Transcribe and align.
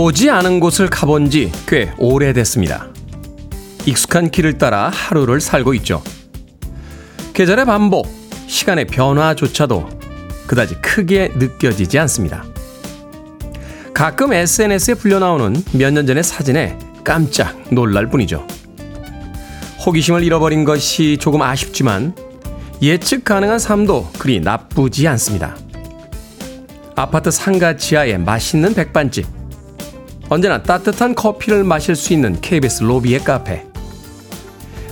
가보지 0.00 0.30
않은 0.30 0.60
곳을 0.60 0.88
가본 0.88 1.28
지 1.28 1.52
꽤 1.66 1.92
오래됐습니다. 1.98 2.86
익숙한 3.84 4.30
길을 4.30 4.56
따라 4.56 4.88
하루를 4.88 5.42
살고 5.42 5.74
있죠. 5.74 6.02
계절의 7.34 7.66
반복, 7.66 8.08
시간의 8.46 8.86
변화조차도 8.86 9.86
그다지 10.46 10.76
크게 10.76 11.32
느껴지지 11.36 11.98
않습니다. 11.98 12.44
가끔 13.92 14.32
SNS에 14.32 14.94
불려나오는 14.94 15.62
몇 15.72 15.92
년 15.92 16.06
전의 16.06 16.24
사진에 16.24 16.78
깜짝 17.04 17.60
놀랄 17.70 18.08
뿐이죠. 18.08 18.46
호기심을 19.84 20.24
잃어버린 20.24 20.64
것이 20.64 21.18
조금 21.20 21.42
아쉽지만 21.42 22.14
예측 22.80 23.24
가능한 23.24 23.58
삶도 23.58 24.12
그리 24.18 24.40
나쁘지 24.40 25.06
않습니다. 25.08 25.56
아파트 26.96 27.30
상가 27.30 27.76
지하의 27.76 28.16
맛있는 28.18 28.72
백반집. 28.72 29.39
언제나 30.30 30.62
따뜻한 30.62 31.16
커피를 31.16 31.64
마실 31.64 31.96
수 31.96 32.12
있는 32.12 32.40
KBS 32.40 32.84
로비의 32.84 33.24
카페. 33.24 33.66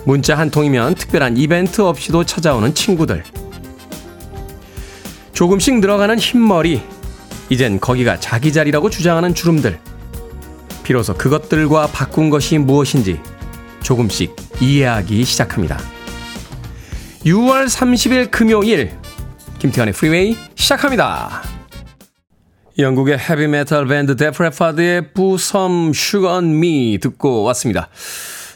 문자 0.05 0.37
한 0.37 0.51
통이면 0.51 0.97
특별한 0.97 1.37
이벤트 1.37 1.81
없이도 1.81 2.25
찾아오는 2.25 2.75
친구들. 2.75 3.23
조금씩 5.33 5.79
늘어가는 5.79 6.19
흰머리. 6.19 6.83
이젠 7.51 7.79
거기가 7.79 8.19
자기 8.19 8.53
자리라고 8.53 8.91
주장하는 8.91 9.33
주름들. 9.33 9.79
비로소 10.83 11.15
그것들과 11.15 11.87
바꾼 11.87 12.31
것이 12.31 12.59
무엇인지 12.59 13.21
조금씩 13.85 14.35
이해하기 14.61 15.25
시작합니다. 15.25 15.79
6월 17.25 17.67
30일 17.67 18.33
금요일 18.33 18.91
김태훈의 19.61 19.95
프리웨이 19.95 20.37
시작합니다. 20.57 21.58
영국의 22.79 23.19
헤비메탈 23.19 23.87
밴드 23.87 24.15
데프 24.15 24.50
레파드의 24.50 25.13
Pour 25.13 25.53
Some 25.53 25.93
Sugar 25.93 26.42
on 26.42 26.61
Me 26.61 26.99
듣고 27.01 27.43
왔습니다. 27.43 27.89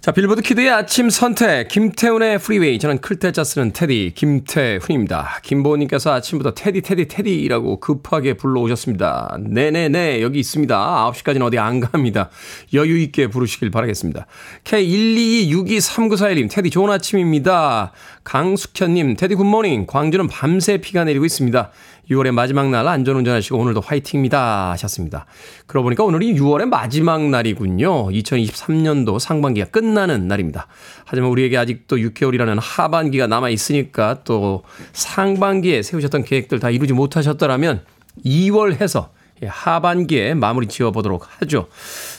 자, 0.01 0.11
빌보드 0.11 0.43
키드의 0.43 0.71
아침 0.71 1.11
선택, 1.11 1.69
김태훈의 1.69 2.39
프리웨이. 2.39 2.81
저는 2.81 3.01
클 3.01 3.20
태 3.20 3.35
자 3.35 3.45
쓰는 3.45 3.73
태디, 3.73 4.13
김태훈입니다. 4.15 5.39
김보님께서 5.43 6.13
아침부터 6.13 6.55
태디, 6.55 6.83
태디, 6.83 7.07
태디라고 7.07 7.79
급하게 7.79 8.35
불러오셨습니다. 8.35 9.39
네네네, 9.41 10.21
여기 10.23 10.41
있습니다. 10.41 11.13
9시까지는 11.13 11.43
어디 11.43 11.59
안 11.59 11.79
갑니다. 11.79 12.31
여유있게 12.75 13.29
부르시길 13.29 13.71
바라겠습니다. 13.71 14.27
K122623941님, 14.65 16.49
테디 16.51 16.71
좋은 16.71 16.91
아침입니다. 16.91 17.93
강숙현님, 18.25 19.15
테디 19.17 19.37
굿모닝. 19.37 19.87
광주는 19.87 20.27
밤새 20.27 20.79
비가 20.79 21.05
내리고 21.05 21.25
있습니다. 21.25 21.71
6월의 22.13 22.33
마지막 22.33 22.71
날 22.71 22.87
안전운전 22.89 23.35
하시고 23.35 23.59
오늘도 23.59 23.81
화이팅입니다 23.81 24.71
하셨습니다. 24.73 25.27
그러고 25.67 25.85
보니까 25.85 26.05
오늘이 26.05 26.35
6월의 26.35 26.67
마지막 26.67 27.29
날이군요. 27.29 28.09
2023년도 28.11 29.19
상반기가 29.19 29.67
끝나는 29.67 30.29
날입니다. 30.29 30.67
하지만 31.05 31.31
우리에게 31.31 31.57
아직도 31.57 31.97
6개월이라는 31.97 32.59
하반기가 32.61 33.27
남아 33.27 33.51
있으니까 33.51 34.21
또 34.25 34.63
상반기에 34.93 35.83
세우셨던 35.83 36.25
계획들 36.25 36.61
다 36.61 36.71
이루지 36.71 36.93
못하셨더라면 36.93 37.85
2월 38.25 38.81
해서 38.81 39.11
예, 39.11 39.22
하반기에 39.47 40.35
마무리 40.35 40.67
지어보도록 40.67 41.27
하죠. 41.39 41.69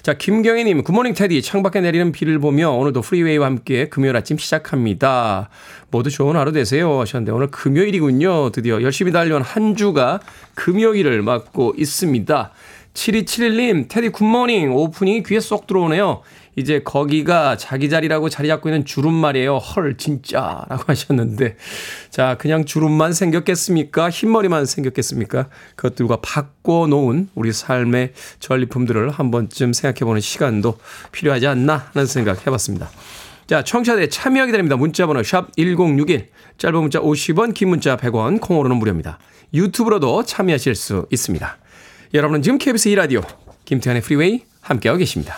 자, 0.01 0.13
김경희님, 0.13 0.83
good 0.83 0.94
morning 0.94 1.13
테디. 1.13 1.41
창밖에 1.41 1.81
내리는 1.81 2.11
비를 2.11 2.39
보며 2.39 2.71
오늘도 2.71 3.01
프리웨이와 3.01 3.45
함께 3.45 3.89
금요일 3.89 4.15
아침 4.15 4.37
시작합니다. 4.37 5.49
모두 5.91 6.09
좋은 6.09 6.35
하루 6.35 6.51
되세요. 6.51 6.99
하셨는데 7.01 7.31
오늘 7.31 7.47
금요일이군요. 7.47 8.51
드디어 8.51 8.81
열심히 8.81 9.11
달려온 9.11 9.41
한 9.41 9.75
주가 9.75 10.19
금요일을 10.55 11.21
맞고 11.21 11.75
있습니다. 11.77 12.51
7271님, 12.93 13.87
테디 13.89 14.09
good 14.09 14.31
morning. 14.31 14.73
오프닝이 14.73 15.23
귀에 15.23 15.39
쏙 15.39 15.67
들어오네요. 15.67 16.21
이제 16.55 16.81
거기가 16.83 17.57
자기 17.57 17.89
자리라고 17.89 18.29
자리 18.29 18.47
잡고 18.47 18.69
있는 18.69 18.85
주름 18.85 19.13
말이에요. 19.13 19.57
헐, 19.57 19.97
진짜. 19.97 20.65
라고 20.69 20.83
하셨는데. 20.87 21.57
자, 22.09 22.35
그냥 22.37 22.65
주름만 22.65 23.13
생겼겠습니까? 23.13 24.09
흰머리만 24.09 24.65
생겼겠습니까? 24.65 25.49
그것들과 25.75 26.17
바꿔놓은 26.21 27.29
우리 27.35 27.51
삶의 27.51 28.13
전리품들을 28.39 29.09
한 29.09 29.31
번쯤 29.31 29.73
생각해보는 29.73 30.21
시간도 30.21 30.77
필요하지 31.11 31.47
않나 31.47 31.89
하는 31.93 32.05
생각 32.05 32.45
해봤습니다. 32.45 32.89
자, 33.47 33.63
청취자들 33.63 34.09
참여하게 34.09 34.51
됩니다. 34.51 34.75
문자번호 34.75 35.23
샵 35.23 35.55
1061. 35.55 36.29
짧은 36.57 36.79
문자 36.79 36.99
50원, 36.99 37.53
긴 37.53 37.69
문자 37.69 37.97
100원, 37.97 38.39
콩으로는 38.39 38.77
무료입니다. 38.77 39.19
유튜브로도 39.53 40.23
참여하실 40.23 40.75
수 40.75 41.07
있습니다. 41.11 41.57
여러분은 42.13 42.41
지금 42.41 42.57
KBS 42.57 42.89
2라디오 42.89 43.25
김태환의 43.65 44.01
프리웨이 44.01 44.43
함께하고 44.61 44.99
계십니다. 44.99 45.37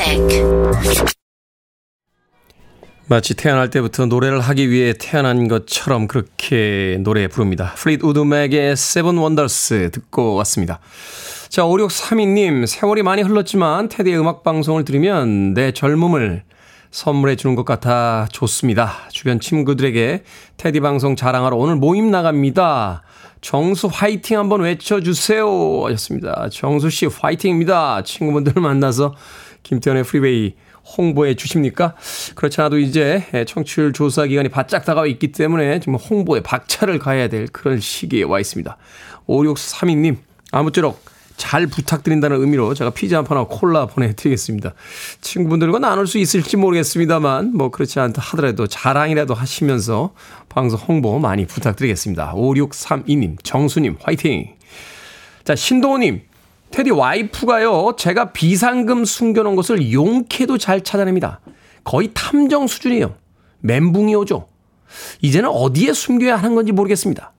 music. 0.00 0.44
마치 3.06 3.34
태어날 3.34 3.70
때부터 3.70 4.06
노래를 4.06 4.40
하기 4.40 4.70
위해 4.70 4.94
태어난 4.98 5.48
것처럼 5.48 6.06
그렇게 6.06 6.98
노래 7.00 7.26
부릅니다. 7.26 7.74
플리트우드 7.76 8.20
맥의 8.20 8.76
Seven 8.76 9.18
Wonders 9.18 9.90
듣고 9.92 10.36
왔습니다. 10.36 10.78
자, 11.48 11.62
5632님, 11.62 12.66
세월이 12.66 13.02
많이 13.02 13.22
흘렀지만 13.22 13.88
테디의 13.88 14.18
음악 14.18 14.44
방송을 14.44 14.84
들으면 14.84 15.54
내 15.54 15.72
젊음을 15.72 16.44
선물해 16.92 17.34
주는 17.36 17.56
것 17.56 17.64
같아 17.64 18.28
좋습니다. 18.30 18.92
주변 19.10 19.40
친구들에게 19.40 20.22
테디 20.56 20.80
방송 20.80 21.16
자랑하러 21.16 21.56
오늘 21.56 21.76
모임 21.76 22.10
나갑니다. 22.12 23.02
정수 23.40 23.88
화이팅 23.90 24.38
한번 24.38 24.60
외쳐주세요. 24.60 25.84
하셨습니다. 25.86 26.48
정수 26.52 26.90
씨 26.90 27.06
화이팅입니다. 27.06 28.02
친구분들 28.02 28.60
만나서 28.60 29.14
김태현의 29.62 30.04
프리웨이 30.04 30.54
홍보해 30.96 31.34
주십니까? 31.36 31.94
그렇지 32.34 32.60
않아도 32.60 32.78
이제 32.78 33.24
청취율 33.46 33.92
조사 33.92 34.26
기간이 34.26 34.48
바짝 34.48 34.84
다가와 34.84 35.06
있기 35.06 35.32
때문에 35.32 35.80
정말 35.80 36.02
홍보에 36.02 36.40
박차를 36.40 36.98
가해야 36.98 37.28
될 37.28 37.46
그런 37.48 37.78
시기에 37.78 38.24
와 38.24 38.40
있습니다. 38.40 38.76
5632님, 39.28 40.16
아무쪼록 40.50 41.04
잘 41.36 41.66
부탁드린다는 41.66 42.40
의미로 42.40 42.74
제가 42.74 42.90
피자 42.90 43.18
한 43.18 43.24
판하고 43.24 43.48
콜라 43.48 43.86
보내드리겠습니다. 43.86 44.74
친구분들과 45.20 45.78
나눌 45.78 46.06
수 46.06 46.18
있을지 46.18 46.56
모르겠습니다만, 46.56 47.56
뭐 47.56 47.70
그렇지 47.70 47.98
않다 48.00 48.20
하더라도 48.20 48.66
자랑이라도 48.66 49.32
하시면서 49.32 50.12
방송 50.48 50.78
홍보 50.80 51.18
많이 51.18 51.46
부탁드리겠습니다. 51.46 52.34
5632님, 52.34 53.36
정수님, 53.42 53.96
화이팅! 54.02 54.54
자, 55.44 55.54
신동호님, 55.54 56.20
테디 56.70 56.90
와이프가요, 56.90 57.94
제가 57.98 58.32
비상금 58.32 59.04
숨겨놓은 59.04 59.56
것을 59.56 59.92
용케도 59.92 60.56
잘 60.58 60.82
찾아냅니다. 60.82 61.40
거의 61.82 62.10
탐정 62.14 62.66
수준이에요. 62.66 63.14
멘붕이 63.60 64.14
오죠. 64.14 64.46
이제는 65.20 65.48
어디에 65.48 65.92
숨겨야 65.92 66.36
하는 66.36 66.54
건지 66.54 66.72
모르겠습니다. 66.72 67.32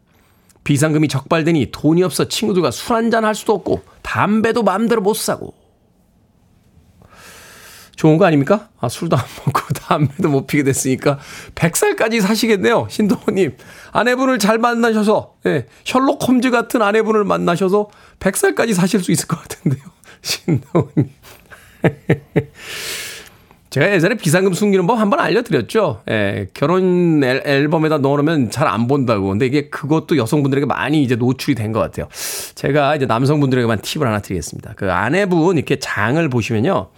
비상금이 0.64 1.08
적발되니 1.08 1.72
돈이 1.72 2.04
없어 2.04 2.28
친구들과 2.28 2.72
술 2.72 2.96
한잔 2.96 3.26
할 3.26 3.34
수도 3.34 3.54
없고, 3.54 3.82
담배도 4.02 4.64
마음대로 4.64 5.02
못 5.02 5.16
사고. 5.16 5.54
좋은 8.02 8.18
거 8.18 8.26
아닙니까? 8.26 8.68
아, 8.80 8.90
술도 8.90 9.16
안 9.16 9.24
먹고 9.46 9.62
담배도 9.78 10.28
못 10.28 10.48
피게 10.48 10.64
됐으니까 10.64 11.20
100살까지 11.54 12.20
사시겠네요. 12.20 12.88
신동호님. 12.90 13.56
아내분을 13.92 14.40
잘 14.40 14.58
만나셔서, 14.58 15.36
예, 15.46 15.68
셜록 15.84 16.28
홈즈 16.28 16.50
같은 16.50 16.82
아내분을 16.82 17.26
만나셔서 17.26 17.90
100살까지 18.20 18.74
사실 18.74 19.02
수 19.04 19.12
있을 19.12 19.28
것 19.28 19.40
같은데요. 19.40 19.84
신동호님. 20.24 21.12
제가 23.70 23.92
예전에 23.94 24.16
비상금 24.16 24.54
숨기는 24.54 24.88
법 24.88 24.98
한번 24.98 25.20
알려드렸죠. 25.20 26.02
예, 26.10 26.48
결혼 26.56 27.24
앨, 27.24 27.44
앨범에다 27.46 28.00
넣어놓으면 28.00 28.50
잘 28.50 28.68
안 28.68 28.88
본다고. 28.88 29.30
근데 29.30 29.46
이게 29.46 29.70
그것도 29.70 30.18
여성분들에게 30.18 30.66
많이 30.66 31.04
이제 31.04 31.16
노출이 31.16 31.54
된 31.54 31.72
것 31.72 31.80
같아요. 31.80 32.08
제가 32.56 32.96
이제 32.96 33.06
남성분들에게만 33.06 33.82
팁을 33.82 34.08
하나 34.08 34.20
드리겠습니다. 34.22 34.74
그 34.76 34.92
아내분 34.92 35.58
이렇게 35.58 35.78
장을 35.78 36.28
보시면요. 36.30 36.90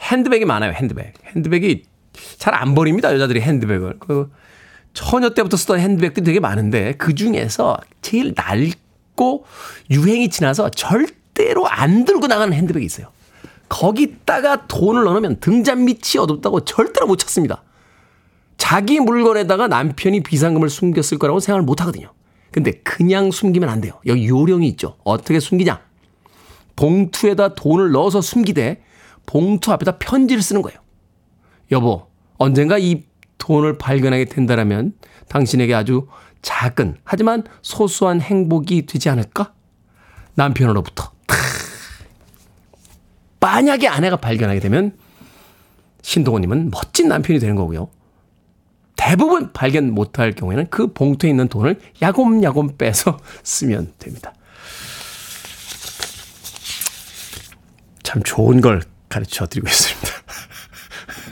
핸드백이 0.00 0.44
많아요, 0.44 0.72
핸드백. 0.72 1.14
핸드백이 1.34 1.84
잘 2.38 2.54
안 2.54 2.74
버립니다, 2.74 3.12
여자들이 3.14 3.40
핸드백을. 3.40 3.98
그 3.98 4.30
처녀 4.92 5.30
때부터 5.30 5.56
쓰던 5.56 5.78
핸드백들이 5.78 6.24
되게 6.24 6.40
많은데 6.40 6.94
그 6.98 7.14
중에서 7.14 7.76
제일 8.02 8.34
낡고 8.36 9.44
유행이 9.90 10.30
지나서 10.30 10.70
절대로 10.70 11.68
안 11.68 12.04
들고 12.04 12.26
나가는 12.26 12.52
핸드백이 12.52 12.84
있어요. 12.84 13.08
거기다가 13.68 14.66
돈을 14.66 15.04
넣으면 15.04 15.38
등잔 15.38 15.84
밑이 15.84 16.18
어둡다고 16.18 16.64
절대로 16.64 17.06
못 17.06 17.16
찾습니다. 17.16 17.62
자기 18.56 18.98
물건에다가 18.98 19.68
남편이 19.68 20.22
비상금을 20.24 20.68
숨겼을 20.68 21.18
거라고 21.18 21.38
생각을 21.38 21.64
못 21.64 21.80
하거든요. 21.82 22.12
근데 22.50 22.72
그냥 22.82 23.30
숨기면 23.30 23.68
안 23.68 23.80
돼요. 23.80 24.00
여기 24.06 24.26
요령이 24.28 24.66
있죠. 24.70 24.96
어떻게 25.04 25.38
숨기냐? 25.38 25.80
봉투에다 26.74 27.54
돈을 27.54 27.92
넣어서 27.92 28.20
숨기되 28.20 28.82
봉투 29.30 29.70
앞에다 29.72 29.98
편지를 29.98 30.42
쓰는 30.42 30.60
거예요. 30.60 30.80
여보, 31.70 32.08
언젠가 32.36 32.78
이 32.78 33.04
돈을 33.38 33.78
발견하게 33.78 34.24
된다라면 34.24 34.92
당신에게 35.28 35.72
아주 35.72 36.08
작은 36.42 36.96
하지만 37.04 37.44
소소한 37.62 38.20
행복이 38.20 38.86
되지 38.86 39.08
않을까? 39.08 39.54
남편으로부터. 40.34 41.12
탁. 41.28 41.38
만약에 43.38 43.86
아내가 43.86 44.16
발견하게 44.16 44.58
되면 44.58 44.98
신동호님은 46.02 46.70
멋진 46.72 47.06
남편이 47.06 47.38
되는 47.38 47.54
거고요. 47.54 47.88
대부분 48.96 49.52
발견 49.52 49.92
못할 49.92 50.32
경우에는 50.32 50.66
그 50.70 50.92
봉투에 50.92 51.30
있는 51.30 51.46
돈을 51.46 51.78
야곱야곱 52.02 52.78
빼서 52.78 53.20
쓰면 53.44 53.92
됩니다. 54.00 54.34
참 58.02 58.24
좋은 58.24 58.60
걸 58.60 58.82
가르쳐 59.10 59.46
드리고 59.46 59.68
있습니다. 59.68 60.10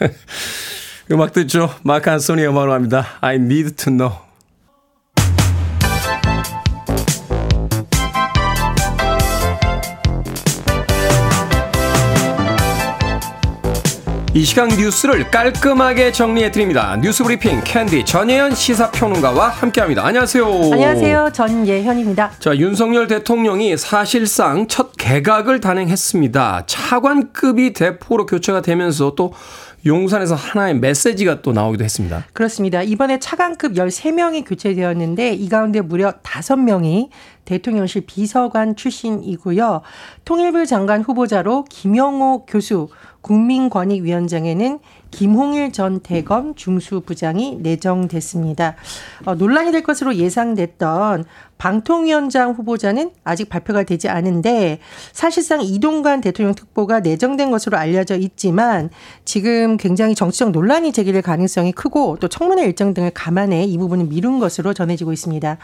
음악 1.11 1.33
듣죠. 1.33 1.75
마크 1.83 2.11
안소니의 2.11 2.49
음악으로 2.49 2.75
합니다. 2.75 3.07
I 3.23 3.37
need 3.37 3.77
to 3.77 3.91
know. 3.91 4.28
이 14.39 14.45
시간 14.45 14.69
뉴스를 14.69 15.33
깔끔하게 15.33 16.13
정리해 16.13 16.53
드립니다. 16.53 16.97
뉴스 17.03 17.25
브리핑 17.25 17.61
캔디 17.65 18.05
전예현 18.05 18.55
시사평론가와 18.55 19.49
함께합니다. 19.49 20.07
안녕하세요. 20.07 20.45
안녕하세요. 20.47 21.31
전예현입니다. 21.33 22.31
자, 22.39 22.57
윤석열 22.57 23.09
대통령이 23.09 23.77
사실상 23.77 24.69
첫 24.69 24.93
개각을 24.97 25.59
단행했습니다. 25.59 26.67
차관급이 26.67 27.73
대폭으로 27.73 28.27
교체가 28.27 28.63
되면서 28.63 29.17
또 29.17 29.33
용산에서 29.87 30.35
하나의 30.35 30.75
메시지가 30.79 31.43
또 31.43 31.53
나오기도 31.53 31.83
했습니다. 31.83 32.25
그렇습니다. 32.33 32.83
이번에 32.83 33.19
차관급 33.19 33.73
13명이 33.73 34.45
교체되었는데 34.47 35.35
이 35.35 35.49
가운데 35.49 35.81
무려 35.81 36.13
5명이 36.23 37.09
대통령실 37.45 38.05
비서관 38.07 38.77
출신이고요. 38.77 39.81
통일부 40.25 40.67
장관 40.67 41.03
후보자로 41.03 41.65
김영호 41.71 42.45
교수, 42.47 42.89
국민권익위원장에는 43.29 44.79
김홍일 45.11 45.73
전 45.73 46.01
대검 46.01 46.55
중수부장이 46.55 47.59
내정됐습니다. 47.61 48.75
어, 49.27 49.35
논란이 49.35 49.71
될 49.71 49.83
것으로 49.83 50.17
예상됐던 50.17 51.25
방통위원장 51.59 52.53
후보자는 52.53 53.11
아직 53.25 53.49
발표가 53.49 53.83
되지 53.83 54.09
않은데 54.09 54.79
사실상 55.13 55.61
이동관 55.61 56.21
대통령 56.21 56.55
특보가 56.55 57.01
내정된 57.01 57.51
것으로 57.51 57.77
알려져 57.77 58.17
있지만 58.17 58.91
지금 59.25 59.77
굉장히 59.77 60.15
정치적 60.15 60.51
논란이 60.51 60.93
제기될 60.93 61.23
가능성이 61.23 61.73
크고 61.73 62.17
또 62.21 62.29
청문회 62.29 62.65
일정 62.65 62.95
등을 62.95 63.11
감안해 63.11 63.65
이 63.65 63.77
부분을 63.79 64.07
미룬 64.07 64.39
것으로 64.39 64.73
전해지고 64.73 65.13
있습니다. 65.13 65.59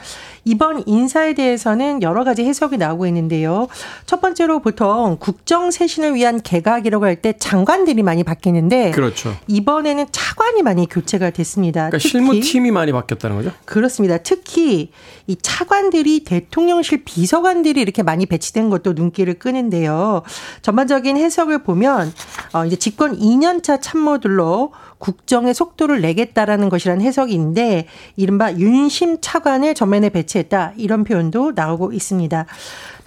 이번 0.45 0.83
인사에 0.87 1.35
대해서는 1.35 2.03
여러 2.03 2.25
가지 2.25 2.45
해석이 2.45 2.77
나오고 2.77 3.07
있는데요. 3.07 3.69
첫 4.07 4.21
번째로 4.21 4.61
보통 4.61 5.17
국정 5.19 5.71
쇄신을 5.71 6.15
위한 6.15 6.41
개각이라고 6.43 7.05
할 7.05 7.15
때 7.15 7.33
장관들이 7.39 8.03
많이 8.03 8.25
바뀌는데 8.25 8.91
그렇죠. 8.91 9.35
이번에는 9.47 10.07
차관이 10.11 10.63
많이 10.63 10.89
교체가 10.89 11.31
됐습니다. 11.31 11.89
그러니까 11.89 11.99
실무팀이 11.99 12.73
많이 12.73 12.91
바뀌었다는 12.91 13.37
거죠? 13.37 13.53
그렇습니다. 13.65 14.19
특히 14.19 14.91
이 15.29 15.37
차관 15.41 15.84
들이 15.91 16.25
대통령실 16.25 17.05
비서관들이 17.05 17.81
이렇게 17.81 18.03
많이 18.03 18.27
배치된 18.27 18.71
것도 18.71 18.93
눈길을 18.95 19.35
끄는데요. 19.35 20.23
전반적인 20.63 21.17
해석을 21.17 21.63
보면 21.63 22.13
어 22.53 22.65
이제 22.65 22.77
집권 22.77 23.19
2년차 23.19 23.81
참모들로 23.81 24.73
국정의 24.99 25.55
속도를 25.55 26.01
내겠다라는 26.01 26.69
것이라는 26.69 27.05
해석인데 27.05 27.87
이른바 28.17 28.53
윤심 28.53 29.19
차관을 29.21 29.75
전면에 29.75 30.09
배치했다 30.09 30.73
이런 30.77 31.05
표현도 31.05 31.53
나오고 31.55 31.93
있습니다. 31.93 32.47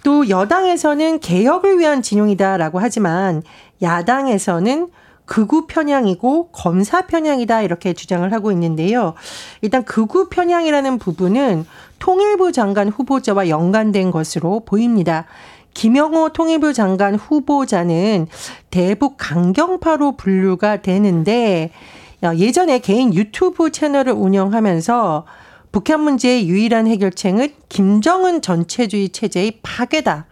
또 0.04 0.30
여당에서는 0.30 1.20
개혁을 1.20 1.80
위한 1.80 2.02
진용이다라고 2.02 2.80
하지만 2.80 3.44
야당에서는 3.82 4.90
극우 5.28 5.68
편향이고 5.68 6.50
검사 6.52 7.06
편향이다 7.06 7.62
이렇게 7.62 7.94
주장을 7.94 8.32
하고 8.34 8.52
있는데요. 8.52 9.14
일단 9.62 9.84
극우 9.86 10.30
편향이라는 10.30 10.98
부분은 10.98 11.68
통일부 12.00 12.52
장관 12.52 12.90
후보자와 12.90 13.50
연관된 13.50 14.10
것으로 14.10 14.62
보입니다. 14.62 15.26
김영호 15.74 16.30
통일부 16.30 16.74
장관 16.74 17.14
후보자는 17.14 18.28
대북 18.72 19.18
강경파로 19.18 20.18
분류가 20.18 20.82
되는데 20.82 21.72
예전에 22.24 22.80
개인 22.80 23.14
유튜브 23.14 23.72
채널을 23.72 24.14
운영하면서 24.14 25.26
북한 25.72 26.00
문제의 26.00 26.48
유일한 26.48 26.88
해결책은 26.88 27.50
김정은 27.70 28.42
전체주의 28.42 29.10
체제의 29.10 29.60
파괴다. 29.62 30.26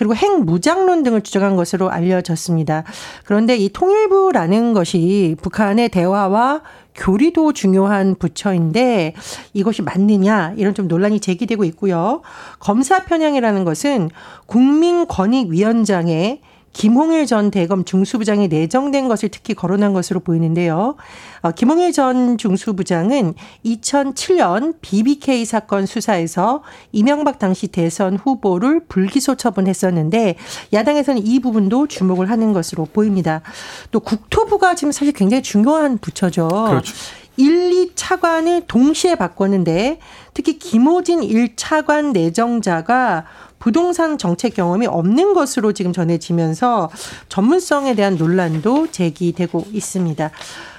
그리고 0.00 0.14
핵무장론 0.14 1.02
등을 1.02 1.20
주장한 1.20 1.56
것으로 1.56 1.90
알려졌습니다. 1.90 2.84
그런데 3.26 3.54
이 3.54 3.68
통일부라는 3.68 4.72
것이 4.72 5.36
북한의 5.42 5.90
대화와 5.90 6.62
교리도 6.94 7.52
중요한 7.52 8.14
부처인데 8.14 9.12
이것이 9.52 9.82
맞느냐 9.82 10.54
이런 10.56 10.72
좀 10.72 10.88
논란이 10.88 11.20
제기되고 11.20 11.64
있고요. 11.64 12.22
검사 12.60 13.04
편향이라는 13.04 13.64
것은 13.64 14.08
국민권익위원장의 14.46 16.40
김홍일 16.72 17.26
전 17.26 17.50
대검 17.50 17.84
중수부장이 17.84 18.48
내정된 18.48 19.08
것을 19.08 19.28
특히 19.28 19.54
거론한 19.54 19.92
것으로 19.92 20.20
보이는데요. 20.20 20.96
어, 21.42 21.50
김홍일 21.50 21.92
전 21.92 22.38
중수부장은 22.38 23.34
2007년 23.64 24.74
BBK 24.80 25.44
사건 25.44 25.86
수사에서 25.86 26.62
이명박 26.92 27.38
당시 27.38 27.66
대선 27.66 28.16
후보를 28.16 28.84
불기소 28.88 29.34
처분했었는데 29.34 30.36
야당에서는 30.72 31.26
이 31.26 31.40
부분도 31.40 31.88
주목을 31.88 32.30
하는 32.30 32.52
것으로 32.52 32.86
보입니다. 32.86 33.42
또 33.90 34.00
국토부가 34.00 34.74
지금 34.74 34.92
사실 34.92 35.12
굉장히 35.12 35.42
중요한 35.42 35.98
부처죠. 35.98 36.48
그렇죠. 36.48 36.94
1, 37.36 37.94
2차관을 37.94 38.64
동시에 38.66 39.14
바꿨는데 39.14 39.98
특히 40.34 40.58
김호진 40.58 41.20
1차관 41.20 42.12
내정자가 42.12 43.24
부동산 43.60 44.18
정책 44.18 44.54
경험이 44.54 44.88
없는 44.88 45.34
것으로 45.34 45.72
지금 45.72 45.92
전해지면서 45.92 46.90
전문성에 47.28 47.94
대한 47.94 48.16
논란도 48.16 48.90
제기되고 48.90 49.66
있습니다. 49.70 50.30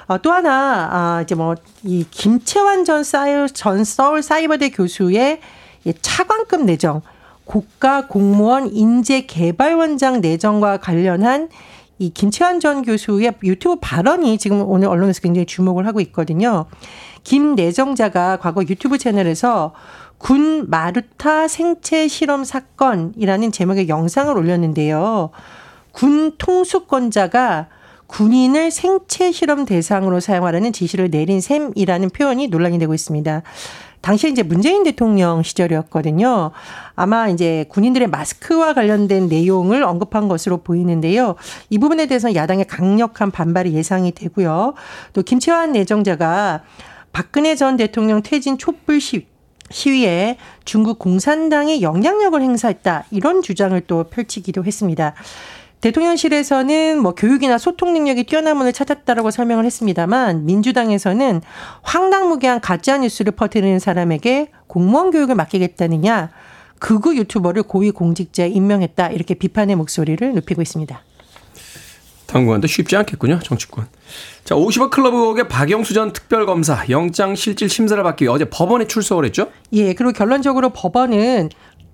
어, 0.07 0.17
또 0.17 0.33
하나 0.33 0.89
아, 0.91 1.21
이제 1.21 1.35
뭐 1.35 1.55
이 1.83 2.05
김채환 2.09 2.85
전, 2.85 3.03
사이, 3.03 3.47
전 3.53 3.83
서울 3.83 4.21
사이버대 4.21 4.69
교수의 4.69 5.39
이 5.83 5.93
차관급 6.01 6.65
내정 6.65 7.01
국가 7.45 8.07
공무원 8.07 8.71
인재 8.71 9.25
개발원장 9.25 10.21
내정과 10.21 10.77
관련한 10.77 11.50
이 11.97 12.11
김채환 12.11 12.59
전 12.59 12.83
교수의 12.83 13.33
유튜브 13.43 13.77
발언이 13.81 14.38
지금 14.38 14.61
오늘 14.61 14.88
언론에서 14.88 15.21
굉장히 15.21 15.45
주목을 15.45 15.88
하고 15.88 16.00
있거든요. 16.01 16.65
김 17.23 17.55
내정자가 17.55 18.38
과거 18.38 18.61
유튜브 18.63 18.97
채널에서 18.97 19.73
군 20.21 20.69
마루타 20.69 21.47
생체 21.47 22.07
실험 22.07 22.43
사건이라는 22.43 23.51
제목의 23.51 23.89
영상을 23.89 24.37
올렸는데요. 24.37 25.31
군 25.91 26.33
통수권자가 26.37 27.67
군인을 28.05 28.69
생체 28.69 29.31
실험 29.31 29.65
대상으로 29.65 30.19
사용하라는 30.19 30.73
지시를 30.73 31.09
내린 31.09 31.41
셈이라는 31.41 32.11
표현이 32.11 32.49
논란이 32.49 32.77
되고 32.77 32.93
있습니다. 32.93 33.41
당시에 34.01 34.29
이제 34.29 34.43
문재인 34.43 34.83
대통령 34.83 35.41
시절이었거든요. 35.41 36.51
아마 36.95 37.27
이제 37.27 37.65
군인들의 37.69 38.07
마스크와 38.09 38.75
관련된 38.75 39.27
내용을 39.27 39.83
언급한 39.83 40.27
것으로 40.27 40.57
보이는데요. 40.57 41.35
이 41.71 41.79
부분에 41.79 42.05
대해서는 42.05 42.35
야당의 42.35 42.65
강력한 42.65 43.31
반발이 43.31 43.73
예상이 43.73 44.11
되고요. 44.11 44.75
또 45.13 45.23
김채환 45.23 45.71
내정자가 45.71 46.61
박근혜 47.11 47.55
전 47.55 47.75
대통령 47.75 48.21
퇴진 48.21 48.57
촛불 48.59 49.01
시 49.01 49.30
시위에 49.71 50.37
중국 50.65 50.99
공산당이 50.99 51.81
영향력을 51.81 52.39
행사했다 52.41 53.05
이런 53.11 53.41
주장을 53.41 53.79
또 53.87 54.03
펼치기도 54.05 54.63
했습니다. 54.63 55.13
대통령실에서는 55.81 57.01
뭐 57.01 57.15
교육이나 57.15 57.57
소통 57.57 57.93
능력이 57.93 58.25
뛰어난 58.25 58.57
분을 58.57 58.71
찾았다라고 58.71 59.31
설명을 59.31 59.65
했습니다만 59.65 60.45
민주당에서는 60.45 61.41
황당무계한 61.81 62.61
가짜 62.61 62.97
뉴스를 62.99 63.31
퍼뜨리는 63.31 63.79
사람에게 63.79 64.51
공무원 64.67 65.09
교육을 65.09 65.35
맡기겠다느냐 65.35 66.29
극우 66.79 67.15
유튜버를 67.15 67.63
고위 67.63 67.91
공직자에 67.91 68.49
임명했다 68.49 69.09
이렇게 69.09 69.33
비판의 69.33 69.75
목소리를 69.75 70.33
높이고 70.33 70.61
있습니다. 70.61 71.01
당분간도 72.31 72.67
쉽지 72.67 72.95
않겠군요, 72.95 73.39
정치권. 73.43 73.88
자, 74.43 74.55
50억 74.55 74.89
클럽의 74.89 75.47
박영수 75.47 75.93
전 75.93 76.13
특별검사 76.13 76.85
영장 76.89 77.35
실질 77.35 77.69
심사를 77.69 78.01
받기 78.01 78.23
위해 78.25 78.33
어제 78.33 78.45
법원에 78.45 78.88
출석을 78.88 79.25
했죠? 79.25 79.50
예, 79.73 79.93
그리고 79.93 80.13
결론적으로 80.13 80.69
법원은 80.69 81.50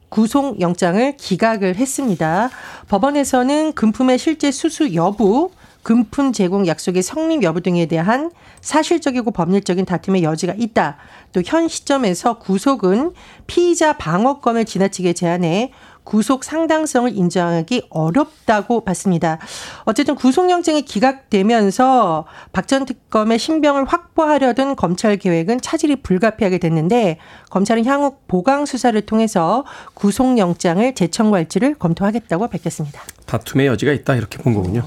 구속 0.09 0.61
영장을 0.61 1.17
기각을 1.17 1.75
했습니다. 1.75 2.49
법원에서는 2.87 3.73
금품의 3.73 4.17
실제 4.17 4.51
수수 4.51 4.93
여부, 4.93 5.51
금품 5.83 6.33
제공 6.33 6.67
약속의 6.67 7.01
성립 7.01 7.43
여부 7.43 7.61
등에 7.61 7.85
대한 7.85 8.31
사실적이고 8.61 9.31
법률적인 9.31 9.85
다툼의 9.85 10.23
여지가 10.23 10.53
있다. 10.57 10.97
또 11.33 11.41
현 11.45 11.67
시점에서 11.67 12.39
구속은 12.39 13.11
피의자 13.47 13.93
방어권을 13.93 14.65
지나치게 14.65 15.13
제한해 15.13 15.71
구속 16.07 16.45
상당성을 16.45 17.13
인정하기 17.13 17.87
어렵다고 17.89 18.85
봤습니다. 18.85 19.39
어쨌든 19.83 20.15
구속영장이 20.15 20.83
기각되면서 20.83 22.25
박 22.53 22.67
전 22.67 22.85
특검의 22.85 23.39
신병을 23.39 23.85
확보하려던 23.85 24.75
검찰 24.75 25.15
계획은 25.17 25.61
차질이 25.61 25.97
불가피하게 25.97 26.57
됐는데 26.59 27.17
검찰은 27.49 27.85
향후 27.85 28.15
보강 28.27 28.65
수사를 28.65 28.99
통해서 29.01 29.65
구속영장을 29.93 30.95
재청구할지를 30.95 31.75
검토하겠다고 31.75 32.47
밝혔습니다. 32.49 33.01
다툼의 33.25 33.67
여지가 33.67 33.91
있다 33.93 34.15
이렇게 34.15 34.37
본 34.37 34.53
거군요. 34.53 34.83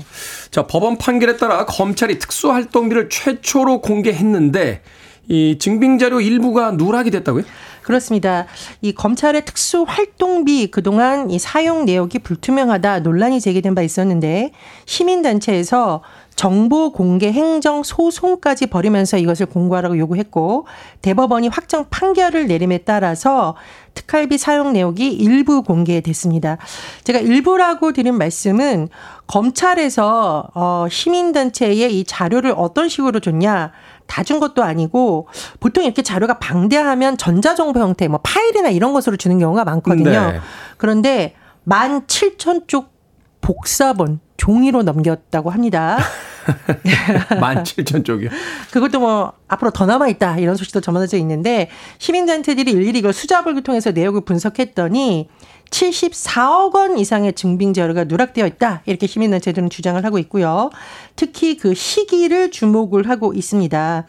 자, 0.51 0.67
법원 0.67 0.97
판결에 0.99 1.37
따라 1.37 1.65
검찰이 1.67 2.19
특수활동비를 2.19 3.09
최초로 3.11 3.81
공개했는데 3.81 4.83
이 5.29 5.59
증빙 5.59 5.99
자료 5.99 6.21
일부가 6.21 6.73
누락이 6.73 7.11
됐다고요? 7.11 7.45
그렇습니다. 7.83 8.47
이 8.81 8.93
검찰의 8.93 9.45
특수 9.45 9.85
활동비 9.87 10.71
그동안 10.71 11.31
이 11.31 11.39
사용 11.39 11.85
내역이 11.85 12.21
불투명하다 12.21 13.01
논란이 13.01 13.41
제기된 13.41 13.75
바 13.75 13.83
있었는데 13.83 14.53
시민 14.87 15.23
단체에서 15.23 16.03
정보 16.37 16.93
공개 16.93 17.31
행정 17.31 17.83
소송까지 17.83 18.69
벌이면서 18.69 19.19
이것을 19.19 19.47
공고하라고 19.47 19.99
요구했고 19.99 20.67
대법원이 21.03 21.49
확정 21.49 21.85
판결을 21.91 22.47
내림에 22.47 22.79
따라서 22.79 23.57
특활비 23.93 24.39
사용 24.39 24.73
내역이 24.73 25.13
일부 25.13 25.63
공개됐습니다. 25.63 26.57
제가 27.05 27.19
일부라고 27.19 27.93
드린 27.93 28.17
말씀은 28.17 28.89
검찰에서 29.27 30.49
어 30.55 30.87
시민 30.91 31.33
단체에 31.33 31.89
이 31.89 32.05
자료를 32.05 32.55
어떤 32.57 32.89
식으로 32.89 33.21
줬냐 33.21 33.73
다 34.11 34.23
준 34.25 34.41
것도 34.41 34.63
아니고 34.63 35.29
보통 35.61 35.85
이렇게 35.85 36.03
자료가 36.03 36.39
방대하면 36.39 37.17
전자정보 37.17 37.81
형태 37.81 38.09
뭐 38.09 38.21
파일이나 38.23 38.69
이런 38.69 38.93
것으로 38.93 39.17
주는 39.17 39.39
경우가 39.39 39.65
많거든요. 39.65 40.11
네. 40.33 40.41
그런데 40.77 41.35
만 41.65 42.07
칠천 42.07 42.63
쪽 42.67 42.93
복사본 43.41 44.21
종이로 44.37 44.83
넘겼다고 44.83 45.51
합니다. 45.51 45.99
17,000쪽이요. 47.65 48.31
그것도 48.73 48.99
뭐 49.01 49.33
앞으로 49.49 49.71
더 49.71 49.87
남아 49.87 50.09
있다 50.09 50.39
이런 50.39 50.57
소식도 50.57 50.81
전해져 50.81 51.17
있는데 51.19 51.69
시민단체들이 51.99 52.71
일일이 52.73 52.99
이걸 52.99 53.13
수작업을 53.13 53.63
통해서 53.63 53.93
내역을 53.93 54.23
분석했더니 54.23 55.29
74억 55.71 56.75
원 56.75 56.99
이상의 56.99 57.33
증빙 57.33 57.73
자료가 57.73 58.05
누락되어 58.05 58.47
있다 58.47 58.83
이렇게 58.87 59.07
시민단체들은 59.07 59.71
주장을 59.71 60.05
하고 60.05 60.19
있고요. 60.19 60.71
특히 61.17 61.57
그 61.57 61.75
시기를 61.75 62.51
주목을 62.51 63.09
하고 63.09 63.33
있습니다. 63.33 64.07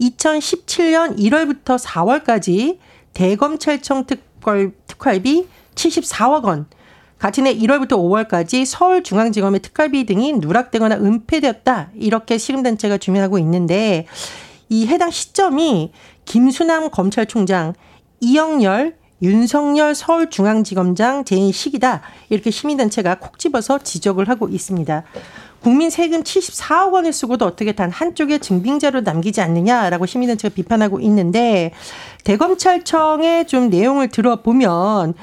2017년 0.00 1.18
1월부터 1.18 1.78
4월까지 1.78 2.78
대검찰청 3.14 4.06
특활, 4.06 4.72
특활비 4.86 5.48
74억 5.74 6.44
원, 6.44 6.66
같은 7.18 7.46
해 7.46 7.56
1월부터 7.56 7.92
5월까지 7.92 8.64
서울중앙지검의 8.64 9.60
특활비 9.60 10.06
등이 10.06 10.34
누락되거나 10.34 10.96
은폐되었다. 10.96 11.90
이렇게 11.96 12.38
시민단체가 12.38 12.98
주장하고 12.98 13.38
있는데 13.40 14.06
이 14.68 14.86
해당 14.86 15.10
시점이 15.10 15.92
김수남 16.24 16.90
검찰총장, 16.90 17.74
이영열, 18.20 18.97
윤석열 19.22 19.94
서울중앙지검장 19.94 21.24
재임 21.24 21.50
시기다. 21.52 22.02
이렇게 22.28 22.50
시민단체가 22.50 23.16
콕 23.16 23.38
집어서 23.38 23.78
지적을 23.78 24.28
하고 24.28 24.48
있습니다. 24.48 25.04
국민 25.60 25.90
세금 25.90 26.22
74억 26.22 26.92
원을 26.92 27.12
쓰고도 27.12 27.44
어떻게 27.44 27.72
단 27.72 27.90
한쪽의 27.90 28.38
증빙자료 28.38 29.00
남기지 29.00 29.40
않느냐라고 29.40 30.06
시민단체가 30.06 30.54
비판하고 30.54 31.00
있는데 31.00 31.72
대검찰청의 32.24 33.46
좀 33.48 33.68
내용을 33.68 34.08
들어보면 34.08 35.14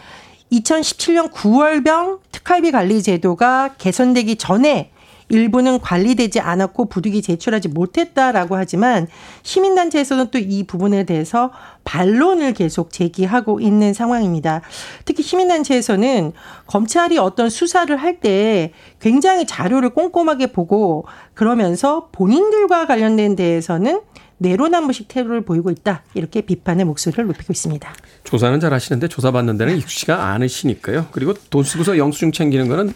2017년 0.52 1.32
9월병 1.32 2.20
특활비 2.32 2.72
관리 2.72 3.02
제도가 3.02 3.76
개선되기 3.78 4.36
전에 4.36 4.92
일부는 5.30 5.80
관리되지 5.80 6.40
않았고 6.40 6.86
부득이 6.86 7.22
제출하지 7.22 7.70
못했다라고 7.70 8.56
하지만 8.56 9.08
시민단체에서는 9.44 10.28
또 10.32 10.40
이 10.40 10.64
부분에 10.64 11.06
대해서 11.06 11.52
반론을 11.86 12.54
계속 12.54 12.92
제기하고 12.92 13.60
있는 13.60 13.94
상황입니다. 13.94 14.62
특히 15.06 15.24
시민단체에서는 15.24 16.34
검찰이 16.68 17.18
어떤 17.18 17.50
수사를 17.50 17.96
할 17.96 18.20
때 18.20 18.72
굉장히 19.00 19.46
자료를 19.46 19.90
꼼꼼하게 19.90 20.48
보고 20.48 21.06
그러면서 21.34 22.08
본인들과 22.14 22.86
관련된 22.86 23.36
데에서는 23.36 24.00
내로남불식 24.38 25.08
태도를 25.08 25.42
보이고 25.42 25.70
있다. 25.72 26.04
이렇게 26.14 26.42
비판의 26.42 26.86
목소리를 26.86 27.26
높이고 27.26 27.52
있습니다. 27.52 27.94
조사는 28.24 28.60
잘 28.60 28.74
하시는데 28.74 29.08
조사받는 29.08 29.58
데는 29.58 29.78
익숙치가 29.78 30.26
않으시니까요. 30.28 31.08
그리고 31.12 31.34
돈 31.50 31.64
쓰고서 31.64 31.98
영수증 31.98 32.32
챙기는 32.32 32.68
거는 32.68 32.94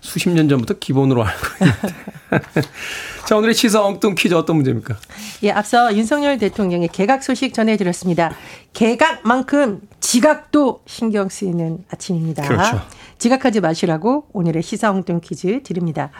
수십 0.00 0.30
년 0.30 0.48
전부터 0.48 0.74
기본으로 0.78 1.24
알고 1.24 1.46
있는데. 1.60 2.68
자, 3.30 3.36
오늘의 3.36 3.54
시사 3.54 3.84
엉뚱 3.84 4.16
퀴즈 4.16 4.34
어떤 4.34 4.56
문제입니까? 4.56 4.96
예, 5.44 5.52
앞서 5.52 5.94
윤석열 5.94 6.36
대통령의 6.36 6.88
개각 6.88 7.22
소식 7.22 7.54
전해드렸습니다. 7.54 8.34
개각만큼 8.72 9.82
지각도 10.00 10.82
신경 10.84 11.28
쓰이는 11.28 11.84
아침입니다. 11.92 12.42
그렇죠. 12.48 12.80
지각하지 13.18 13.60
마시라고 13.60 14.26
오늘의 14.32 14.64
시사 14.64 14.90
엉뚱 14.90 15.20
퀴즈 15.20 15.62
드립니다. 15.62 16.10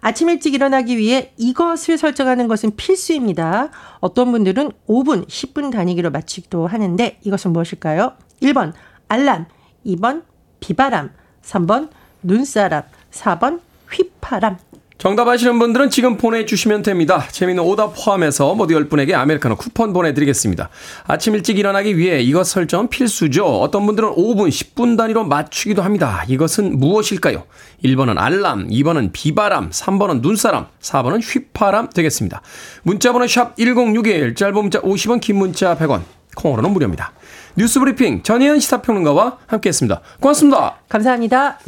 아침 0.00 0.28
일찍 0.28 0.54
일어나기 0.54 0.98
위해 0.98 1.32
이것을 1.36 1.98
설정하는 1.98 2.48
것은 2.48 2.74
필수입니다. 2.74 3.70
어떤 4.00 4.32
분들은 4.32 4.72
5분, 4.88 5.28
10분 5.28 5.70
단위기로 5.70 6.10
맞추기도 6.10 6.66
하는데 6.66 7.16
이것은 7.22 7.52
무엇일까요? 7.52 8.14
1번 8.42 8.72
알람, 9.06 9.46
2번 9.86 10.24
비바람, 10.58 11.12
3번 11.44 11.90
눈사람, 12.24 12.82
4번 13.12 13.60
휘파람. 13.88 14.58
정답 14.98 15.28
아시는 15.28 15.58
분들은 15.58 15.90
지금 15.90 16.16
보내주시면 16.16 16.82
됩니다. 16.82 17.26
재미있는 17.30 17.62
오답 17.62 17.94
포함해서 17.94 18.54
모두 18.54 18.74
10분에게 18.74 19.12
아메리카노 19.12 19.56
쿠폰 19.56 19.92
보내드리겠습니다. 19.92 20.70
아침 21.06 21.34
일찍 21.34 21.58
일어나기 21.58 21.98
위해 21.98 22.20
이것 22.20 22.44
설정 22.44 22.88
필수죠. 22.88 23.44
어떤 23.44 23.84
분들은 23.84 24.08
5분, 24.14 24.48
10분 24.48 24.96
단위로 24.96 25.24
맞추기도 25.24 25.82
합니다. 25.82 26.24
이것은 26.28 26.78
무엇일까요? 26.78 27.44
1번은 27.84 28.16
알람, 28.16 28.68
2번은 28.68 29.10
비바람, 29.12 29.68
3번은 29.68 30.22
눈사람, 30.22 30.66
4번은 30.80 31.20
휘파람 31.22 31.90
되겠습니다. 31.90 32.40
문자번호 32.82 33.26
샵 33.26 33.54
1061, 33.56 34.34
짧은 34.34 34.54
문자 34.54 34.80
50원, 34.80 35.20
긴 35.20 35.36
문자 35.36 35.76
100원, 35.76 36.00
콩으로는 36.36 36.72
무료입니다. 36.72 37.12
뉴스 37.54 37.78
브리핑 37.80 38.22
전혜연 38.22 38.60
시사평론가와 38.60 39.38
함께했습니다. 39.46 40.00
고맙습니다. 40.20 40.76
감사합니다. 40.88 41.58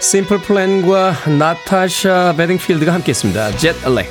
심플 0.00 0.38
플랜과 0.38 1.14
나타샤 1.38 2.34
베딩필드가 2.36 2.92
함께했습니다. 2.94 3.50
젯 3.56 3.74
엘렉. 3.84 4.06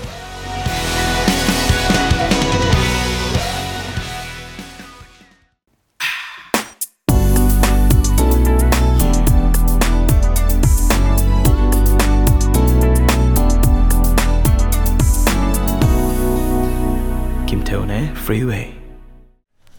김태훈의 17.47 18.11
Freeway. 18.17 18.73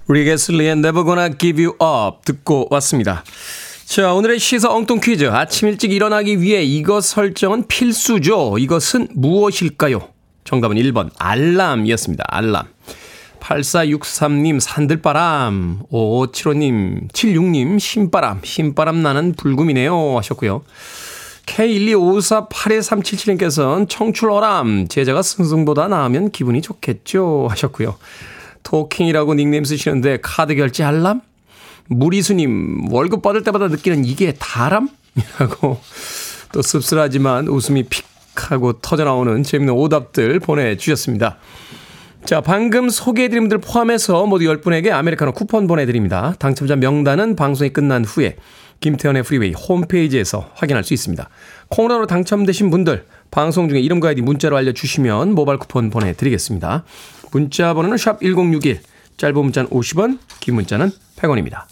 리게슬리의 0.09 0.73
Never 0.73 1.05
Gonna 1.05 1.37
Give 1.37 1.65
You 1.65 1.75
Up 1.83 2.23
듣고 2.25 2.69
왔습니다. 2.71 3.25
자, 3.87 4.13
오늘의 4.15 4.41
시사 4.41 4.75
엉뚱 4.75 4.99
퀴즈. 5.01 5.31
아침 5.31 5.69
일찍 5.69 5.93
일어나기 5.93 6.41
위해 6.41 6.65
이것 6.65 7.05
설정은 7.05 7.69
필수죠. 7.69 8.59
이것은 8.59 9.07
무엇일까요? 9.15 10.09
정답은 10.43 10.77
1번 10.77 11.11
알람이었습니다. 11.17 12.25
알람. 12.27 12.67
8463님 13.39 14.59
산들바람 14.59 15.83
5575님 15.93 17.13
76님 17.13 17.79
신바람 17.79 18.41
신바람 18.43 19.03
나는 19.03 19.35
불금이네요 19.35 20.17
하셨고요. 20.17 20.65
K125482377님께서는 21.47 23.89
청출어람 23.89 24.89
제자가 24.89 25.23
승승보다 25.23 25.87
나으면 25.87 26.33
기분이 26.33 26.61
좋겠죠 26.61 27.47
하셨고요. 27.49 27.95
토킹이라고 28.65 29.35
닉네임 29.35 29.63
쓰시는데 29.63 30.19
카드 30.23 30.57
결제 30.57 30.83
알람? 30.83 31.21
무리수님 31.89 32.93
월급 32.93 33.23
받을 33.23 33.43
때마다 33.43 33.69
느끼는 33.69 34.05
이게 34.05 34.35
다람? 34.39 34.89
이라고 35.17 35.81
또 36.53 36.63
씁쓸하지만 36.63 37.49
웃음이 37.49 37.85
픽 37.85 38.05
하고 38.37 38.75
터져나오는 38.75 39.43
재밌는 39.43 39.73
오답들 39.75 40.41
보내주셨습니다. 40.41 41.39
자, 42.25 42.41
방금 42.41 42.89
소개해드린 42.89 43.45
분들 43.45 43.59
포함해서 43.59 44.27
모두 44.27 44.45
10분에게 44.47 44.91
아메리카노 44.91 45.33
쿠폰 45.33 45.67
보내드립니다. 45.67 46.35
당첨자 46.39 46.77
명단은 46.77 47.37
방송이 47.37 47.71
끝난 47.71 48.05
후에 48.05 48.37
김태훈의 48.81 49.23
프리웨이 49.23 49.53
홈페이지에서 49.53 50.51
확인할 50.55 50.85
수 50.85 50.93
있습니다. 50.93 51.29
콩으로 51.69 52.07
당첨되신 52.07 52.71
분들 52.71 53.07
방송 53.31 53.69
중에 53.69 53.81
이름과 53.81 54.09
아이디 54.09 54.23
문자로 54.23 54.57
알려주시면 54.57 55.35
모바일 55.35 55.59
쿠폰 55.59 55.91
보내드리겠습니다. 55.91 56.85
문자 57.33 57.75
번호는 57.75 57.97
샵 57.97 58.21
1061, 58.21 58.81
짧은 59.17 59.35
문자는 59.41 59.71
50원, 59.71 60.19
긴 60.41 60.57
문자는 60.57 60.91
100원입니다. 61.17 61.65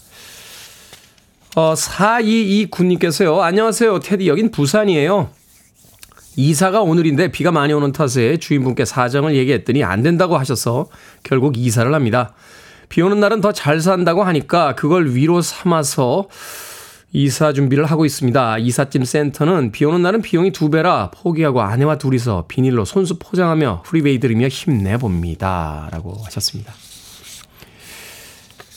어, 1.55 1.73
4229님께서요. 1.73 3.39
안녕하세요. 3.39 3.99
테디 3.99 4.27
여긴 4.27 4.51
부산이에요. 4.51 5.29
이사가 6.35 6.81
오늘인데 6.81 7.31
비가 7.31 7.51
많이 7.51 7.71
오는 7.71 7.93
탓에 7.93 8.35
주인분께 8.35 8.83
사정을 8.83 9.35
얘기했더니 9.35 9.81
안 9.85 10.03
된다고 10.03 10.37
하셔서 10.37 10.87
결국 11.23 11.57
이사를 11.57 11.93
합니다. 11.93 12.33
비 12.89 13.01
오는 13.01 13.21
날은 13.21 13.39
더 13.39 13.53
잘 13.53 13.79
산다고 13.79 14.23
하니까 14.25 14.75
그걸 14.75 15.15
위로 15.15 15.41
삼아서 15.41 16.27
이사 17.13 17.53
준비를 17.53 17.85
하고 17.85 18.03
있습니다. 18.05 18.57
이삿짐 18.57 19.05
센터는 19.05 19.71
비 19.71 19.85
오는 19.85 20.01
날은 20.01 20.21
비용이 20.21 20.51
두 20.51 20.69
배라 20.69 21.09
포기하고 21.11 21.61
아내와 21.61 21.97
둘이서 21.97 22.45
비닐로 22.49 22.83
손수 22.83 23.17
포장하며 23.17 23.83
프리웨이 23.85 24.19
들으며 24.19 24.49
힘내봅니다. 24.49 25.87
라고 25.93 26.17
하셨습니다. 26.25 26.73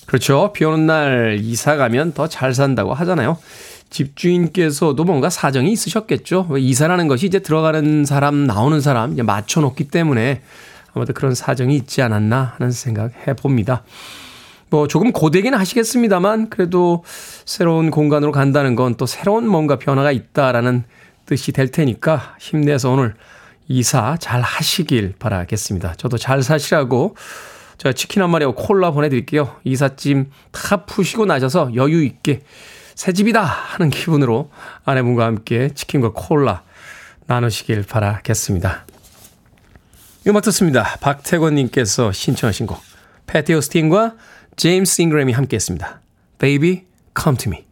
그렇죠. 0.08 0.52
비 0.54 0.64
오는 0.64 0.86
날 0.86 1.36
이사 1.38 1.76
가면 1.76 2.14
더 2.14 2.26
잘 2.28 2.54
산다고 2.54 2.94
하잖아요. 2.94 3.36
집주인께서도 3.90 5.04
뭔가 5.04 5.28
사정이 5.28 5.70
있으셨겠죠. 5.72 6.46
왜 6.48 6.60
이사라는 6.62 7.08
것이 7.08 7.26
이제 7.26 7.40
들어가는 7.40 8.06
사람, 8.06 8.46
나오는 8.46 8.80
사람 8.80 9.12
이제 9.12 9.22
맞춰놓기 9.22 9.88
때문에 9.88 10.40
아마도 10.94 11.12
그런 11.12 11.34
사정이 11.34 11.76
있지 11.76 12.00
않았나 12.00 12.54
하는 12.56 12.70
생각 12.72 13.12
해봅니다. 13.26 13.82
뭐 14.70 14.88
조금 14.88 15.12
고되긴 15.12 15.52
하시겠습니다만 15.54 16.48
그래도 16.48 17.04
새로운 17.44 17.90
공간으로 17.90 18.32
간다는 18.32 18.76
건 18.76 18.94
또 18.96 19.04
새로운 19.04 19.46
뭔가 19.46 19.76
변화가 19.78 20.10
있다라는 20.12 20.84
뜻이 21.26 21.52
될 21.52 21.70
테니까 21.70 22.36
힘내서 22.40 22.90
오늘 22.90 23.14
이사 23.68 24.16
잘 24.18 24.40
하시길 24.40 25.16
바라겠습니다. 25.18 25.94
저도 25.98 26.16
잘 26.16 26.42
사시라고 26.42 27.14
제가 27.78 27.92
치킨 27.92 28.22
한 28.22 28.30
마리하고 28.30 28.54
콜라 28.54 28.90
보내드릴게요. 28.90 29.56
이삿짐 29.64 30.30
다 30.50 30.84
푸시고 30.84 31.26
나셔서 31.26 31.74
여유 31.74 32.04
있게 32.04 32.42
새 32.94 33.12
집이다 33.12 33.42
하는 33.42 33.90
기분으로 33.90 34.50
아내분과 34.84 35.24
함께 35.24 35.70
치킨과 35.72 36.10
콜라 36.14 36.62
나누시길 37.26 37.84
바라겠습니다. 37.84 38.84
음악 40.26 40.42
듣습니다. 40.42 40.96
박태권님께서 41.00 42.12
신청하신 42.12 42.66
곡 42.66 42.80
패티 43.26 43.54
오스틴과 43.54 44.14
제임스 44.56 45.02
잉그램이 45.02 45.32
함께했습니다. 45.32 46.00
Baby, 46.38 46.84
come 47.16 47.38
to 47.38 47.52
me. 47.52 47.64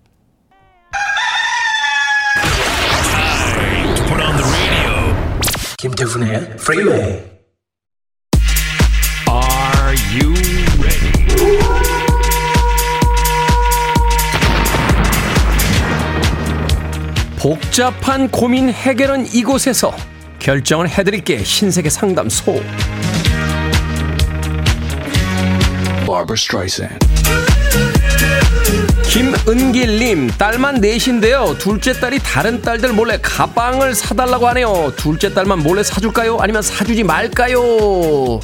김태훈의 5.79 6.57
Freeway. 6.59 7.03
Are 7.03 7.36
복잡한 17.47 18.29
고민 18.29 18.71
해결은 18.71 19.33
이곳에서 19.33 19.95
결정을 20.41 20.89
해드릴게 20.89 21.45
신세계 21.45 21.89
상담소. 21.89 22.61
김은길님, 29.05 30.27
딸만 30.37 30.81
넷인데요. 30.81 31.55
둘째 31.57 31.93
딸이 31.93 32.19
다른 32.19 32.61
딸들 32.61 32.93
몰래 32.93 33.17
가방을 33.23 33.95
사달라고 33.95 34.49
하네요. 34.49 34.93
둘째 34.97 35.33
딸만 35.33 35.61
몰래 35.61 35.85
사줄까요? 35.85 36.39
아니면 36.41 36.63
사주지 36.63 37.05
말까요? 37.05 38.41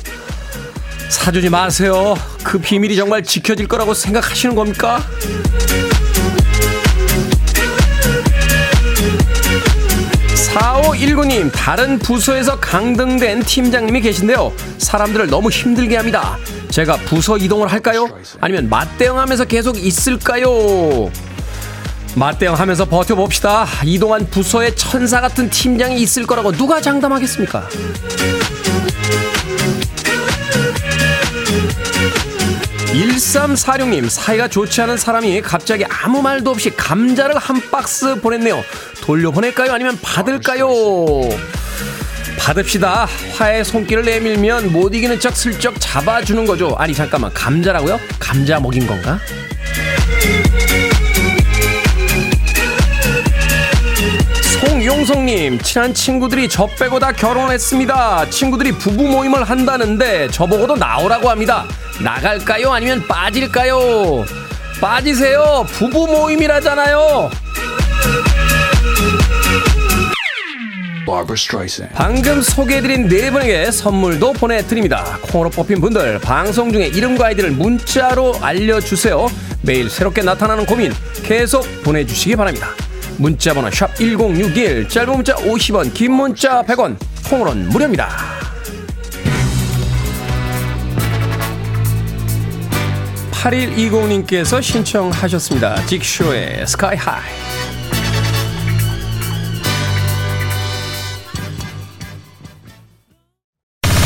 사주지 1.08 1.48
마세요. 1.48 2.14
그 2.44 2.60
비밀이 2.60 2.94
정말 2.94 3.24
지켜질 3.24 3.66
거라고 3.66 3.94
생각하시는 3.94 4.54
겁니까? 4.54 5.04
(4519님) 10.54 11.50
다른 11.52 11.98
부서에서 11.98 12.58
강등된 12.60 13.42
팀장님이 13.42 14.02
계신데요. 14.02 14.52
사람들을 14.78 15.28
너무 15.28 15.48
힘들게 15.50 15.96
합니다. 15.96 16.36
제가 16.68 16.96
부서 16.96 17.38
이동을 17.38 17.68
할까요? 17.68 18.08
아니면 18.40 18.68
맞대응하면서 18.68 19.46
계속 19.46 19.78
있을까요? 19.78 21.10
맞대응하면서 22.14 22.84
버텨봅시다. 22.86 23.66
이동한 23.84 24.26
부서에 24.28 24.74
천사 24.74 25.20
같은 25.22 25.48
팀장이 25.48 26.00
있을 26.02 26.26
거라고 26.26 26.52
누가 26.52 26.80
장담하겠습니까 26.82 27.66
1346님, 32.92 34.09
사이가 34.09 34.48
좋지 34.48 34.83
않은 34.83 34.98
사람이 34.98 35.40
갑자기 35.40 35.85
아무 35.88 36.20
말도 36.20 36.50
없이 36.50 36.70
감자를 36.70 37.38
한 37.38 37.61
박스 37.70 38.20
보냈네요. 38.20 38.62
돌려보낼까요? 39.00 39.72
아니면 39.72 39.98
받을까요? 40.02 40.68
받읍시다. 42.38 43.07
화해 43.37 43.64
손길을 43.64 44.05
내밀면 44.05 44.72
못 44.72 44.94
이기는 44.94 45.18
척 45.20 45.35
슬쩍 45.37 45.74
잡아주는 45.78 46.44
거죠. 46.44 46.74
아니, 46.78 46.92
잠깐만. 46.94 47.33
감자라고요? 47.33 47.98
감자 48.18 48.61
먹인 48.61 48.87
건가? 48.87 49.18
송용성님, 54.61 55.61
친한 55.61 55.94
친구들이 55.94 56.48
저 56.48 56.66
빼고 56.66 56.98
다 56.98 57.12
결혼했습니다. 57.12 58.31
친구들이 58.31 58.72
부부 58.72 59.09
모임을 59.09 59.44
한다는데 59.44 60.28
저보고도 60.28 60.76
나오라고 60.76 61.31
합니다. 61.31 61.66
나갈까요? 62.02 62.72
아니면 62.72 63.06
빠질까요? 63.06 64.24
빠지세요. 64.80 65.64
부부 65.68 66.06
모임이라잖아요. 66.06 67.30
방금 71.94 72.40
소개해드린 72.40 73.08
네 73.08 73.30
분에게 73.30 73.70
선물도 73.70 74.32
보내드립니다. 74.34 75.18
콩으로 75.22 75.50
뽑힌 75.50 75.80
분들 75.80 76.20
방송 76.20 76.72
중에 76.72 76.86
이름과 76.86 77.26
아이디를 77.26 77.50
문자로 77.52 78.36
알려주세요. 78.40 79.28
매일 79.62 79.90
새롭게 79.90 80.22
나타나는 80.22 80.66
고민 80.66 80.92
계속 81.22 81.64
보내주시기 81.84 82.36
바랍니다. 82.36 82.68
문자번호 83.18 83.70
샵 83.70 83.94
1061 83.96 84.88
짧은 84.88 85.14
문자 85.14 85.34
50원 85.34 85.92
긴 85.92 86.12
문자 86.12 86.62
100원 86.62 86.96
콩으로는 87.28 87.68
무료입니다. 87.68 88.51
(8120님께서) 93.42 94.62
신청하셨습니다 94.62 95.85
직쇼의 95.87 96.64
스카이 96.66 96.96
하이 96.96 97.22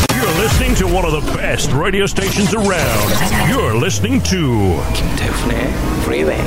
You're 0.08 0.40
listening 0.40 0.74
to 0.76 0.86
one 0.86 1.04
of 1.04 1.12
the 1.12 1.36
best 1.36 1.70
radio 1.72 2.04
stations 2.04 2.54
around. 2.54 3.12
You're 3.50 3.76
listening 3.76 4.22
to 4.24 4.80
김태훈의 4.94 5.68
Freeway. 6.02 6.42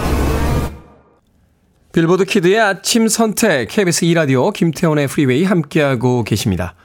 빌보드 1.92 2.26
키드의 2.26 2.60
아침 2.60 3.08
선택 3.08 3.68
KBS 3.70 4.06
2 4.06 4.14
라디오 4.14 4.52
김태훈의 4.52 5.08
프리웨이 5.08 5.44
함께하고 5.44 6.24
계십니다. 6.24 6.76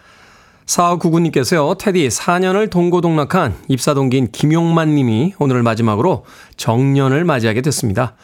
4599님께서요. 0.67 1.77
테디 1.79 2.09
4년을 2.09 2.71
동고동락한 2.71 3.55
입사동기인 3.69 4.33
김용만 4.33 4.95
님이 4.95 5.35
오늘 5.39 5.63
마지막으로 5.63 6.25
정년을 6.57 7.25
맞이하게 7.25 7.61
됐습니다. 7.63 8.15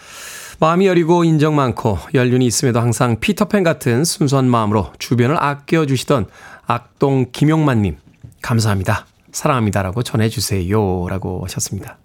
마음이 0.59 0.87
여리고 0.87 1.25
인정 1.25 1.57
많고 1.57 1.99
연륜이 2.15 2.47
있음에도 2.47 2.81
항상 2.81 3.19
피터팬 3.19 3.63
같은 3.63 4.05
순수한 4.05 4.47
마음으로 4.47 4.93
주변을 4.99 5.43
아껴주시던 5.43 6.27
악동 6.67 7.27
김용만 7.33 7.83
님 7.83 7.97
감사합니다. 8.43 9.07
사랑합니다라고 9.33 10.03
전해주세요. 10.03 11.09
라고 11.09 11.43
하셨습니다. 11.45 11.99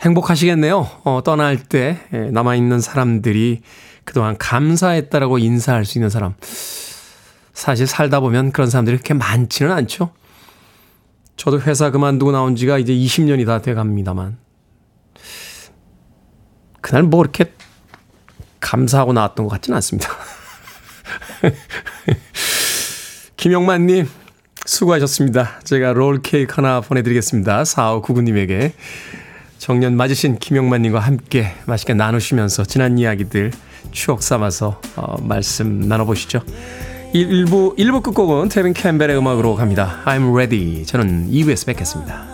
행복하시겠네요. 0.00 0.88
어, 1.04 1.20
떠날 1.24 1.56
때 1.56 1.98
예, 2.12 2.18
남아있는 2.30 2.80
사람들이 2.80 3.62
그동안 4.04 4.36
감사했다라고 4.36 5.38
인사할 5.38 5.84
수 5.84 5.98
있는 5.98 6.10
사람. 6.10 6.34
사실 7.52 7.86
살다 7.86 8.20
보면 8.20 8.52
그런 8.52 8.70
사람들이 8.70 8.96
그렇게 8.96 9.14
많지는 9.14 9.72
않죠. 9.72 10.12
저도 11.36 11.60
회사 11.62 11.90
그만두고 11.90 12.32
나온 12.32 12.56
지가 12.56 12.78
이제 12.78 12.92
20년이 12.92 13.46
다 13.46 13.60
돼 13.60 13.74
갑니다만. 13.74 14.38
그날 16.80 17.02
뭐 17.04 17.20
그렇게 17.20 17.52
감사하고 18.60 19.12
나왔던 19.12 19.46
것 19.46 19.52
같지는 19.52 19.76
않습니다. 19.76 20.08
김영만님, 23.36 24.08
수고하셨습니다. 24.66 25.60
제가 25.64 25.92
롤케이크 25.92 26.54
하나 26.54 26.80
보내드리겠습니다. 26.80 27.62
4599님에게. 27.64 28.72
정년 29.58 29.96
맞으신 29.96 30.38
김영만님과 30.38 30.98
함께 30.98 31.54
맛있게 31.66 31.94
나누시면서 31.94 32.64
지난 32.64 32.98
이야기들 32.98 33.52
추억 33.92 34.22
삼아서 34.22 34.80
어, 34.96 35.20
말씀 35.22 35.80
나눠보시죠. 35.80 36.42
1부, 37.14 37.76
1부 37.76 38.02
끝곡은 38.02 38.48
테빈 38.48 38.72
캠벨의 38.72 39.18
음악으로 39.18 39.54
갑니다. 39.54 40.00
I'm 40.06 40.34
ready. 40.34 40.84
저는 40.86 41.30
2부에서 41.30 41.66
뵙겠습니다. 41.66 42.31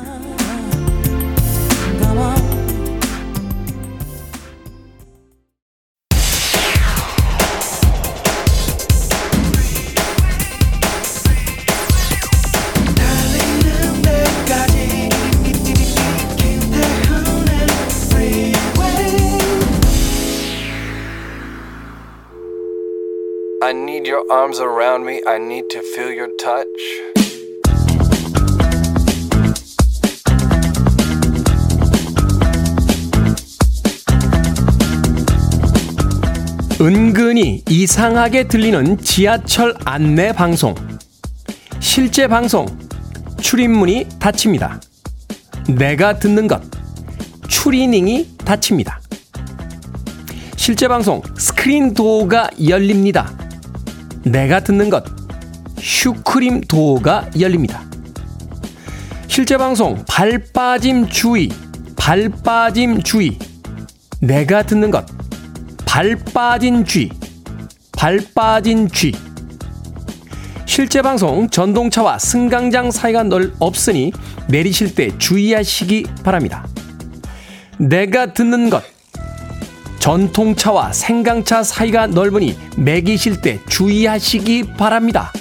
Arms 24.30 24.60
around 24.60 25.04
me. 25.04 25.22
I 25.26 25.36
need 25.36 25.68
to 25.70 25.80
feel 25.80 26.12
your 26.12 26.30
touch. 26.36 26.66
은근히 36.80 37.64
이상하게 37.68 38.46
들리는 38.48 38.98
지하철 38.98 39.74
안내 39.84 40.32
방송. 40.32 40.74
실제 41.80 42.28
방송. 42.28 42.66
출입문이 43.40 44.06
닫힙니다. 44.20 44.80
내가 45.68 46.18
듣는 46.18 46.46
것. 46.46 46.62
추리닝이 47.48 48.36
닫힙니다. 48.44 49.00
실제 50.56 50.86
방송. 50.86 51.22
스크린 51.36 51.94
도어가 51.94 52.50
열립니다. 52.68 53.47
내가 54.30 54.60
듣는 54.60 54.90
것. 54.90 55.04
슈크림 55.78 56.62
도어가 56.62 57.30
열립니다. 57.38 57.82
실제 59.26 59.56
방송. 59.56 60.04
발 60.06 60.42
빠짐 60.52 61.08
주의. 61.08 61.48
발 61.96 62.28
빠짐 62.28 63.02
주의. 63.02 63.38
내가 64.20 64.62
듣는 64.62 64.90
것. 64.90 65.06
발 65.88 66.16
빠진 66.32 66.84
쥐, 66.84 67.10
발 67.92 68.20
빠진 68.34 68.88
쥐. 68.88 69.12
실제 70.66 71.02
방송 71.02 71.48
전동차와 71.48 72.18
승강장 72.18 72.90
사이가 72.90 73.24
넓 73.24 73.54
없으니 73.58 74.12
내리실 74.48 74.94
때 74.94 75.16
주의하시기 75.18 76.06
바랍니다. 76.22 76.68
내가 77.78 78.32
듣는 78.32 78.70
것. 78.70 78.84
전통차와 79.98 80.92
생강차 80.92 81.62
사이가 81.62 82.08
넓으니 82.08 82.56
매기실 82.76 83.40
때 83.40 83.60
주의하시기 83.68 84.74
바랍니다. 84.76 85.32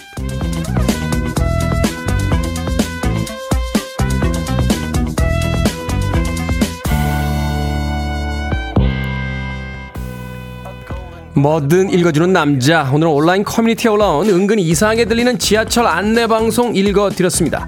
뭐든 11.38 11.92
읽어주는 11.92 12.34
남자. 12.34 12.90
오늘은 12.92 13.12
온라인 13.12 13.44
커뮤니티에 13.44 13.92
올라온 13.92 14.28
은근히 14.28 14.64
이상하게 14.64 15.06
들리는 15.06 15.38
지하철 15.38 15.86
안내 15.86 16.26
방송 16.26 16.76
읽어드렸습니다. 16.76 17.68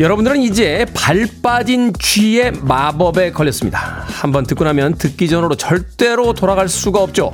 여러분들은 0.00 0.42
이제 0.42 0.86
발 0.92 1.28
빠진 1.40 1.92
쥐의 1.92 2.52
마법에 2.62 3.30
걸렸습니다. 3.30 4.04
한번 4.08 4.44
듣고 4.44 4.64
나면 4.64 4.96
듣기 4.96 5.28
전으로 5.28 5.54
절대로 5.54 6.32
돌아갈 6.32 6.68
수가 6.68 7.00
없죠. 7.00 7.32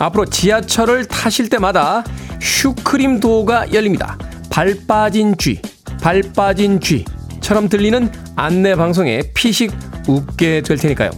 앞으로 0.00 0.24
지하철을 0.26 1.04
타실 1.04 1.48
때마다 1.48 2.02
슈크림 2.40 3.20
도어가 3.20 3.72
열립니다. 3.72 4.18
발 4.50 4.76
빠진 4.88 5.36
쥐, 5.38 5.60
발 6.02 6.22
빠진 6.34 6.80
쥐처럼 6.80 7.68
들리는 7.68 8.10
안내 8.34 8.74
방송에 8.74 9.22
피식 9.32 9.72
웃게 10.08 10.62
될 10.62 10.76
테니까요. 10.76 11.12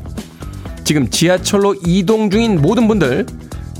지금 0.84 1.08
지하철로 1.08 1.74
이동 1.86 2.28
중인 2.28 2.60
모든 2.60 2.86
분들 2.86 3.24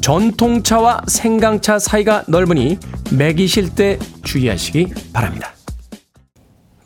전통차와 0.01 1.03
생강차 1.09 1.79
사이가 1.79 2.25
넓으니 2.27 2.79
매기실 3.11 3.75
때 3.75 3.99
주의하시기 4.25 4.95
바랍니다. 5.13 5.56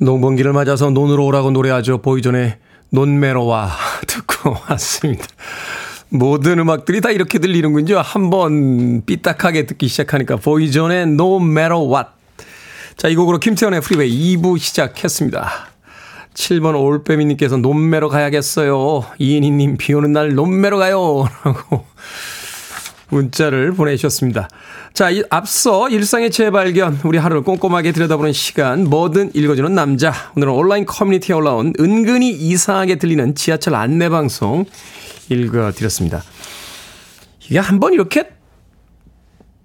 농번기를 0.00 0.52
맞아서 0.52 0.90
논으로 0.90 1.26
오라고 1.26 1.50
노래하죠. 1.50 1.98
보이존의 1.98 2.56
논매러 2.90 3.56
와 3.56 3.70
듣고 4.08 4.56
왔습니다. 4.68 5.24
모든 6.08 6.58
음악들이 6.58 7.00
다 7.00 7.10
이렇게 7.10 7.38
들리는군요. 7.38 7.98
한번 7.98 9.02
삐딱하게 9.04 9.66
듣기 9.66 9.88
시작하니까 9.88 10.36
보이존의 10.36 11.02
No 11.02 11.36
Matter 11.36 11.78
What. 11.84 12.10
자, 12.96 13.08
이 13.08 13.14
곡으로 13.14 13.38
김태훈의 13.38 13.80
프리웨이 13.82 14.36
2부 14.36 14.58
시작했습니다. 14.58 15.68
7번 16.34 16.80
올빼미님께서 16.80 17.58
논매러 17.58 18.08
가야겠어요. 18.08 19.04
이인희님 19.18 19.76
비 19.76 19.92
오는 19.92 20.12
날 20.12 20.34
논매러 20.34 20.78
가요. 20.78 21.28
라고 21.44 21.86
문자를 23.10 23.72
보내주셨습니다. 23.72 24.48
자, 24.94 25.10
이 25.10 25.22
앞서 25.30 25.88
일상의 25.88 26.30
재발견, 26.30 27.00
우리 27.04 27.18
하루를 27.18 27.42
꼼꼼하게 27.42 27.92
들여다보는 27.92 28.32
시간, 28.32 28.84
뭐든 28.84 29.32
읽어주는 29.34 29.74
남자. 29.74 30.12
오늘은 30.36 30.52
온라인 30.52 30.86
커뮤니티에 30.86 31.34
올라온 31.34 31.72
은근히 31.78 32.30
이상하게 32.30 32.96
들리는 32.96 33.34
지하철 33.34 33.74
안내방송 33.74 34.64
읽어드렸습니다. 35.28 36.22
이게 37.46 37.58
한 37.58 37.80
번 37.80 37.92
이렇게 37.92 38.30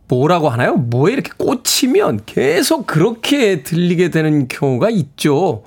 뭐라고 0.07 0.49
하나요? 0.49 0.75
뭐에 0.75 1.13
이렇게 1.13 1.31
꽂히면 1.37 2.21
계속 2.25 2.85
그렇게 2.85 3.63
들리게 3.63 4.09
되는 4.11 4.47
경우가 4.47 4.89
있죠. 4.91 5.63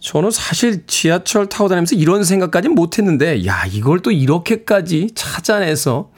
저는 0.00 0.30
사실 0.30 0.86
지하철 0.86 1.48
타고 1.48 1.68
다니면서 1.68 1.94
이런 1.96 2.24
생각까지는 2.24 2.74
못했는데, 2.74 3.46
야, 3.46 3.64
이걸 3.70 4.00
또 4.00 4.10
이렇게까지 4.10 5.10
찾아내서 5.14 6.10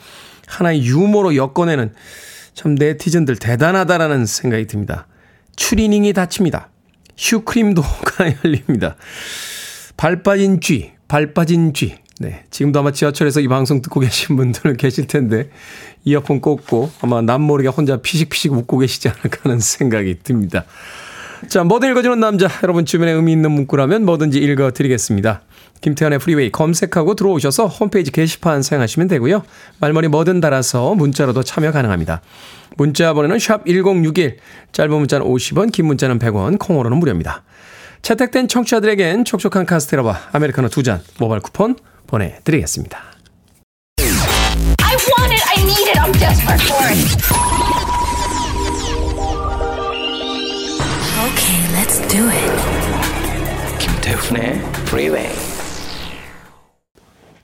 하나의 0.49 0.85
유머로 0.85 1.37
엮어내는 1.37 1.93
참 2.55 2.75
네티즌들 2.75 3.37
대단하다라는 3.37 4.27
생각이 4.27 4.67
듭니다. 4.67 5.07
추리닝이 5.57 6.13
닫힙니다. 6.13 6.71
슈크림도가 7.17 8.35
열립니다. 8.45 8.97
발 9.97 10.23
빠진 10.23 10.61
쥐, 10.61 10.93
발 11.07 11.35
빠진 11.35 11.73
쥐. 11.75 11.97
네. 12.21 12.45
지금도 12.51 12.81
아마 12.81 12.91
지하철에서 12.91 13.41
이 13.41 13.49
방송 13.49 13.81
듣고 13.81 14.01
계신 14.01 14.37
분들 14.37 14.77
계실 14.79 15.07
텐데, 15.07 15.51
이어폰 16.05 16.41
꽂고 16.41 16.91
아마 17.01 17.21
남 17.23 17.43
모르게 17.43 17.69
혼자 17.69 17.99
피식피식 17.99 18.53
웃고 18.53 18.79
계시지 18.79 19.09
않을까 19.09 19.39
하는 19.43 19.61
생각이 19.61 20.19
듭니다. 20.25 20.65
자, 21.47 21.63
뭐든 21.63 21.91
읽어주는 21.91 22.19
남자. 22.19 22.49
여러분 22.65 22.85
주변에 22.85 23.13
의미 23.13 23.33
있는 23.33 23.53
문구라면 23.53 24.05
뭐든지 24.05 24.39
읽어드리겠습니다. 24.39 25.43
김태훈의 25.81 26.19
프리웨이 26.19 26.51
검색하고 26.51 27.15
들어오셔서 27.15 27.67
홈페이지 27.67 28.11
게시판 28.11 28.63
사용하시면 28.63 29.09
되고요. 29.09 29.43
말머리 29.79 30.09
뭐든 30.09 30.41
달아서 30.41 30.95
문자로도 30.95 31.43
참여 31.43 31.73
가능합니다. 31.73 32.21
문자 32.77 33.13
번호는 33.15 33.39
샵 33.39 33.65
1061, 33.67 34.39
짧은 34.73 34.91
문자는 34.91 35.27
50원, 35.27 35.73
긴 35.73 35.87
문자는 35.87 36.19
100원, 36.19 36.59
콩으로는 36.59 36.99
무료입니다. 36.99 37.43
채택된 38.03 38.49
청취자들에겐 38.49 39.25
촉촉한 39.25 39.67
카스테라와 39.67 40.29
아메리카노 40.33 40.69
두 40.69 40.83
잔 40.83 41.01
모바일 41.19 41.41
쿠폰 41.43 41.77
보내드리겠습니다. 42.07 43.03
I 44.01 44.97
want 44.97 45.33
it. 45.35 45.43
I 45.49 45.63
need 45.63 45.89
it. 45.91 45.99
I'm 45.99 46.13
desperate 46.13 46.63
for 46.63 46.87
it. 46.87 46.99
Okay, 51.27 51.61
let's 51.75 51.99
do 52.09 52.29
it. 52.31 53.79
김태훈의 53.79 54.61
Freeway. 54.87 55.48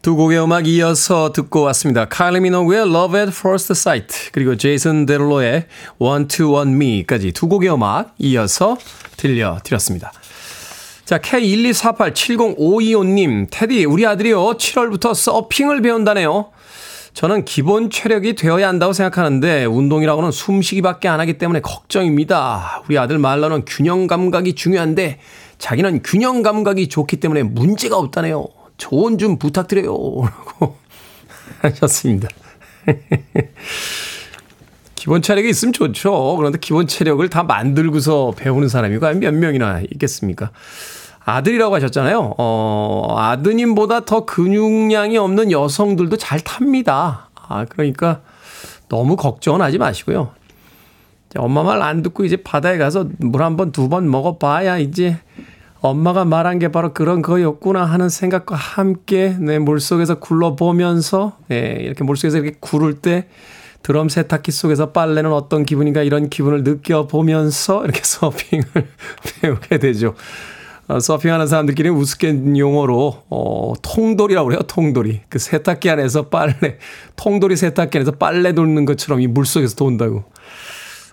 두 0.04 0.14
곡의 0.16 0.42
음악 0.44 0.68
이어서 0.68 1.32
듣고 1.32 1.62
왔습니다. 1.62 2.04
카일리 2.04 2.40
미노그의 2.40 2.82
Love 2.82 3.18
at 3.18 3.32
First 3.34 3.72
Sight 3.72 4.32
그리고 4.32 4.54
제이슨 4.54 5.06
데롤로의 5.06 5.64
One 5.96 6.28
to 6.28 6.54
One 6.54 6.74
Me까지 6.74 7.32
두 7.32 7.48
곡의 7.48 7.72
음악 7.72 8.14
이어서 8.18 8.76
들려드렸습니다. 9.16 10.12
자, 11.06 11.16
K124870525님, 11.16 13.46
테디, 13.50 13.86
우리 13.86 14.06
아들이요, 14.06 14.58
7월부터 14.58 15.14
서핑을 15.14 15.80
배운다네요. 15.80 16.50
저는 17.14 17.46
기본 17.46 17.88
체력이 17.88 18.34
되어야 18.34 18.68
한다고 18.68 18.92
생각하는데, 18.92 19.64
운동이라고는 19.64 20.32
숨쉬기밖에 20.32 21.08
안 21.08 21.20
하기 21.20 21.38
때문에 21.38 21.62
걱정입니다. 21.62 22.82
우리 22.86 22.98
아들 22.98 23.18
말로는 23.18 23.64
균형 23.66 24.06
감각이 24.06 24.54
중요한데, 24.54 25.18
자기는 25.56 26.02
균형 26.02 26.42
감각이 26.42 26.90
좋기 26.90 27.16
때문에 27.16 27.42
문제가 27.42 27.96
없다네요. 27.96 28.48
조언 28.84 29.16
좀 29.16 29.38
부탁드려요. 29.38 29.86
라고 29.86 30.76
하셨습니다. 31.62 32.28
기본 34.94 35.22
체력이 35.22 35.48
있으면 35.48 35.72
좋죠. 35.72 36.36
그런데 36.36 36.58
기본 36.60 36.86
체력을 36.86 37.26
다 37.30 37.42
만들고서 37.44 38.32
배우는 38.36 38.68
사람이 38.68 38.98
과연 38.98 39.20
몇 39.20 39.32
명이나 39.32 39.80
있겠습니까? 39.92 40.50
아들이라고 41.24 41.74
하셨잖아요. 41.76 42.34
어, 42.36 43.14
아드님보다 43.16 44.04
더 44.04 44.26
근육량이 44.26 45.16
없는 45.16 45.50
여성들도 45.50 46.18
잘 46.18 46.40
탑니다. 46.40 47.30
아, 47.48 47.64
그러니까 47.66 48.20
너무 48.90 49.16
걱정은 49.16 49.62
하지 49.62 49.78
마시고요. 49.78 50.32
엄마 51.36 51.62
말 51.62 51.80
안 51.82 52.02
듣고 52.02 52.24
이제 52.26 52.36
바다에 52.36 52.76
가서 52.78 53.06
물 53.18 53.40
한 53.42 53.56
번, 53.56 53.72
두 53.72 53.88
번 53.88 54.10
먹어봐야 54.10 54.76
이제 54.78 55.18
엄마가 55.88 56.24
말한 56.24 56.58
게 56.60 56.68
바로 56.68 56.94
그런 56.94 57.20
거였구나 57.20 57.84
하는 57.84 58.08
생각과 58.08 58.56
함께 58.56 59.36
내 59.38 59.58
물속에서 59.58 60.18
굴러보면서 60.18 61.36
예, 61.50 61.76
이렇게 61.78 62.04
물속에서 62.04 62.38
이렇게 62.38 62.56
구를 62.58 62.94
때 62.94 63.26
드럼 63.82 64.08
세탁기 64.08 64.50
속에서 64.50 64.92
빨래는 64.92 65.30
어떤 65.30 65.66
기분인가 65.66 66.02
이런 66.02 66.30
기분을 66.30 66.64
느껴보면서 66.64 67.84
이렇게 67.84 68.00
서핑을 68.02 68.64
배우게 69.42 69.78
되죠. 69.78 70.14
어, 70.88 71.00
서핑하는 71.00 71.46
사람들끼리 71.46 71.90
우스갯 71.90 72.56
용어로 72.56 73.24
어, 73.28 73.72
통돌이라고 73.82 74.48
그래요. 74.48 74.62
통돌이. 74.62 75.20
그 75.28 75.38
세탁기 75.38 75.90
안에서 75.90 76.30
빨래, 76.30 76.78
통돌이 77.16 77.56
세탁기 77.56 77.98
안에서 77.98 78.12
빨래 78.12 78.54
돌는 78.54 78.86
것처럼 78.86 79.20
이 79.20 79.26
물속에서 79.26 79.76
돈다고. 79.76 80.24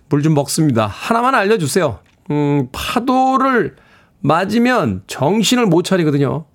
물 0.07 0.21
좀 0.21 0.33
먹습니다. 0.33 0.87
하나만 0.87 1.35
알려주세요. 1.35 1.99
음, 2.31 2.69
파도를 2.71 3.75
맞으면 4.21 5.03
정신을 5.07 5.65
못 5.65 5.83
차리거든요. 5.83 6.45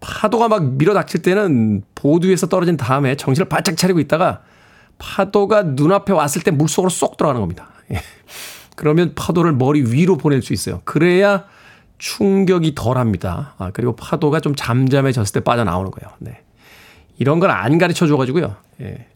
파도가 0.00 0.48
막 0.48 0.74
밀어닥칠 0.74 1.22
때는 1.22 1.82
보드 1.94 2.26
위에서 2.26 2.46
떨어진 2.48 2.76
다음에 2.76 3.16
정신을 3.16 3.48
바짝 3.48 3.76
차리고 3.76 3.98
있다가 4.00 4.42
파도가 4.98 5.62
눈앞에 5.62 6.12
왔을 6.12 6.42
때 6.42 6.50
물속으로 6.50 6.88
쏙 6.90 7.16
들어가는 7.16 7.40
겁니다. 7.40 7.68
예. 7.92 8.00
그러면 8.76 9.14
파도를 9.14 9.52
머리 9.52 9.82
위로 9.82 10.16
보낼 10.16 10.40
수 10.42 10.52
있어요. 10.52 10.80
그래야 10.84 11.44
충격이 11.98 12.74
덜 12.76 12.96
합니다. 12.96 13.54
아, 13.58 13.70
그리고 13.72 13.96
파도가 13.96 14.38
좀 14.40 14.54
잠잠해졌을 14.54 15.32
때 15.32 15.40
빠져나오는 15.40 15.90
거예요. 15.90 16.14
네. 16.20 16.42
이런 17.18 17.40
걸 17.40 17.50
안 17.50 17.76
가르쳐 17.78 18.06
줘가지고요. 18.06 18.54
예. 18.82 19.06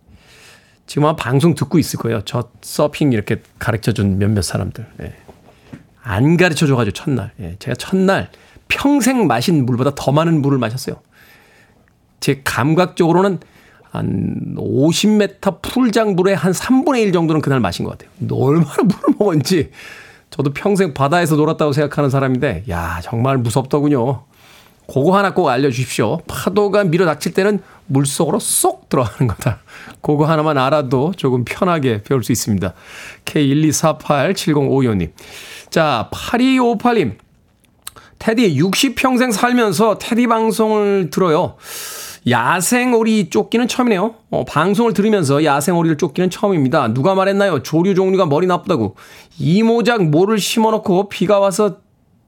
지금 0.86 1.04
아마 1.04 1.14
방송 1.14 1.54
듣고 1.54 1.78
있을 1.78 2.00
거예요. 2.00 2.22
저 2.24 2.50
서핑 2.60 3.12
이렇게 3.12 3.40
가르쳐 3.60 3.92
준 3.92 4.18
몇몇 4.18 4.42
사람들. 4.42 4.84
예. 5.02 5.14
안 6.02 6.36
가르쳐 6.36 6.66
줘가지고 6.66 6.94
첫날. 6.94 7.32
예. 7.40 7.56
제가 7.58 7.74
첫날 7.76 8.30
평생 8.68 9.26
마신 9.26 9.64
물보다 9.66 9.92
더 9.94 10.12
많은 10.12 10.42
물을 10.42 10.58
마셨어요. 10.58 10.96
제 12.20 12.40
감각적으로는 12.44 13.40
한 13.90 14.54
50m 14.56 15.60
풀장 15.60 16.14
물의 16.14 16.34
한 16.34 16.52
3분의 16.52 17.02
1 17.02 17.12
정도는 17.12 17.42
그날 17.42 17.60
마신 17.60 17.84
것 17.84 17.98
같아요. 17.98 18.10
얼마나 18.30 18.82
물을 18.82 19.14
먹었는지. 19.18 19.70
저도 20.30 20.54
평생 20.54 20.94
바다에서 20.94 21.36
놀았다고 21.36 21.72
생각하는 21.72 22.08
사람인데, 22.08 22.64
야, 22.70 23.00
정말 23.02 23.36
무섭더군요. 23.36 24.24
그거 24.86 25.16
하나 25.16 25.34
꼭 25.34 25.48
알려주십시오. 25.48 26.22
파도가 26.26 26.84
밀어 26.84 27.04
닥칠 27.04 27.34
때는 27.34 27.60
물 27.86 28.06
속으로 28.06 28.38
쏙 28.38 28.88
들어가는 28.88 29.26
거다. 29.26 29.60
그거 30.00 30.24
하나만 30.24 30.56
알아도 30.56 31.12
조금 31.16 31.44
편하게 31.44 32.02
배울 32.02 32.24
수 32.24 32.32
있습니다. 32.32 32.72
K124870525님. 33.26 35.12
자, 35.72 36.10
8258님. 36.12 37.16
테디 38.18 38.56
60평생 38.56 39.32
살면서 39.32 39.96
테디 39.96 40.26
방송을 40.26 41.08
들어요. 41.08 41.56
야생오리 42.28 43.30
쫓기는 43.30 43.66
처음이네요. 43.66 44.14
어, 44.30 44.44
방송을 44.44 44.92
들으면서 44.92 45.42
야생오리를 45.42 45.96
쫓기는 45.96 46.28
처음입니다. 46.28 46.92
누가 46.92 47.14
말했나요? 47.14 47.62
조류 47.62 47.94
종류가 47.94 48.26
머리 48.26 48.46
나쁘다고. 48.46 48.96
이모작 49.38 50.04
모를 50.10 50.38
심어놓고 50.38 51.08
비가 51.08 51.38
와서 51.40 51.78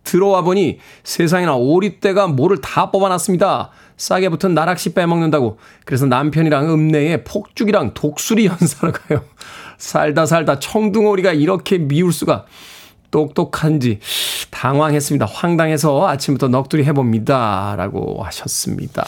들어와 0.05 0.41
보니 0.41 0.79
세상에나 1.03 1.55
오리떼가 1.55 2.29
모를 2.29 2.63
다 2.63 2.91
뽑아놨습니다. 2.91 3.71
싸게 3.99 4.31
붙은 4.31 4.55
나락시 4.55 4.95
빼먹는다고. 4.95 5.59
그래서 5.85 6.07
남편이랑 6.07 6.73
읍내에 6.73 7.25
폭죽이랑 7.25 7.93
독수리 7.93 8.47
연사를 8.49 8.91
가요. 8.91 9.23
살다 9.77 10.25
살다 10.25 10.61
청둥오리가 10.61 11.35
이렇게 11.35 11.77
미울 11.77 12.11
수가. 12.11 12.47
똑똑한지 13.15 14.01
당황했습니다. 14.51 15.27
황당해서 15.27 16.09
아침부터 16.09 16.49
넋두리 16.49 16.85
해봅니다. 16.85 17.77
라고 17.77 18.25
하셨습니다. 18.25 19.07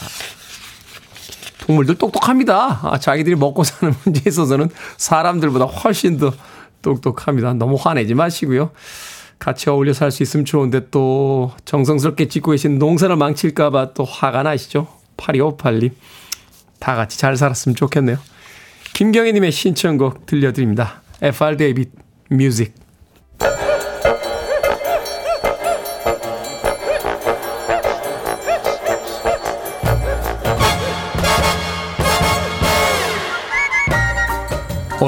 동물들 1.58 1.96
똑똑합니다. 1.96 2.78
아, 2.84 2.98
자기들이 2.98 3.34
먹고 3.34 3.64
사는 3.64 3.92
문제에 4.04 4.22
있어서는 4.28 4.70
사람들보다 4.96 5.64
훨씬 5.64 6.18
더 6.18 6.32
똑똑합니다. 6.82 7.54
너무 7.54 7.76
화내지 7.80 8.14
마시고요. 8.14 8.70
같이 9.40 9.68
어울려 9.70 9.92
살 9.92 10.12
수 10.12 10.22
있으면 10.22 10.44
좋은데 10.44 10.88
또 10.92 11.50
정성스럽게 11.64 12.28
짓고 12.28 12.52
계신 12.52 12.78
농사를 12.78 13.14
망칠까봐 13.16 13.94
또 13.94 14.04
화가 14.04 14.44
나시죠? 14.44 14.86
8258님. 15.16 15.90
다 16.78 16.94
같이 16.94 17.18
잘 17.18 17.36
살았으면 17.36 17.74
좋겠네요. 17.74 18.18
김경희님의 18.94 19.50
신청곡 19.50 20.26
들려드립니다. 20.26 21.02
FR 21.20 21.56
데이빗 21.56 21.90
뮤직. 22.30 22.85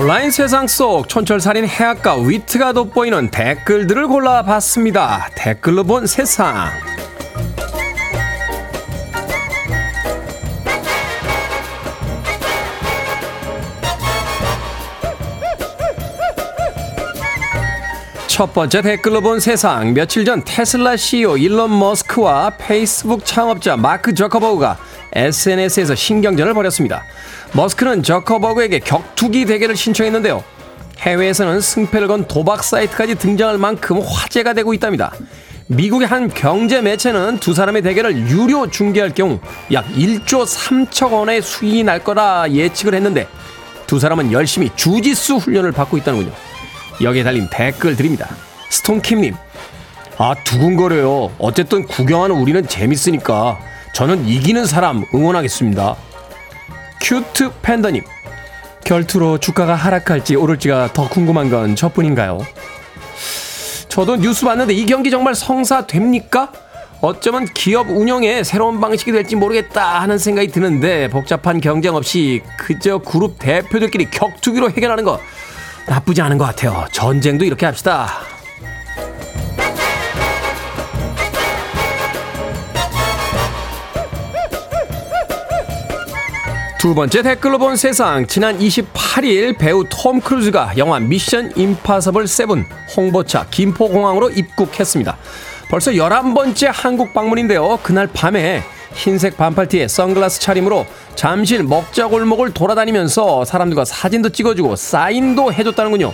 온라인 0.00 0.30
세상 0.30 0.68
속 0.68 1.08
촌철살인 1.08 1.66
해악과 1.66 2.18
위트가 2.18 2.72
돋보이는 2.72 3.32
댓글들을 3.32 4.06
골라봤습니다. 4.06 5.30
댓글로 5.34 5.82
본 5.82 6.06
세상. 6.06 6.68
첫 18.28 18.54
번째 18.54 18.82
댓글로 18.82 19.20
본 19.20 19.40
세상. 19.40 19.94
며칠 19.94 20.24
전 20.24 20.44
테슬라 20.44 20.96
CEO 20.96 21.36
일론 21.36 21.76
머스크와 21.76 22.50
페이스북 22.50 23.24
창업자 23.24 23.76
마크 23.76 24.14
저커버그가 24.14 24.78
SNS에서 25.18 25.94
신경전을 25.94 26.54
벌였습니다. 26.54 27.02
머스크는 27.52 28.02
저커버그에게 28.02 28.78
격투기 28.80 29.46
대결을 29.46 29.76
신청했는데요. 29.76 30.44
해외에서는 31.00 31.60
승패를 31.60 32.08
건 32.08 32.26
도박 32.26 32.62
사이트까지 32.62 33.16
등장할 33.16 33.58
만큼 33.58 34.00
화제가 34.00 34.52
되고 34.52 34.74
있답니다. 34.74 35.12
미국의 35.66 36.08
한 36.08 36.28
경제 36.28 36.80
매체는 36.80 37.38
두 37.38 37.52
사람의 37.52 37.82
대결을 37.82 38.16
유료 38.28 38.70
중계할 38.70 39.14
경우 39.14 39.38
약 39.72 39.86
1조 39.92 40.46
3천 40.46 41.12
원의 41.12 41.42
수익이 41.42 41.84
날 41.84 42.02
거라 42.02 42.50
예측을 42.50 42.94
했는데 42.94 43.26
두 43.86 43.98
사람은 43.98 44.32
열심히 44.32 44.70
주짓수 44.76 45.36
훈련을 45.36 45.72
받고 45.72 45.98
있다는군요. 45.98 46.32
여기에 47.02 47.22
달린 47.22 47.48
댓글 47.50 47.96
드립니다. 47.96 48.28
스톤킴님, 48.70 49.34
아, 50.16 50.34
두근거려요. 50.44 51.32
어쨌든 51.38 51.86
구경하는 51.86 52.36
우리는 52.36 52.66
재밌으니까 52.66 53.58
저는 53.98 54.28
이기는 54.28 54.64
사람 54.64 55.04
응원하겠습니다. 55.12 55.96
큐트 57.00 57.50
팬더님, 57.62 58.04
결투로 58.84 59.38
주가가 59.38 59.74
하락할지 59.74 60.36
오를지가 60.36 60.92
더 60.92 61.08
궁금한 61.08 61.50
건 61.50 61.74
저뿐인가요? 61.74 62.38
저도 63.88 64.14
뉴스 64.14 64.44
봤는데 64.44 64.72
이 64.72 64.86
경기 64.86 65.10
정말 65.10 65.34
성사됩니까? 65.34 66.52
어쩌면 67.00 67.46
기업 67.52 67.90
운영의 67.90 68.44
새로운 68.44 68.80
방식이 68.80 69.10
될지 69.10 69.34
모르겠다 69.34 70.00
하는 70.00 70.16
생각이 70.16 70.52
드는데 70.52 71.08
복잡한 71.08 71.60
경쟁 71.60 71.96
없이 71.96 72.44
그저 72.56 72.98
그룹 72.98 73.40
대표들끼리 73.40 74.12
격투기로 74.12 74.70
해결하는 74.70 75.02
거 75.02 75.18
나쁘지 75.88 76.22
않은 76.22 76.38
것 76.38 76.44
같아요. 76.44 76.86
전쟁도 76.92 77.44
이렇게 77.44 77.66
합시다. 77.66 78.37
두 86.78 86.94
번째 86.94 87.22
댓글로 87.22 87.58
본 87.58 87.74
세상. 87.74 88.24
지난 88.28 88.56
28일 88.56 89.58
배우 89.58 89.84
톰 89.90 90.20
크루즈가 90.20 90.74
영화 90.76 91.00
미션 91.00 91.54
임파서블 91.56 92.26
7 92.26 92.46
홍보차 92.96 93.46
김포공항으로 93.50 94.30
입국했습니다. 94.30 95.16
벌써 95.70 95.90
11번째 95.90 96.70
한국 96.72 97.12
방문인데요. 97.12 97.80
그날 97.82 98.06
밤에 98.06 98.62
흰색 98.94 99.36
반팔티에 99.36 99.88
선글라스 99.88 100.40
차림으로 100.40 100.86
잠실 101.16 101.64
먹자골목을 101.64 102.54
돌아다니면서 102.54 103.44
사람들과 103.44 103.84
사진도 103.84 104.28
찍어주고 104.28 104.76
사인도 104.76 105.52
해줬다는군요. 105.52 106.12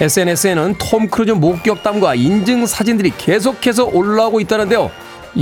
SNS에는 0.00 0.76
톰 0.78 1.08
크루즈 1.08 1.32
목격담과 1.32 2.14
인증 2.14 2.64
사진들이 2.64 3.12
계속해서 3.18 3.86
올라오고 3.86 4.38
있다는데요. 4.38 4.88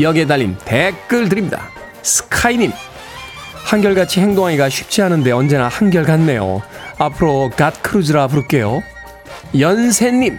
여기에 0.01 0.27
달린 0.27 0.57
댓글 0.65 1.29
드립니다. 1.29 1.69
스카이님, 2.01 2.73
한결같이 3.69 4.21
행동하기가 4.21 4.71
쉽지 4.71 5.03
않은데 5.03 5.31
언제나 5.31 5.69
한결같네요. 5.69 6.63
앞으로 6.97 7.51
갓 7.55 7.83
크루즈라 7.83 8.27
부를게요. 8.29 8.83
연세님, 9.59 10.39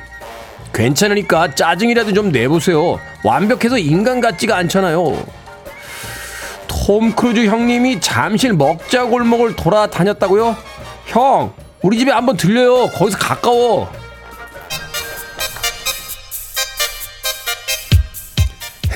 괜찮으니까 0.73 1.53
짜증이라도 1.53 2.13
좀 2.13 2.31
내보세요. 2.31 2.99
완벽해서 3.23 3.77
인간 3.77 4.19
같지가 4.19 4.57
않잖아요. 4.57 5.27
톰 6.67 7.11
크루즈 7.11 7.45
형님이 7.45 8.01
잠실 8.01 8.53
먹자 8.53 9.03
골목을 9.03 9.55
돌아다녔다고요? 9.55 10.57
형, 11.05 11.53
우리 11.83 11.99
집에 11.99 12.09
한번 12.09 12.35
들려요. 12.35 12.87
거기서 12.87 13.19
가까워. 13.19 13.91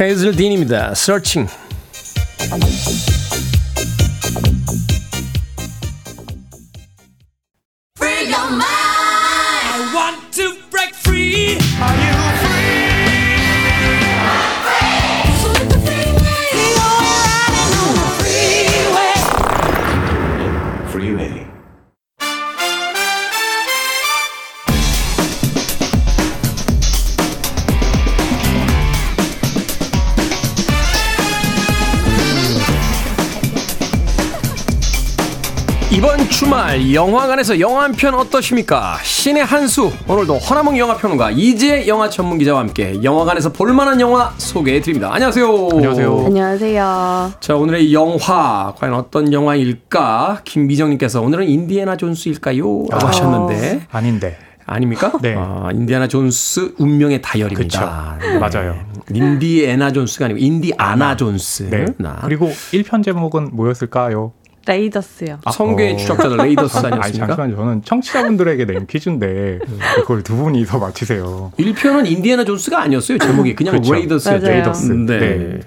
헤이즐 0.02 0.36
딘입니다. 0.36 0.94
Searching. 0.94 1.54
Free 2.40 3.13
이번 35.96 36.18
주말 36.30 36.92
영화관에서 36.94 37.60
영화 37.60 37.84
한 37.84 37.92
편 37.94 38.16
어떠십니까? 38.16 38.98
신의 39.04 39.46
한 39.46 39.68
수 39.68 39.92
오늘도 40.08 40.38
허남웅 40.40 40.78
영화평론가 40.78 41.32
이지혜 41.32 41.88
영화 41.88 42.10
전문 42.10 42.38
기자와 42.40 42.62
함께 42.62 43.02
영화관에서 43.04 43.54
볼만한 43.54 44.02
영화 44.02 44.34
소개해 44.38 44.82
드립니다. 44.82 45.10
안녕하세요. 45.14 45.70
안녕하세요. 45.74 46.24
안녕하세요. 46.26 47.34
자 47.40 47.56
오늘의 47.56 47.94
영화 47.94 48.74
과연 48.78 48.94
어떤 48.96 49.32
영화일까? 49.32 50.42
김미정님께서 50.44 51.22
오늘은 51.22 51.48
인디애나 51.48 51.96
존스일까요? 51.98 52.86
라고 52.90 53.08
하셨는데 53.08 53.88
아닌데. 53.92 54.38
아닙니까? 54.66 55.12
네. 55.22 55.36
아, 55.38 55.70
인디애나 55.74 56.08
존스 56.08 56.76
운명의 56.78 57.22
다이얼입니다. 57.22 58.18
네. 58.22 58.38
맞아요. 58.40 58.76
인디애나 59.14 59.92
존스가 59.92 60.26
아니고 60.26 60.40
인디아나 60.40 61.18
존스. 61.18 61.70
네. 61.70 61.86
나. 61.98 62.20
그리고 62.24 62.50
1편 62.72 63.04
제목은 63.04 63.50
뭐였을까요? 63.52 64.32
레이더스요. 64.66 65.40
성궤의 65.52 65.98
추적자들 65.98 66.38
레이더스 66.38 66.78
아니, 66.78 66.88
아니었습니까? 66.94 67.28
잠시만요. 67.36 67.56
저는 67.56 67.82
청취자분들에게 67.84 68.66
낸 68.66 68.88
퀴즈인데 68.88 69.60
그걸 69.98 70.24
두 70.24 70.36
분이서 70.38 70.80
맞히세요. 70.80 71.52
1편은 71.60 72.10
인디애나 72.10 72.46
존스가 72.46 72.82
아니었어요. 72.82 73.18
제목이 73.18 73.56
그냥 73.56 73.76
그쵸. 73.76 73.94
레이더스였죠. 73.94 74.48
레이더스. 74.48 74.92
네. 74.92 75.20
네. 75.20 75.60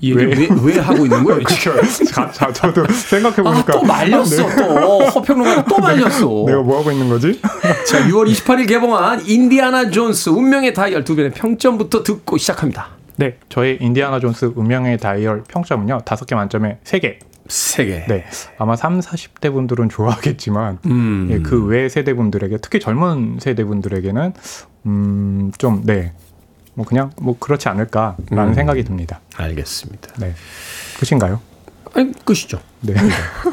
이 0.00 0.10
얘기 0.10 0.24
왜, 0.24 0.48
왜 0.62 0.78
하고 0.80 1.04
있는 1.04 1.22
거예요? 1.22 1.42
그렇죠. 1.42 1.72
자, 2.06 2.30
자, 2.32 2.50
저도 2.50 2.84
생각해 2.90 3.36
아, 3.40 3.42
보니까 3.42 3.72
또 3.72 3.82
말렸어, 3.82 4.56
또. 4.56 5.00
허평론가 5.10 5.64
또 5.64 5.78
말렸어. 5.78 6.44
내가 6.46 6.62
뭐 6.62 6.80
하고 6.80 6.90
있는 6.90 7.10
거지? 7.10 7.38
자, 7.86 8.00
6월 8.08 8.26
28일 8.32 8.66
개봉한 8.68 9.26
인디아나 9.26 9.90
존스 9.90 10.30
운명의 10.30 10.72
다이얼 10.72 11.04
두 11.04 11.14
편의 11.14 11.32
평점부터 11.32 12.02
듣고 12.02 12.38
시작합니다. 12.38 12.88
네, 13.16 13.36
저의 13.50 13.78
인디아나 13.82 14.18
존스 14.18 14.52
운명의 14.56 14.96
다이얼 14.96 15.44
평점은요. 15.46 16.00
다섯 16.06 16.24
개 16.24 16.34
만점에 16.34 16.78
세 16.84 16.98
개. 16.98 17.18
세 17.52 17.84
개. 17.84 18.04
네, 18.08 18.24
아마 18.58 18.76
3, 18.76 19.00
40대 19.00 19.52
분들은 19.52 19.88
좋아하겠지만 19.90 20.78
음. 20.86 21.28
예, 21.30 21.38
그 21.40 21.66
외 21.66 21.88
세대 21.88 22.14
분들에게 22.14 22.58
특히 22.62 22.80
젊은 22.80 23.38
세대 23.40 23.64
분들에게는 23.64 24.32
음, 24.86 25.52
좀 25.58 25.82
네. 25.84 26.12
뭐 26.74 26.86
그냥 26.86 27.10
뭐 27.20 27.36
그렇지 27.38 27.68
않을까라는 27.68 28.38
음. 28.48 28.54
생각이 28.54 28.82
듭니다. 28.84 29.20
알겠습니다. 29.36 30.08
네. 30.18 30.34
끝인가요? 30.98 31.40
아니, 31.94 32.12
끝이죠. 32.24 32.58
네. 32.80 32.94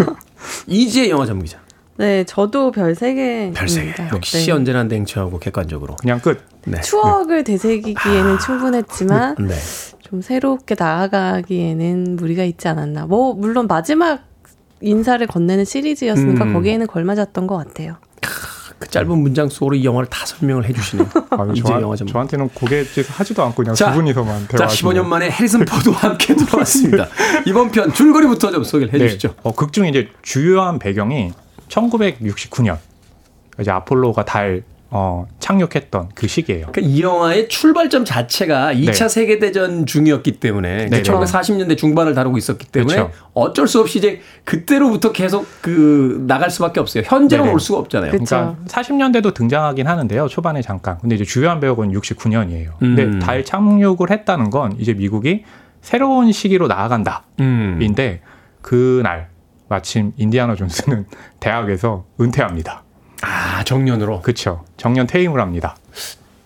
이지혜 0.68 1.10
영화 1.10 1.26
전문기자. 1.26 1.60
네, 1.98 2.24
저도 2.24 2.72
별 2.72 2.94
3개. 2.96 3.54
별세 3.54 3.92
개. 3.92 4.08
역시 4.14 4.50
언제나 4.52 4.86
냉철하고 4.86 5.38
객관적으로. 5.40 5.98
그냥 5.98 6.22
끝. 6.22 6.42
네. 6.66 6.80
추억을 6.80 7.44
되새기기에는 7.44 8.40
충분했지만 8.40 9.36
네. 9.40 9.56
좀 10.10 10.22
새롭게 10.22 10.76
나아가기에는 10.78 12.15
무리가 12.15 12.43
있지 12.43 12.67
않았나. 12.67 13.06
뭐 13.06 13.34
물론 13.34 13.67
마지막 13.67 14.24
인사를 14.82 15.26
건네는 15.28 15.65
시리즈였으니까 15.65 16.45
음. 16.45 16.54
거기에는 16.54 16.88
걸맞았던 16.88 17.45
것 17.45 17.58
같아요. 17.58 17.98
그 18.80 18.88
짧은 18.88 19.10
문장 19.19 19.50
속으로 19.50 19.76
이 19.76 19.84
영화를 19.84 20.10
다 20.10 20.26
설명을 20.26 20.65
해주시네요. 20.65 21.10
아유, 21.32 21.52
이제 21.54 21.62
저한, 21.62 21.82
영화 21.82 21.95
전문. 21.95 22.12
저한테는 22.13 22.50
고갯짓 22.56 23.06
하지도 23.19 23.43
않고 23.43 23.58
그냥 23.58 23.76
자, 23.76 23.91
두 23.91 23.98
분이서만 23.98 24.48
자, 24.48 24.58
대화. 24.58 24.67
15년 24.67 25.06
만에 25.06 25.30
해리슨 25.30 25.65
포드와 25.65 25.95
함께 25.98 26.34
돌아왔습니다. 26.34 27.08
이번 27.45 27.72
편 27.72 27.93
줄거리부터 27.93 28.52
좀 28.52 28.63
소개를 28.63 28.93
해주시죠. 28.93 29.36
어, 29.43 29.54
극중 29.54 29.86
이제 29.86 30.08
주요한 30.24 30.80
배경이 30.80 31.34
1969년 31.67 32.78
이제 33.60 33.69
아폴로가 33.69 34.26
달 34.26 34.63
어, 34.91 35.28
착륙했던 35.38 36.10
그 36.15 36.28
시기예요. 36.28 36.67
그러니까 36.71 36.82
이 36.82 37.02
영화의 37.02 37.47
출발점 37.47 38.06
자체가 38.06 38.73
2차 38.73 39.02
네. 39.02 39.10
세계 39.10 39.38
대전 39.38 39.86
중이었기 39.86 40.39
때문에 40.39 40.88
네, 40.88 40.89
네. 40.89 41.02
1940년대 41.04 41.78
중반을 41.78 42.15
다루고 42.15 42.38
있었기 42.38 42.67
때문에 42.67 42.95
그렇죠. 42.95 43.13
어쩔 43.34 43.67
수 43.67 43.80
없이 43.80 43.99
이제 43.99 44.21
그때로부터 44.45 45.12
계속 45.12 45.45
그 45.62 46.23
나갈 46.28 46.49
수밖에 46.49 46.80
없어요. 46.80 47.04
현재로 47.06 47.43
네네. 47.43 47.54
올 47.54 47.60
수가 47.60 47.80
없잖아요. 47.80 48.12
그쵸. 48.12 48.25
그러니까 48.25 48.58
40년대도 48.67 49.34
등장하긴 49.36 49.86
하는데요. 49.86 50.28
초반에 50.28 50.62
잠깐. 50.63 50.97
근데 50.99 51.15
이제 51.15 51.23
주요한 51.23 51.60
배역은 51.60 51.91
69년이에요. 51.91 52.71
근데 52.80 53.04
음. 53.04 53.19
달 53.19 53.45
착륙을 53.45 54.10
했다는 54.10 54.49
건 54.49 54.75
이제 54.80 54.93
미국이 54.93 55.43
새로운 55.82 56.32
시기로 56.32 56.67
나아간다. 56.67 57.25
음. 57.39 57.78
인데 57.80 58.21
그날 58.62 59.30
마침 59.67 60.13
인디아나 60.17 60.56
존스는 60.56 61.06
대학에서 61.39 62.06
은퇴합니다. 62.19 62.84
아 63.21 63.63
정년으로 63.63 64.21
그렇죠. 64.21 64.63
정년 64.77 65.08
퇴임을 65.08 65.39
합니다. 65.39 65.75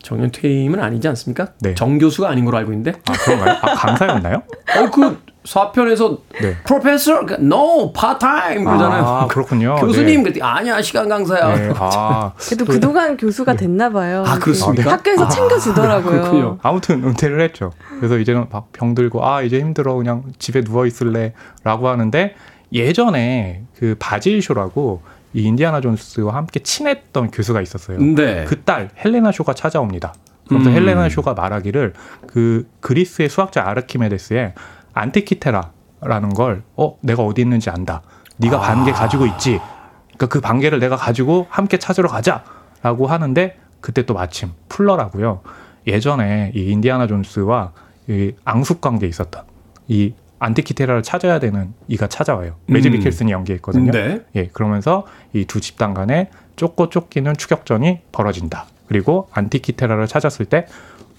정년 0.02 0.32
퇴임은 0.32 0.80
아니지 0.82 1.08
않습니까? 1.10 1.54
네. 1.62 1.76
정 1.76 1.98
교수가 1.98 2.28
아닌 2.30 2.46
걸로 2.46 2.58
알고 2.58 2.72
있는데. 2.74 3.00
아 3.08 3.14
그런가요? 3.14 3.58
아 3.62 3.74
강사였나요? 3.76 4.44
어그 4.78 5.22
4편에서 5.44 6.20
네. 6.42 6.56
프로페서 6.64 7.26
no 7.40 7.92
part 7.94 8.20
time 8.20 8.64
그러잖아요. 8.64 9.04
아 9.04 9.28
그렇군요. 9.28 9.76
교수님 9.82 10.24
네. 10.24 10.24
그랬더니 10.24 10.42
아니야 10.42 10.82
시간 10.82 11.08
강사야. 11.10 11.56
네. 11.56 11.74
아, 11.78 12.34
그래도 12.40 12.66
그동안 12.66 13.18
교수가 13.18 13.56
됐나 13.56 13.90
봐요. 13.90 14.24
아, 14.26 14.40
그렇습니까? 14.40 14.92
학교에서 14.92 15.28
챙겨주더라고요. 15.28 16.22
그렇군요. 16.22 16.58
아무튼 16.62 17.04
은퇴를 17.04 17.42
했죠. 17.42 17.72
그래서 18.00 18.18
이제는 18.18 18.48
막 18.52 18.72
병들고 18.74 19.26
아 19.26 19.42
이제 19.42 19.60
힘들어 19.60 19.96
그냥 19.96 20.24
집에 20.40 20.62
누워 20.64 20.86
있을래라고 20.86 21.88
하는데 21.88 22.36
예전에 22.72 23.64
그 23.78 23.96
바질 24.00 24.42
쇼라고 24.42 25.02
이 25.34 25.44
인디아나 25.44 25.82
존스와 25.82 26.36
함께 26.36 26.60
친했던 26.60 27.32
교수가 27.32 27.62
있었어요. 27.62 27.98
네. 28.00 28.46
그딸 28.46 28.90
헬레나 29.04 29.32
쇼가 29.32 29.54
찾아옵니다. 29.54 30.14
그래서 30.48 30.70
음. 30.70 30.76
헬레나 30.76 31.10
쇼가 31.10 31.34
말하기를 31.34 31.94
그 32.28 32.68
그리스의 32.82 33.30
수학자 33.30 33.64
아르키메데스의 33.68 34.54
안티키테라라는 34.94 36.30
걸 36.36 36.64
어 36.76 36.98
내가 37.02 37.24
어디 37.24 37.42
있는지 37.42 37.70
안다. 37.70 38.02
네가 38.38 38.60
반개 38.60 38.92
가지고 38.92 39.26
있지. 39.26 39.60
그러니까 40.08 40.28
그 40.28 40.42
반개를 40.42 40.80
내가 40.80 40.96
가지고 40.96 41.48
함께 41.50 41.78
찾으러 41.78 42.10
가자라고 42.10 43.08
하는데 43.08 43.58
그때 43.82 44.06
또 44.06 44.14
마침 44.14 44.52
풀러라고요. 44.70 45.42
예전에 45.88 46.52
이 46.56 46.72
인디아나 46.72 47.08
존스와 47.08 47.72
이 48.08 48.34
앙숙 48.46 48.82
관계에 48.82 49.10
있었던 49.10 49.44
이 49.88 50.14
안티키테라를 50.44 51.04
찾아야 51.04 51.40
되는 51.40 51.74
이가 51.88 52.08
찾아와요. 52.08 52.56
매즈 52.68 52.88
음. 52.88 52.94
미켈슨이 52.94 53.32
연기했거든요. 53.32 53.92
네. 53.92 54.22
예, 54.36 54.48
그러면서 54.52 55.06
이 55.34 55.46
두 55.46 55.62
집단 55.62 55.94
간에 55.94 56.30
쫓고 56.56 56.90
쫓기는 56.90 57.34
추격전이 57.36 58.00
벌어진다. 58.12 58.66
그리고 58.88 59.30
안티키테라를 59.34 60.08
찾았을 60.08 60.46
때 60.46 60.68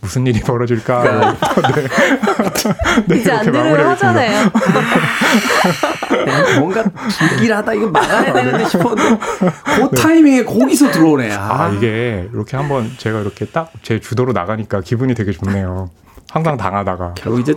무슨 0.01 0.27
일이 0.27 0.41
벌어질까. 0.41 1.03
네. 3.09 3.17
이제 3.17 3.33
안 3.33 3.45
마무리하겠습니다. 3.51 3.93
하잖아요. 3.93 4.51
뭔가 6.61 6.85
길하다 7.39 7.75
이거 7.75 7.89
막아야 7.89 8.33
되는데 8.33 8.69
싶었는데 8.69 9.19
그 9.77 9.91
타이밍에 9.97 10.45
거기서 10.45 10.91
들어오네. 10.91 11.33
아, 11.33 11.65
아, 11.65 11.69
이게 11.71 12.29
이렇게 12.33 12.57
한번 12.57 12.91
제가 12.99 13.21
이렇게 13.21 13.47
딱 13.47 13.71
제 13.83 13.99
주도로 14.01 14.33
나가니까 14.33 14.81
기분이 14.83 15.15
되게 15.15 15.33
좋네요. 15.33 15.91
항상 16.31 16.57
당하다가. 16.57 17.15
결국 17.17 17.41
이제 17.41 17.55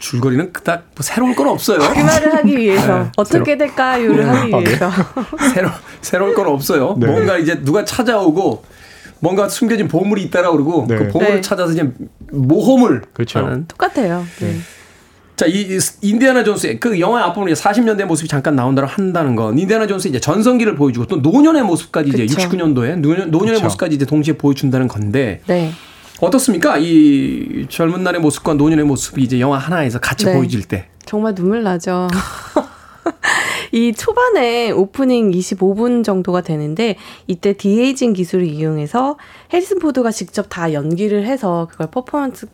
줄거리는 0.00 0.52
그닥 0.52 0.86
뭐 0.96 1.02
새로운 1.02 1.36
건 1.36 1.46
없어요. 1.48 1.78
그 1.78 2.00
말을 2.00 2.34
하기 2.34 2.56
위해서 2.56 2.98
네, 3.04 3.10
어떻게 3.16 3.56
될까요를 3.56 4.28
하기 4.28 4.54
아, 4.54 4.58
네. 4.58 4.64
위해서 4.66 4.90
새로 5.54 5.68
새로운 6.00 6.34
건 6.34 6.48
없어요. 6.48 6.96
네. 6.98 7.06
뭔가 7.06 7.38
이제 7.38 7.62
누가 7.62 7.84
찾아오고 7.84 8.64
뭔가 9.20 9.48
숨겨진 9.48 9.86
보물이 9.86 10.22
있다라 10.24 10.50
그러고 10.50 10.86
네. 10.88 10.96
그 10.96 11.08
보물을 11.08 11.36
네. 11.36 11.40
찾아서 11.42 11.72
이제 11.72 11.88
모험을 12.32 13.02
그렇죠. 13.12 13.38
하는. 13.38 13.66
똑같아요. 13.68 14.24
네. 14.40 14.56
자, 15.36 15.46
이이 15.46 15.78
인디아나 16.02 16.44
존스의 16.44 16.80
그 16.80 17.00
영화의 17.00 17.24
앞부분에 17.26 17.52
40년대 17.54 18.04
모습이 18.04 18.28
잠깐 18.28 18.56
나온다고 18.56 18.86
한다는 18.88 19.36
건 19.36 19.58
인디아나 19.58 19.86
존스 19.86 20.08
이제 20.08 20.20
전성기를 20.20 20.74
보여주고 20.74 21.06
또 21.06 21.16
노년의 21.16 21.62
모습까지 21.62 22.10
이제 22.10 22.26
그쵸. 22.26 22.48
69년도에 22.48 22.96
노년, 22.98 23.30
노년의 23.30 23.54
그쵸. 23.54 23.64
모습까지 23.64 23.96
이제 23.96 24.04
동시에 24.04 24.36
보여준다는 24.36 24.88
건데 24.88 25.40
네. 25.46 25.72
어떻습니까? 26.20 26.76
이 26.78 27.66
젊은 27.68 28.02
날의 28.02 28.20
모습과 28.20 28.54
노년의 28.54 28.84
모습이 28.84 29.22
이제 29.22 29.40
영화 29.40 29.58
하나에서 29.58 29.98
같이 29.98 30.26
네. 30.26 30.34
보여질 30.34 30.64
때. 30.64 30.88
정말 31.04 31.34
눈물 31.34 31.62
나죠. 31.62 32.08
이 33.72 33.92
초반에 33.92 34.70
오프닝 34.72 35.30
25분 35.30 36.04
정도가 36.04 36.40
되는데 36.42 36.96
이때 37.26 37.52
de-aging 37.52 38.12
기술을 38.12 38.46
이용해서 38.46 39.16
해리슨 39.52 39.80
포드가 39.80 40.12
직접 40.12 40.46
다 40.48 40.72
연기를 40.72 41.24
해서 41.26 41.66
그걸 41.70 41.88
퍼포먼스 41.88 42.46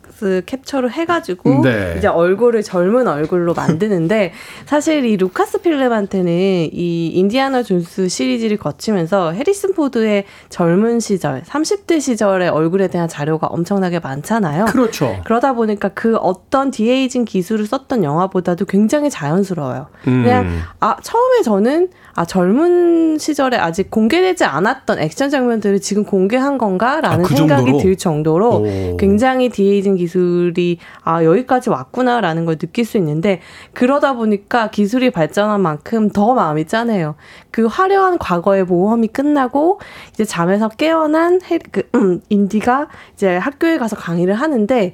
캡처를 0.45 0.91
해가지고 0.91 1.61
네. 1.61 1.95
이제 1.97 2.07
얼굴을 2.07 2.63
젊은 2.63 3.07
얼굴로 3.07 3.53
만드는데 3.53 4.33
사실 4.65 5.05
이 5.05 5.15
루카스 5.17 5.59
필름한테는 5.59 6.31
이 6.73 7.11
인디아나 7.13 7.61
존스 7.61 8.09
시리즈를 8.09 8.57
거치면서 8.57 9.33
해리슨 9.33 9.73
포드의 9.73 10.25
젊은 10.49 10.99
시절, 10.99 11.43
30대 11.43 12.01
시절의 12.01 12.49
얼굴에 12.49 12.87
대한 12.87 13.07
자료가 13.07 13.47
엄청나게 13.47 13.99
많잖아요. 13.99 14.65
그렇죠. 14.65 15.21
그러다 15.25 15.53
보니까 15.53 15.89
그 15.89 16.15
어떤 16.17 16.71
de-aging 16.71 17.25
기술을 17.25 17.67
썼던 17.67 18.03
영화보다도 18.03 18.65
굉장히 18.65 19.09
자연스러워요. 19.09 19.87
음. 20.07 20.23
그냥 20.23 20.47
아 20.79 20.97
처음에 21.01 21.43
저는 21.43 21.89
아 22.15 22.25
젊은 22.25 23.19
시절에 23.19 23.57
아직 23.57 23.91
공개되지 23.91 24.45
않았던 24.45 24.99
액션 24.99 25.29
장면들을 25.29 25.79
지금 25.81 26.03
공개한 26.03 26.57
건가 26.57 26.86
라는 27.01 27.25
아, 27.25 27.27
그 27.27 27.35
생각이 27.35 27.65
정도로? 27.65 27.77
들 27.83 27.95
정도로 27.95 28.49
오. 28.55 28.97
굉장히 28.97 29.49
디에이징 29.49 29.95
기술이 29.95 30.79
아 31.03 31.23
여기까지 31.23 31.69
왔구나라는 31.69 32.45
걸 32.45 32.57
느낄 32.57 32.85
수 32.85 32.97
있는데 32.97 33.41
그러다 33.73 34.13
보니까 34.13 34.69
기술이 34.69 35.11
발전한 35.11 35.61
만큼 35.61 36.09
더 36.09 36.33
마음이 36.33 36.65
짠해요. 36.65 37.15
그 37.51 37.65
화려한 37.65 38.17
과거의 38.17 38.63
모험이 38.63 39.07
끝나고 39.07 39.79
이제 40.11 40.23
잠에서 40.23 40.69
깨어난 40.69 41.41
해, 41.49 41.59
그 41.71 41.83
음, 41.95 42.21
인디가 42.29 42.87
이제 43.13 43.37
학교에 43.37 43.77
가서 43.77 43.95
강의를 43.95 44.33
하는데 44.33 44.93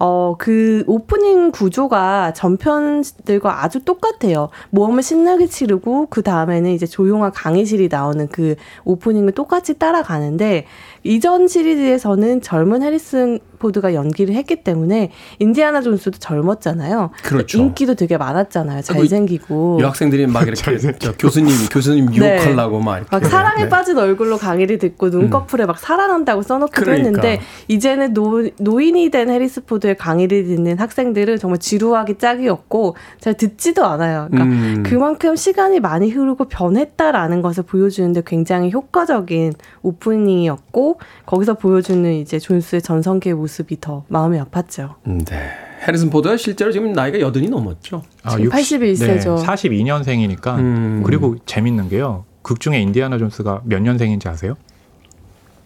어, 0.00 0.36
그 0.38 0.84
오프닝 0.86 1.50
구조가 1.50 2.32
전편들과 2.32 3.64
아주 3.64 3.84
똑같아요. 3.84 4.48
모험을 4.70 5.02
신나게 5.02 5.46
치르고 5.46 6.06
그 6.08 6.22
다음에는 6.22 6.70
이제 6.70 6.86
조용한 6.86 7.32
강의실이 7.32 7.88
나오는 7.90 8.28
그 8.28 8.54
오프닝을 8.84 9.32
똑같이 9.32 9.76
따라가는데 9.78 10.66
이전 11.04 11.48
시리즈에서는 11.48 12.40
젊은 12.40 12.82
해리슨 12.82 13.40
포드가 13.58 13.94
연기를 13.94 14.34
했기 14.34 14.62
때문에 14.62 15.10
인디아나 15.38 15.80
존스도 15.80 16.18
젊었잖아요. 16.18 17.10
그렇죠. 17.24 17.58
인기도 17.58 17.94
되게 17.94 18.16
많았잖아요. 18.16 18.82
잘생기고. 18.82 19.78
여학생들이 19.80 20.26
막 20.26 20.46
이렇게 20.46 20.78
저 20.98 21.12
교수님 21.12 21.68
교수님 21.70 22.06
네. 22.06 22.16
유혹하려고 22.16 22.80
막 22.80 22.98
이렇게 22.98 23.08
막 23.10 23.24
사랑에 23.26 23.64
네. 23.64 23.68
빠진 23.68 23.98
얼굴로 23.98 24.38
강의를 24.38 24.78
듣고 24.78 25.08
눈꺼풀에 25.08 25.66
막 25.66 25.78
사랑한다고 25.78 26.42
써놓기도 26.42 26.80
그러니까. 26.80 27.06
했는데 27.06 27.40
이제는 27.68 28.14
노, 28.14 28.48
노인이 28.58 29.10
된 29.10 29.30
해리슨 29.30 29.64
포드의 29.64 29.96
강의를 29.96 30.44
듣는 30.44 30.78
학생들은 30.78 31.38
정말 31.38 31.58
지루하기 31.58 32.18
짝이 32.18 32.53
없고 32.53 32.96
잘 33.20 33.34
듣지도 33.34 33.84
않아요. 33.84 34.28
그러니까 34.30 34.54
음. 34.54 34.82
그만큼 34.86 35.36
시간이 35.36 35.80
많이 35.80 36.10
흐르고 36.10 36.44
변했다라는 36.46 37.42
것을 37.42 37.64
보여주는데 37.64 38.22
굉장히 38.24 38.70
효과적인 38.70 39.54
오프닝이었고 39.82 40.87
거기서 41.26 41.54
보여주는 41.54 42.12
이제 42.14 42.38
존스의 42.38 42.82
전성기의 42.82 43.34
모습이 43.34 43.80
더 43.80 44.04
마음이 44.08 44.38
아팠죠. 44.38 44.94
음, 45.06 45.24
네. 45.24 45.50
해리슨 45.86 46.10
포드가 46.10 46.36
실제로 46.36 46.72
지금 46.72 46.92
나이가 46.92 47.20
여든이 47.20 47.48
넘었죠. 47.48 48.02
지금 48.30 48.50
81세 48.50 49.22
죠. 49.22 49.36
네, 49.36 49.42
42년생이니까 49.44 50.58
음. 50.58 51.02
그리고 51.04 51.36
재밌는 51.46 51.88
게요. 51.88 52.24
극 52.42 52.60
중에 52.60 52.80
인디아나 52.80 53.18
존스가 53.18 53.62
몇 53.64 53.80
년생인지 53.80 54.28
아세요? 54.28 54.54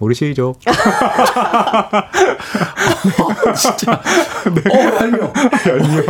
모르시죠? 0.02 0.54
어, 4.70 4.76
얄미워. 5.00 5.32
얄미워. 5.66 6.02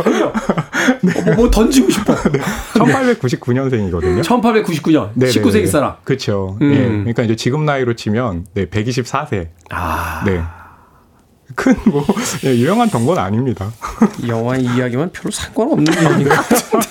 어, 1.27 1.35
뭐 1.35 1.49
던지고 1.51 1.91
싶어. 1.91 2.15
1899년생이거든요. 2.15 4.23
1899년. 4.23 5.15
19세기 5.15 5.67
사람. 5.67 5.93
그렇죠. 6.03 6.57
음. 6.61 6.73
예. 6.73 6.77
그러니까 6.87 7.21
이제 7.23 7.35
지금 7.35 7.65
나이로 7.65 7.95
치면 7.95 8.45
네, 8.53 8.65
124세. 8.65 9.49
아. 9.69 10.23
네. 10.25 10.41
큰뭐 11.55 12.03
유명한 12.45 12.89
정보는 12.89 13.21
아닙니다. 13.21 13.69
영화 14.27 14.55
이야기만 14.55 15.11
별로 15.11 15.29
상관없는 15.29 15.93
이야기인 15.93 16.29
것 16.29 16.35
같은데. 16.35 16.87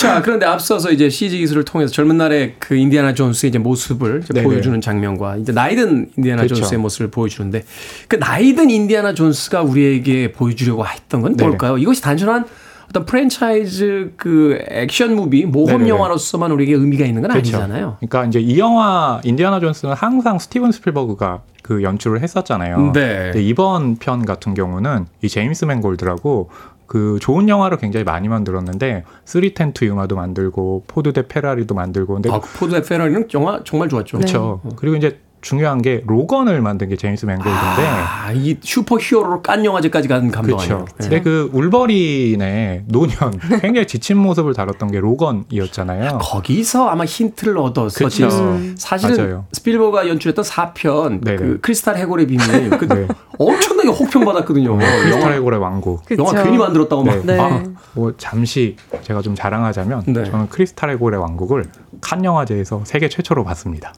자, 0.00 0.22
그런데 0.22 0.46
앞서서 0.46 0.90
이제 0.90 1.10
CG 1.10 1.38
기술을 1.38 1.64
통해서 1.64 1.92
젊은 1.92 2.16
날의 2.16 2.54
그 2.58 2.74
인디아나 2.74 3.12
존스의 3.12 3.50
이제 3.50 3.58
모습을 3.58 4.22
이제 4.24 4.32
네네. 4.32 4.46
보여주는 4.46 4.80
장면과 4.80 5.36
이제 5.36 5.52
나이든 5.52 6.12
인디아나 6.16 6.42
그렇죠. 6.42 6.54
존스의 6.54 6.80
모습을 6.80 7.10
보여주는데 7.10 7.64
그 8.08 8.16
나이든 8.16 8.70
인디아나 8.70 9.12
존스가 9.12 9.60
우리에게 9.62 10.32
보여주려고 10.32 10.86
했던 10.86 11.20
건 11.20 11.36
네네. 11.36 11.48
뭘까요? 11.48 11.76
이것이 11.76 12.00
단순한 12.00 12.46
어떤 12.88 13.04
프랜차이즈 13.04 14.14
그 14.16 14.58
액션 14.70 15.14
movie 15.14 15.44
모험 15.44 15.66
네네네. 15.68 15.90
영화로서만 15.90 16.50
우리에게 16.50 16.72
의미가 16.72 17.04
있는 17.04 17.20
건 17.20 17.30
그렇죠. 17.30 17.58
아니잖아요. 17.58 17.98
그러니까 18.00 18.24
이제 18.24 18.40
이 18.40 18.58
영화 18.58 19.20
인디아나 19.22 19.60
존스는 19.60 19.94
항상 19.94 20.38
스티븐 20.38 20.72
스필버그가 20.72 21.42
그 21.62 21.82
연출을 21.82 22.22
했었잖아요. 22.22 22.92
네. 22.92 23.30
근데 23.32 23.42
이번 23.42 23.96
편 23.96 24.24
같은 24.24 24.54
경우는 24.54 25.06
이 25.22 25.28
제임스 25.28 25.66
맨골드라고 25.66 26.48
그 26.90 27.18
좋은 27.20 27.48
영화를 27.48 27.78
굉장히 27.78 28.02
많이 28.02 28.26
만들었는데 28.26 29.04
Three 29.24 29.54
Ten 29.54 29.73
to 29.73 29.86
Yuma도 29.86 30.16
만들고 30.16 30.82
포드 30.88 31.12
대 31.12 31.28
페라리도 31.28 31.72
만들고 31.72 32.14
근데 32.14 32.32
아, 32.32 32.40
그 32.40 32.48
포드 32.58 32.74
대 32.74 32.82
페라리는 32.82 33.28
영화 33.32 33.60
정말 33.62 33.88
좋았죠. 33.88 34.16
그렇죠. 34.18 34.60
그리고 34.74 34.96
이제 34.96 35.20
중요한 35.40 35.80
게 35.80 36.02
로건을 36.06 36.60
만든 36.60 36.88
게 36.88 36.96
제임스 36.96 37.26
맨골드인데 37.26 37.58
아, 37.58 38.32
이 38.34 38.56
슈퍼 38.60 38.98
히어로로 38.98 39.42
칸 39.42 39.64
영화제까지 39.64 40.08
간 40.08 40.30
감독 40.30 40.56
그렇죠. 40.56 40.74
아니에요? 40.74 40.84
네. 40.84 40.94
근데 40.98 41.20
그 41.22 41.50
울버린의 41.52 42.84
노년 42.86 43.38
굉장히 43.62 43.86
지친 43.86 44.18
모습을 44.18 44.54
다뤘던 44.54 44.90
게 44.90 45.00
로건이었잖아요. 45.00 46.18
거기서 46.20 46.88
아마 46.88 47.04
힌트를 47.04 47.56
얻어서 47.58 47.98
그렇죠. 47.98 48.28
음. 48.28 48.74
사실은 48.78 49.16
맞아요. 49.16 49.46
스필버그가 49.52 50.08
연출했던 50.08 50.44
4편 50.44 51.24
네네. 51.24 51.36
그 51.36 51.58
크리스탈 51.60 51.96
해골의 51.96 52.26
비밀 52.26 52.70
그 52.78 52.86
네. 52.86 53.08
엄청나게 53.38 53.88
혹평 53.88 54.24
받았거든요. 54.24 54.76
크리스탈 54.76 55.20
영화, 55.22 55.30
해골의 55.32 55.60
왕국. 55.60 56.04
그쵸. 56.04 56.22
영화 56.22 56.42
괜히 56.42 56.58
만들었다고 56.58 57.02
막. 57.04 57.16
네. 57.24 57.34
네. 57.34 57.40
아, 57.40 57.62
뭐 57.94 58.12
잠시 58.18 58.76
제가 59.02 59.22
좀 59.22 59.34
자랑하자면 59.34 60.04
네. 60.08 60.24
저는 60.24 60.48
크리스탈 60.50 60.90
해골의 60.90 61.18
왕국을 61.20 61.64
칸 62.00 62.24
영화제에서 62.24 62.82
세계 62.84 63.08
최초로 63.08 63.44
봤습니다. 63.44 63.94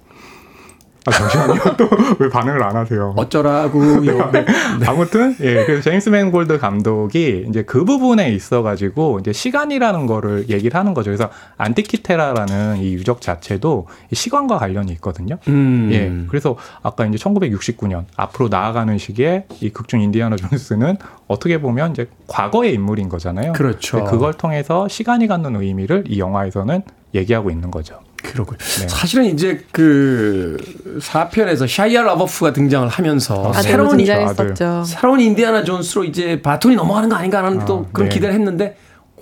아 1.07 1.11
잠시만요. 1.11 1.55
또 1.77 1.89
왜 2.19 2.29
반응을 2.29 2.63
안 2.63 2.77
하세요? 2.77 3.15
어쩌라고요. 3.17 4.31
네. 4.33 4.45
아무튼 4.87 5.35
예 5.41 5.65
그래서 5.65 5.83
제임스 5.83 6.11
맨골드 6.11 6.59
감독이 6.59 7.47
이제 7.49 7.63
그 7.63 7.85
부분에 7.85 8.31
있어 8.33 8.63
가지고 8.63 9.19
이제 9.21 9.33
시간이라는 9.33 10.07
거를 10.07 10.49
얘기를 10.49 10.79
하는 10.79 10.95
거죠. 10.95 11.11
그래서 11.11 11.31
안티키테라라는 11.57 12.79
이 12.79 12.95
유적 12.95 13.21
자체도 13.21 13.87
이 14.11 14.15
시간과 14.15 14.59
관련이 14.59 14.93
있거든요. 14.93 15.39
음. 15.49 15.89
예. 15.93 16.27
그래서 16.29 16.57
아까 16.83 17.07
이제 17.07 17.17
1969년 17.19 18.05
앞으로 18.17 18.49
나아가는 18.49 18.97
시기에 18.99 19.47
이 19.61 19.71
극중 19.71 20.01
인디아나 20.01 20.37
존스는 20.37 20.97
어떻게 21.29 21.61
보면 21.61 21.93
이제 21.93 22.07
과거의 22.27 22.75
인물인 22.75 23.09
거잖아요. 23.09 23.53
그렇죠. 23.53 24.05
그걸 24.05 24.35
통해서 24.35 24.87
시간이 24.89 25.27
갖는 25.27 25.57
의미를 25.57 26.05
이 26.07 26.19
영화에서는 26.19 26.83
얘기하고 27.15 27.51
있는 27.51 27.71
거죠. 27.71 27.99
그렇군요. 28.33 28.59
네. 28.59 28.89
사실은 28.89 29.27
이제 29.27 29.65
그 29.73 30.57
4편에서 31.01 31.69
샤이아 31.69 32.03
라버프가 32.03 32.53
등장을 32.53 32.89
하면서 32.89 33.47
아, 33.47 33.51
아들 33.51 33.63
새로운 33.63 34.01
이- 34.01 34.05
등장했었죠. 34.05 34.85
새로운 34.87 35.21
인디아나 35.21 35.65
존스로 35.65 36.05
이제 36.05 36.41
바톤이 36.43 36.75
넘어가는 36.77 37.09
거 37.09 37.17
아닌가 37.17 37.45
하는 37.45 37.65
또 37.67 37.87
아, 37.89 37.91
그런 37.93 38.09
네. 38.09 38.15
기대를 38.15 38.35
했는데 38.35 38.77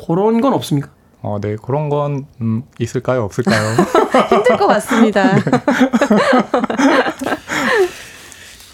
그런 0.06 0.40
건 0.40 0.52
없습니까? 0.54 0.88
어, 1.22 1.38
네 1.40 1.56
그런 1.62 1.88
건 1.90 2.24
음, 2.40 2.62
있을까요, 2.78 3.24
없을까요? 3.24 3.76
힘들 4.30 4.56
것 4.56 4.66
같습니다. 4.68 5.36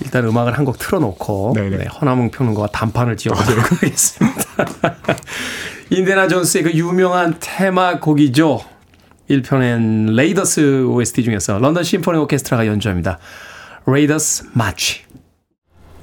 일단 0.05 0.25
음악을 0.27 0.57
한 0.57 0.65
곡 0.65 0.79
틀어놓고 0.79 1.53
네네. 1.55 1.77
네, 1.79 1.85
허남웅 1.87 2.31
평론가와 2.31 2.69
담판을 2.69 3.17
지어보도록 3.17 3.73
하겠습니다. 3.73 4.41
인디아나 5.91 6.27
존스의 6.29 6.65
그 6.65 6.73
유명한 6.73 7.37
테마 7.41 8.01
곡이죠. 8.01 8.61
1편엔 9.29 10.15
레이더스 10.15 10.85
OST 10.87 11.25
중에서 11.25 11.59
런던 11.59 11.83
심포니 11.85 12.19
오케스트라가 12.19 12.67
연주합니다. 12.67 13.19
레이더스 13.87 14.45
마치. 14.53 15.05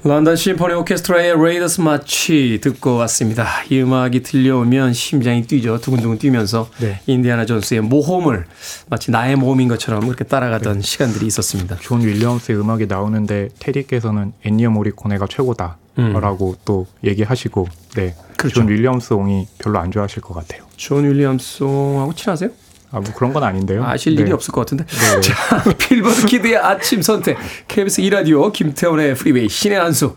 런던 0.06 0.36
심포니 0.36 0.74
오케스트라의 0.74 1.34
레이더스 1.42 1.80
마치 1.80 2.58
듣고 2.62 2.96
왔습니다. 2.96 3.46
이 3.70 3.80
음악이 3.80 4.22
들려오면 4.22 4.92
심장이 4.92 5.46
뛰죠. 5.46 5.78
두근두근 5.80 6.18
뛰면서 6.18 6.68
네. 6.78 7.00
인디아나 7.06 7.46
존스의 7.46 7.80
모험을 7.80 8.44
마치 8.90 9.10
나의 9.10 9.36
모험인 9.36 9.68
것처럼 9.68 10.02
그렇게 10.02 10.24
따라가던 10.24 10.82
시간들이 10.82 11.24
있었습니다. 11.26 11.76
존 11.80 12.02
윌리엄스의 12.02 12.60
음악이 12.60 12.86
나오는데 12.86 13.48
테디께서는 13.58 14.34
엔니오 14.44 14.68
모리코네가 14.68 15.26
최고다라고 15.26 16.56
또 16.66 16.86
얘기하시고 17.02 17.68
네. 17.96 18.14
그렇죠. 18.36 18.56
존 18.56 18.68
윌리엄스 18.68 19.14
옹이 19.14 19.46
별로 19.58 19.78
안 19.78 19.90
좋아하실 19.90 20.20
것 20.20 20.34
같아요. 20.34 20.64
존 20.76 21.08
윌리엄스 21.08 21.72
옹하고 21.72 22.12
친하세요? 22.14 22.50
아, 22.94 23.00
뭐 23.00 23.12
그런 23.12 23.32
건 23.32 23.42
아닌데요. 23.42 23.84
아실 23.84 24.14
네. 24.14 24.22
일이 24.22 24.32
없을 24.32 24.52
것 24.52 24.60
같은데. 24.60 24.84
자, 25.20 25.64
빌보드 25.76 26.26
키드의 26.26 26.56
아침 26.56 27.02
선택. 27.02 27.36
KBS 27.66 28.02
2라디오 28.02 28.52
김태원의 28.52 29.16
프리웨이 29.16 29.48
씨네한수. 29.48 30.14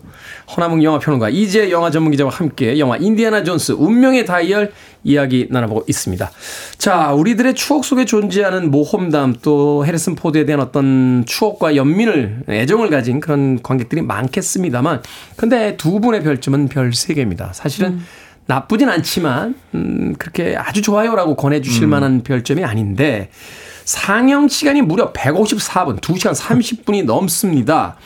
허남웅 0.56 0.84
영화평론가 0.84 1.28
이지혜 1.28 1.72
영화 1.72 1.90
전문기자와 1.90 2.30
함께 2.30 2.78
영화 2.78 2.96
인디아나 2.96 3.42
존스 3.42 3.72
운명의 3.72 4.24
다이얼 4.26 4.72
이야기 5.02 5.48
나눠보고 5.50 5.84
있습니다. 5.88 6.30
자, 6.78 7.12
우리들의 7.12 7.54
추억 7.54 7.84
속에 7.84 8.04
존재하는 8.04 8.70
모험담 8.70 9.36
또 9.42 9.84
해리슨 9.84 10.14
포드에 10.14 10.44
대한 10.44 10.60
어떤 10.60 11.24
추억과 11.26 11.74
연민을 11.74 12.44
애정을 12.48 12.90
가진 12.90 13.18
그런 13.18 13.60
관객들이 13.62 14.02
많겠습니다만 14.02 15.02
근데 15.36 15.76
두 15.76 15.98
분의 16.00 16.22
별점은 16.22 16.68
별 16.68 16.90
3개입니다. 16.90 17.52
사실은 17.52 18.00
나쁘진 18.48 18.88
않지만 18.88 19.54
음, 19.74 20.14
그렇게 20.18 20.56
아주 20.56 20.80
좋아요라고 20.80 21.36
권해주실 21.36 21.86
만한 21.86 22.22
별점이 22.22 22.64
아닌데 22.64 23.28
상영 23.84 24.48
시간이 24.48 24.80
무려 24.82 25.12
154분, 25.12 26.00
2시간 26.00 26.34
30분이 26.34 27.04
넘습니다. 27.04 27.96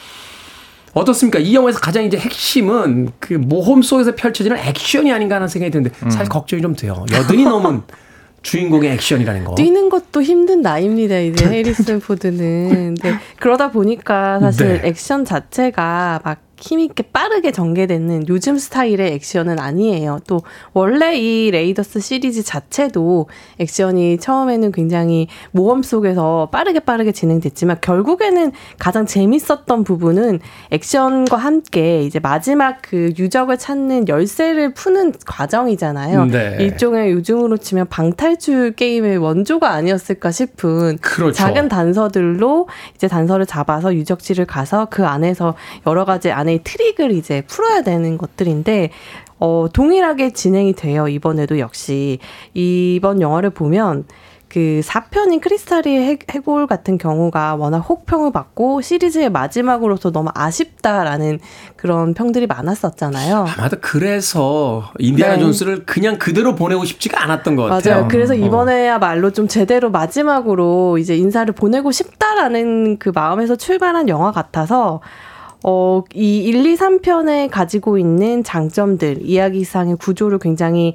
어떻습니까? 0.95 1.38
이 1.38 1.55
영화에서 1.55 1.78
가장 1.78 2.05
이제 2.05 2.18
핵심은 2.18 3.12
그 3.20 3.34
모험 3.34 3.82
속에서 3.82 4.14
펼쳐지는 4.16 4.59
액션이 4.59 5.12
아닌가 5.12 5.36
하는 5.36 5.47
생각이 5.49 5.70
드는데 5.70 5.93
사실 6.11 6.28
걱정이 6.28 6.61
좀 6.61 6.74
돼요. 6.74 7.07
여든이 7.12 7.45
넘은 7.45 7.82
주인공의 8.43 8.90
액션이라는 8.90 9.45
거. 9.45 9.55
뛰는 9.55 9.88
것도 9.88 10.22
힘든 10.22 10.61
나이입니다. 10.61 11.18
이제 11.20 11.47
해리슨 11.47 12.01
포드는. 12.01 12.97
네. 12.97 13.14
그러다 13.38 13.70
보니까 13.70 14.40
사실 14.40 14.80
네. 14.82 14.88
액션 14.88 15.24
자체가 15.24 16.20
막 16.24 16.40
힘있게 16.62 17.02
빠르게 17.12 17.50
전개되는 17.50 18.28
요즘 18.28 18.56
스타일의 18.56 19.12
액션은 19.14 19.58
아니에요. 19.58 20.20
또 20.28 20.42
원래 20.72 21.16
이 21.16 21.50
레이더스 21.50 21.98
시리즈 21.98 22.42
자체도 22.44 23.26
액션이 23.58 24.18
처음에는 24.18 24.70
굉장히 24.70 25.26
모험 25.50 25.82
속에서 25.82 26.48
빠르게 26.52 26.78
빠르게 26.80 27.10
진행됐지만 27.10 27.78
결국에는 27.80 28.52
가장 28.78 29.06
재밌었던 29.06 29.82
부분은 29.82 30.38
액션과 30.70 31.36
함께 31.36 32.04
이제 32.04 32.20
마지막 32.20 32.80
그 32.82 33.12
유적을 33.18 33.58
찾는 33.58 34.06
열쇠를 34.08 34.72
푸는 34.74 35.14
과정이잖아요. 35.26 36.26
네. 36.26 36.56
일종의 36.60 37.10
요즘으로 37.12 37.56
치면 37.56 37.88
방탈출 37.88 38.72
게임의 38.72 39.18
원조가 39.18 39.70
아니었을까 39.70 40.30
싶은 40.30 40.98
그렇죠. 41.00 41.32
작은 41.32 41.68
단서들로 41.68 42.68
이제 42.94 43.08
단서를 43.08 43.46
잡아서 43.46 43.94
유적지를 43.94 44.44
가서 44.46 44.86
그 44.90 45.04
안에서 45.06 45.54
여러 45.86 46.04
가지 46.04 46.30
안에 46.30 46.51
트릭을 46.62 47.12
이제 47.12 47.42
풀어야 47.46 47.82
되는 47.82 48.18
것들인데 48.18 48.90
어, 49.38 49.66
동일하게 49.72 50.32
진행이 50.32 50.74
돼요. 50.74 51.09
이번에도 51.09 51.59
역시 51.59 52.18
이번 52.55 53.20
영화를 53.20 53.50
보면 53.50 54.05
그 54.48 54.82
4편인 54.84 55.40
크리스탈의 55.40 55.86
해- 56.07 56.18
해골 56.30 56.66
같은 56.66 56.98
경우가 56.98 57.55
워낙 57.55 57.78
혹평을 57.78 58.32
받고 58.32 58.82
시리즈의 58.82 59.30
마지막으로서 59.30 60.12
너무 60.12 60.28
아쉽다라는 60.34 61.40
그런 61.76 62.12
평들이 62.12 62.46
많았었잖아요. 62.46 63.46
아마도 63.57 63.78
그래서 63.80 64.92
인디아나 64.98 65.36
네. 65.36 65.40
존스를 65.40 65.86
그냥 65.86 66.18
그대로 66.18 66.55
보내고 66.55 66.84
싶지가 66.84 67.22
않았던 67.24 67.57
것 67.57 67.62
같아요. 67.64 67.94
맞아요. 67.94 68.09
그래서 68.09 68.34
어. 68.34 68.36
이번에야말로 68.36 69.30
좀 69.30 69.48
제대로 69.48 69.90
마지막으로 69.90 70.98
이제 70.98 71.16
인사를 71.16 71.50
보내고 71.55 71.90
싶다라는 71.90 72.98
그 72.98 73.09
마음에서 73.14 73.57
출발한 73.57 74.11
영화 74.11 74.32
같아서 74.32 75.00
어, 75.64 76.02
이 76.14 76.38
1, 76.38 76.66
2, 76.66 76.76
3편에 76.76 77.48
가지고 77.50 77.98
있는 77.98 78.42
장점들, 78.42 79.18
이야기상의 79.22 79.96
구조를 79.96 80.38
굉장히 80.38 80.94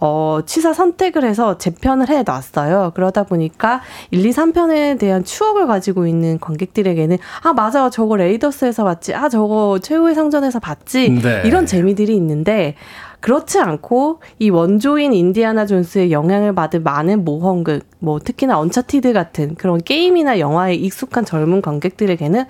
어, 0.00 0.40
취사 0.46 0.72
선택을 0.72 1.24
해서 1.24 1.58
재편을 1.58 2.08
해 2.08 2.22
놨어요. 2.22 2.92
그러다 2.94 3.24
보니까 3.24 3.80
1, 4.12 4.24
2, 4.24 4.30
3편에 4.30 4.98
대한 4.98 5.24
추억을 5.24 5.66
가지고 5.66 6.06
있는 6.06 6.38
관객들에게는 6.38 7.18
아, 7.42 7.52
맞아. 7.52 7.90
저거 7.90 8.16
레이더스에서 8.16 8.84
봤지. 8.84 9.14
아, 9.14 9.28
저거 9.28 9.80
최후의 9.82 10.14
성전에서 10.14 10.60
봤지. 10.60 11.10
네. 11.20 11.42
이런 11.44 11.66
재미들이 11.66 12.14
있는데 12.14 12.76
그렇지 13.20 13.58
않고 13.58 14.20
이 14.38 14.50
원조인 14.50 15.12
인디아나 15.12 15.66
존스의 15.66 16.12
영향을 16.12 16.54
받은 16.54 16.84
많은 16.84 17.24
모험극, 17.24 17.82
뭐 17.98 18.20
특히나 18.20 18.58
언차티드 18.60 19.12
같은 19.12 19.56
그런 19.56 19.80
게임이나 19.80 20.38
영화에 20.38 20.74
익숙한 20.74 21.24
젊은 21.24 21.60
관객들에게는 21.60 22.44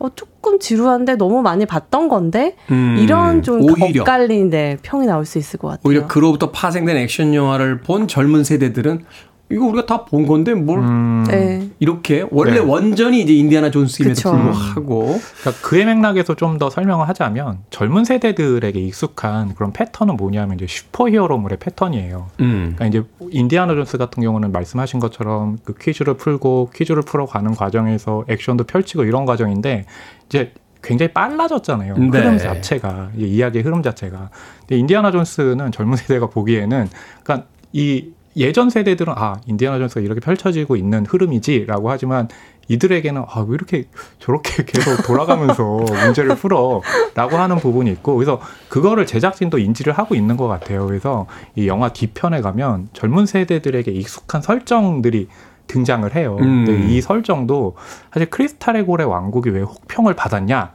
어, 0.00 0.08
조금 0.14 0.58
지루한데 0.58 1.16
너무 1.16 1.42
많이 1.42 1.66
봤던 1.66 2.08
건데 2.08 2.56
음, 2.70 2.96
이런 2.98 3.42
좀 3.42 3.62
오히려. 3.62 4.02
엇갈린 4.02 4.50
네, 4.50 4.76
평이 4.82 5.06
나올 5.06 5.24
수 5.24 5.38
있을 5.38 5.58
것 5.58 5.68
같아요. 5.68 5.82
오히려 5.84 6.06
그로부터 6.06 6.50
파생된 6.50 6.96
액션 6.96 7.34
영화를 7.34 7.80
본 7.80 8.08
젊은 8.08 8.44
세대들은 8.44 9.04
이거 9.50 9.66
우리가 9.66 9.86
다 9.86 10.04
본 10.06 10.26
건데 10.26 10.54
뭘 10.54 10.78
음, 10.80 11.24
네. 11.28 11.68
이렇게 11.78 12.26
원래 12.30 12.54
네. 12.54 12.58
원전이 12.60 13.20
이제 13.20 13.34
인디아나 13.34 13.70
존스임에도. 13.70 14.14
불구하고 14.30 15.20
그러니까 15.40 15.62
그의 15.62 15.84
맥락에서 15.86 16.34
좀 16.34 16.58
더 16.58 16.70
설명을 16.70 17.08
하자면 17.08 17.58
젊은 17.70 18.04
세대들에게 18.04 18.78
익숙한 18.80 19.54
그런 19.54 19.72
패턴은 19.72 20.16
뭐냐면 20.16 20.56
이제 20.56 20.66
슈퍼히어로물의 20.68 21.58
패턴이에요. 21.58 22.30
음. 22.40 22.74
그러니까 22.76 22.86
이제 22.86 23.02
인디아나 23.30 23.74
존스 23.74 23.98
같은 23.98 24.22
경우는 24.22 24.52
말씀하신 24.52 25.00
것처럼 25.00 25.58
그 25.64 25.74
퀴즈를 25.74 26.14
풀고 26.14 26.70
퀴즈를 26.74 27.02
풀어가는 27.02 27.54
과정에서 27.54 28.24
액션도 28.28 28.64
펼치고 28.64 29.04
이런 29.04 29.24
과정인데 29.26 29.84
이제 30.28 30.52
굉장히 30.82 31.12
빨라졌잖아요. 31.12 31.96
네. 31.96 32.18
흐름 32.18 32.38
자체가 32.38 33.10
이 33.16 33.24
이야기의 33.24 33.64
흐름 33.64 33.82
자체가. 33.82 34.30
근데 34.60 34.76
인디아나 34.78 35.10
존스는 35.10 35.72
젊은 35.72 35.96
세대가 35.96 36.26
보기에는 36.28 36.88
그러니까 37.22 37.48
이 37.72 38.10
예전 38.36 38.70
세대들은 38.70 39.14
아 39.16 39.40
인디아나 39.46 39.78
존스가 39.78 40.00
이렇게 40.00 40.20
펼쳐지고 40.20 40.76
있는 40.76 41.06
흐름이지라고 41.06 41.90
하지만 41.90 42.28
이들에게는 42.68 43.22
아 43.28 43.40
왜 43.42 43.54
이렇게 43.54 43.84
저렇게 44.18 44.64
계속 44.66 45.02
돌아가면서 45.06 45.62
문제를 46.04 46.36
풀어라고 46.36 47.36
하는 47.36 47.56
부분이 47.56 47.90
있고 47.92 48.14
그래서 48.14 48.40
그거를 48.68 49.06
제작진도 49.06 49.58
인지를 49.58 49.92
하고 49.92 50.14
있는 50.14 50.36
것 50.36 50.48
같아요. 50.48 50.86
그래서 50.86 51.26
이 51.54 51.68
영화 51.68 51.92
뒤편에 51.92 52.40
가면 52.40 52.88
젊은 52.92 53.26
세대들에게 53.26 53.90
익숙한 53.90 54.40
설정들이 54.42 55.28
등장을 55.66 56.14
해요. 56.14 56.36
음. 56.40 56.64
근데 56.64 56.88
이 56.88 57.00
설정도 57.00 57.76
사실 58.12 58.28
크리스탈의 58.30 58.84
골의 58.84 59.06
왕국이 59.06 59.50
왜 59.50 59.60
혹평을 59.62 60.14
받았냐 60.14 60.72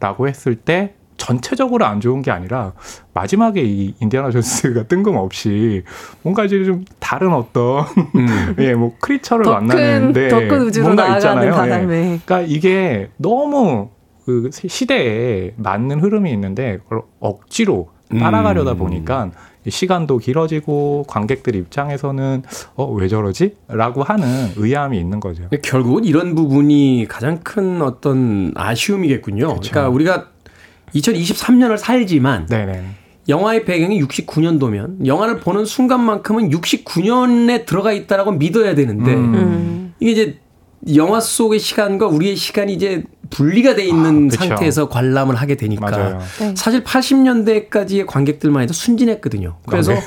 라고 0.00 0.28
했을 0.28 0.56
때 0.56 0.94
전체적으로 1.16 1.84
안 1.84 2.00
좋은 2.00 2.22
게 2.22 2.30
아니라 2.30 2.72
마지막에 3.14 3.62
이 3.62 3.94
인디아나 4.00 4.30
존스가 4.30 4.84
뜬금없이 4.84 5.82
뭔가 6.22 6.44
이제 6.44 6.64
좀 6.64 6.84
다른 6.98 7.32
어떤 7.32 7.84
음. 8.16 8.56
예, 8.58 8.74
뭐 8.74 8.94
크리처를 9.00 9.44
만나는데 9.50 10.28
더큰 10.28 10.70
뭔가 10.82 11.14
있잖아요. 11.16 11.48
예. 11.48 11.50
바람에. 11.50 12.02
그러니까 12.24 12.40
이게 12.40 13.10
너무 13.16 13.90
그 14.24 14.50
시대에 14.52 15.52
맞는 15.56 16.00
흐름이 16.00 16.30
있는데 16.32 16.78
그걸 16.84 17.02
억지로 17.20 17.90
따라가려다 18.18 18.72
음. 18.72 18.76
보니까 18.78 19.30
시간도 19.68 20.18
길어지고 20.18 21.04
관객들 21.08 21.54
입장에서는 21.54 22.42
어 22.74 22.92
왜 22.94 23.08
저러지?라고 23.08 24.02
하는 24.02 24.48
의아함이 24.56 24.98
있는 24.98 25.20
거죠. 25.20 25.44
결국은 25.62 26.04
이런 26.04 26.34
부분이 26.34 27.06
가장 27.08 27.38
큰 27.44 27.80
어떤 27.80 28.52
아쉬움이겠군요. 28.56 29.54
그쵸. 29.54 29.70
그러니까 29.70 29.88
우리가 29.94 30.26
2023년을 30.94 31.78
살지만 31.78 32.46
네네. 32.46 32.82
영화의 33.28 33.64
배경이 33.64 34.02
69년도면 34.02 35.06
영화를 35.06 35.40
보는 35.40 35.64
순간만큼은 35.64 36.50
69년에 36.50 37.66
들어가 37.66 37.92
있다라고 37.92 38.32
믿어야 38.32 38.74
되는데 38.74 39.14
음. 39.14 39.34
음. 39.34 39.94
이게 40.00 40.10
이제 40.10 40.38
영화 40.96 41.20
속의 41.20 41.60
시간과 41.60 42.08
우리의 42.08 42.34
시간이 42.34 42.72
이제 42.72 43.04
분리가 43.30 43.76
돼 43.76 43.84
있는 43.84 44.28
아. 44.32 44.36
상태에서 44.36 44.88
관람을 44.88 45.36
하게 45.36 45.56
되니까 45.56 45.90
맞아요. 45.90 46.18
네. 46.40 46.54
사실 46.56 46.82
80년대까지의 46.82 48.06
관객들만 48.06 48.62
해도 48.64 48.72
순진했거든요. 48.72 49.56
그래서 49.66 49.92
네. 49.92 50.00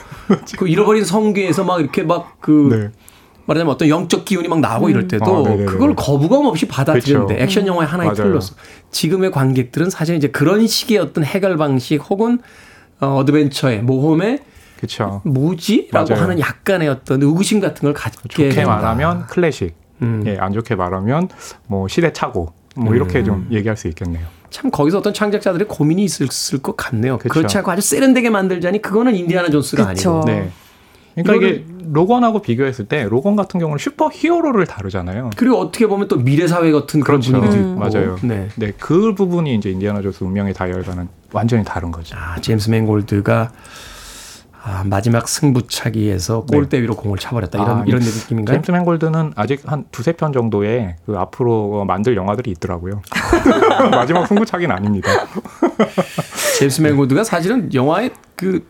그 0.58 0.68
잃어버린 0.68 1.06
성계에서 1.06 1.64
막 1.64 1.80
이렇게 1.80 2.04
막그 2.04 2.70
네. 2.72 3.05
말하자면 3.46 3.74
어떤 3.74 3.90
영적 3.90 4.26
기운이 4.26 4.48
막 4.48 4.60
나오고 4.60 4.90
이럴 4.90 5.08
때도 5.08 5.46
아. 5.48 5.66
그걸 5.66 5.96
거부감 5.96 6.46
없이 6.46 6.68
받아들였는데 6.68 7.36
그쵸. 7.36 7.44
액션 7.44 7.68
영화의 7.68 7.88
하나의 7.88 8.08
맞아요. 8.10 8.30
틀로서 8.30 8.56
지금의 8.92 9.32
관객들은 9.32 9.90
사실 9.90 10.16
이제 10.16 10.28
그런 10.28 10.66
식의 10.66 10.98
어떤 10.98 11.24
해결 11.24 11.58
방식 11.58 11.98
혹은 12.10 12.40
어, 13.00 13.18
어드벤처의 13.18 13.82
모험의 13.82 14.40
그렇죠. 14.78 15.22
뭐지라고 15.26 16.10
맞아요. 16.10 16.24
하는 16.24 16.40
약간의 16.40 16.88
어떤 16.90 17.22
의구심 17.22 17.60
같은 17.60 17.82
걸 17.84 17.94
갖게 17.94 18.18
좋게 18.28 18.50
된다. 18.50 18.76
말하면 18.76 19.28
클래식, 19.28 19.76
음. 20.02 20.24
예, 20.26 20.38
안 20.38 20.52
좋게 20.54 20.76
말하면 20.76 21.30
뭐 21.68 21.88
시대착오, 21.88 22.52
뭐 22.76 22.96
이렇게 22.96 23.24
좀 23.24 23.48
얘기할 23.52 23.78
수 23.78 23.88
있겠네요. 23.88 24.26
참 24.50 24.72
거기서 24.72 25.00
어떤 25.00 25.14
창작자들의 25.14 25.68
고민이 25.68 26.04
있을 26.04 26.28
것 26.62 26.78
같네요. 26.78 27.18
그쵸. 27.18 27.30
그렇지 27.34 27.58
않고 27.58 27.72
아주 27.72 27.82
세련되게 27.82 28.30
만들자니 28.30 28.82
그거는 28.82 29.16
인디아나 29.16 29.50
존스가 29.50 29.88
그쵸. 29.88 30.22
아니고. 30.22 30.26
네. 30.26 30.52
그러니까 31.16 31.48
이게 31.48 31.66
로건하고 31.92 32.42
비교했을 32.42 32.86
때 32.86 33.04
로건 33.04 33.36
같은 33.36 33.60
경우는 33.60 33.78
슈퍼 33.78 34.10
히어로를 34.12 34.66
다루잖아요. 34.66 35.30
그리고 35.38 35.58
어떻게 35.60 35.88
보면 35.88 36.08
또 36.08 36.18
미래 36.18 36.48
사회 36.48 36.72
같은 36.72 37.00
그런 37.00 37.22
그렇죠. 37.22 37.32
분위기도 37.40 37.62
음. 37.62 37.72
있고. 37.72 37.80
맞아요. 37.80 38.18
네. 38.24 38.50
네, 38.56 38.74
그 38.78 39.14
부분이 39.16 39.56
이제 39.56 39.70
인디아나 39.70 40.02
존스 40.02 40.24
운명의 40.24 40.54
다이얼과는 40.54 41.08
완전히 41.32 41.64
다른 41.64 41.92
거죠. 41.92 42.16
아, 42.18 42.40
제임스 42.42 42.70
맨골드가 42.70 43.52
아, 44.68 44.84
마지막 44.84 45.28
승부차기에서 45.28 46.46
골대 46.46 46.82
위로 46.82 46.96
공을 46.96 47.20
차버렸다 47.20 47.60
이런 47.64 47.82
아, 47.82 47.84
이런 47.86 48.02
느낌인가요? 48.02 48.56
제임스 48.56 48.72
맨골드는 48.72 49.34
아직 49.36 49.62
한 49.66 49.86
두세 49.92 50.14
편 50.14 50.34
정도의 50.34 50.96
그 51.06 51.16
앞으로 51.18 51.82
어, 51.82 51.86
만들 51.86 52.16
영화들이 52.16 52.50
있더라고요. 52.52 53.02
마지막 53.92 54.26
승부차기는 54.26 54.76
아닙니다. 54.76 55.10
제임스 56.58 56.82
맨골드가 56.82 57.24
사실은 57.24 57.72
영화의 57.74 58.12
그 58.36 58.68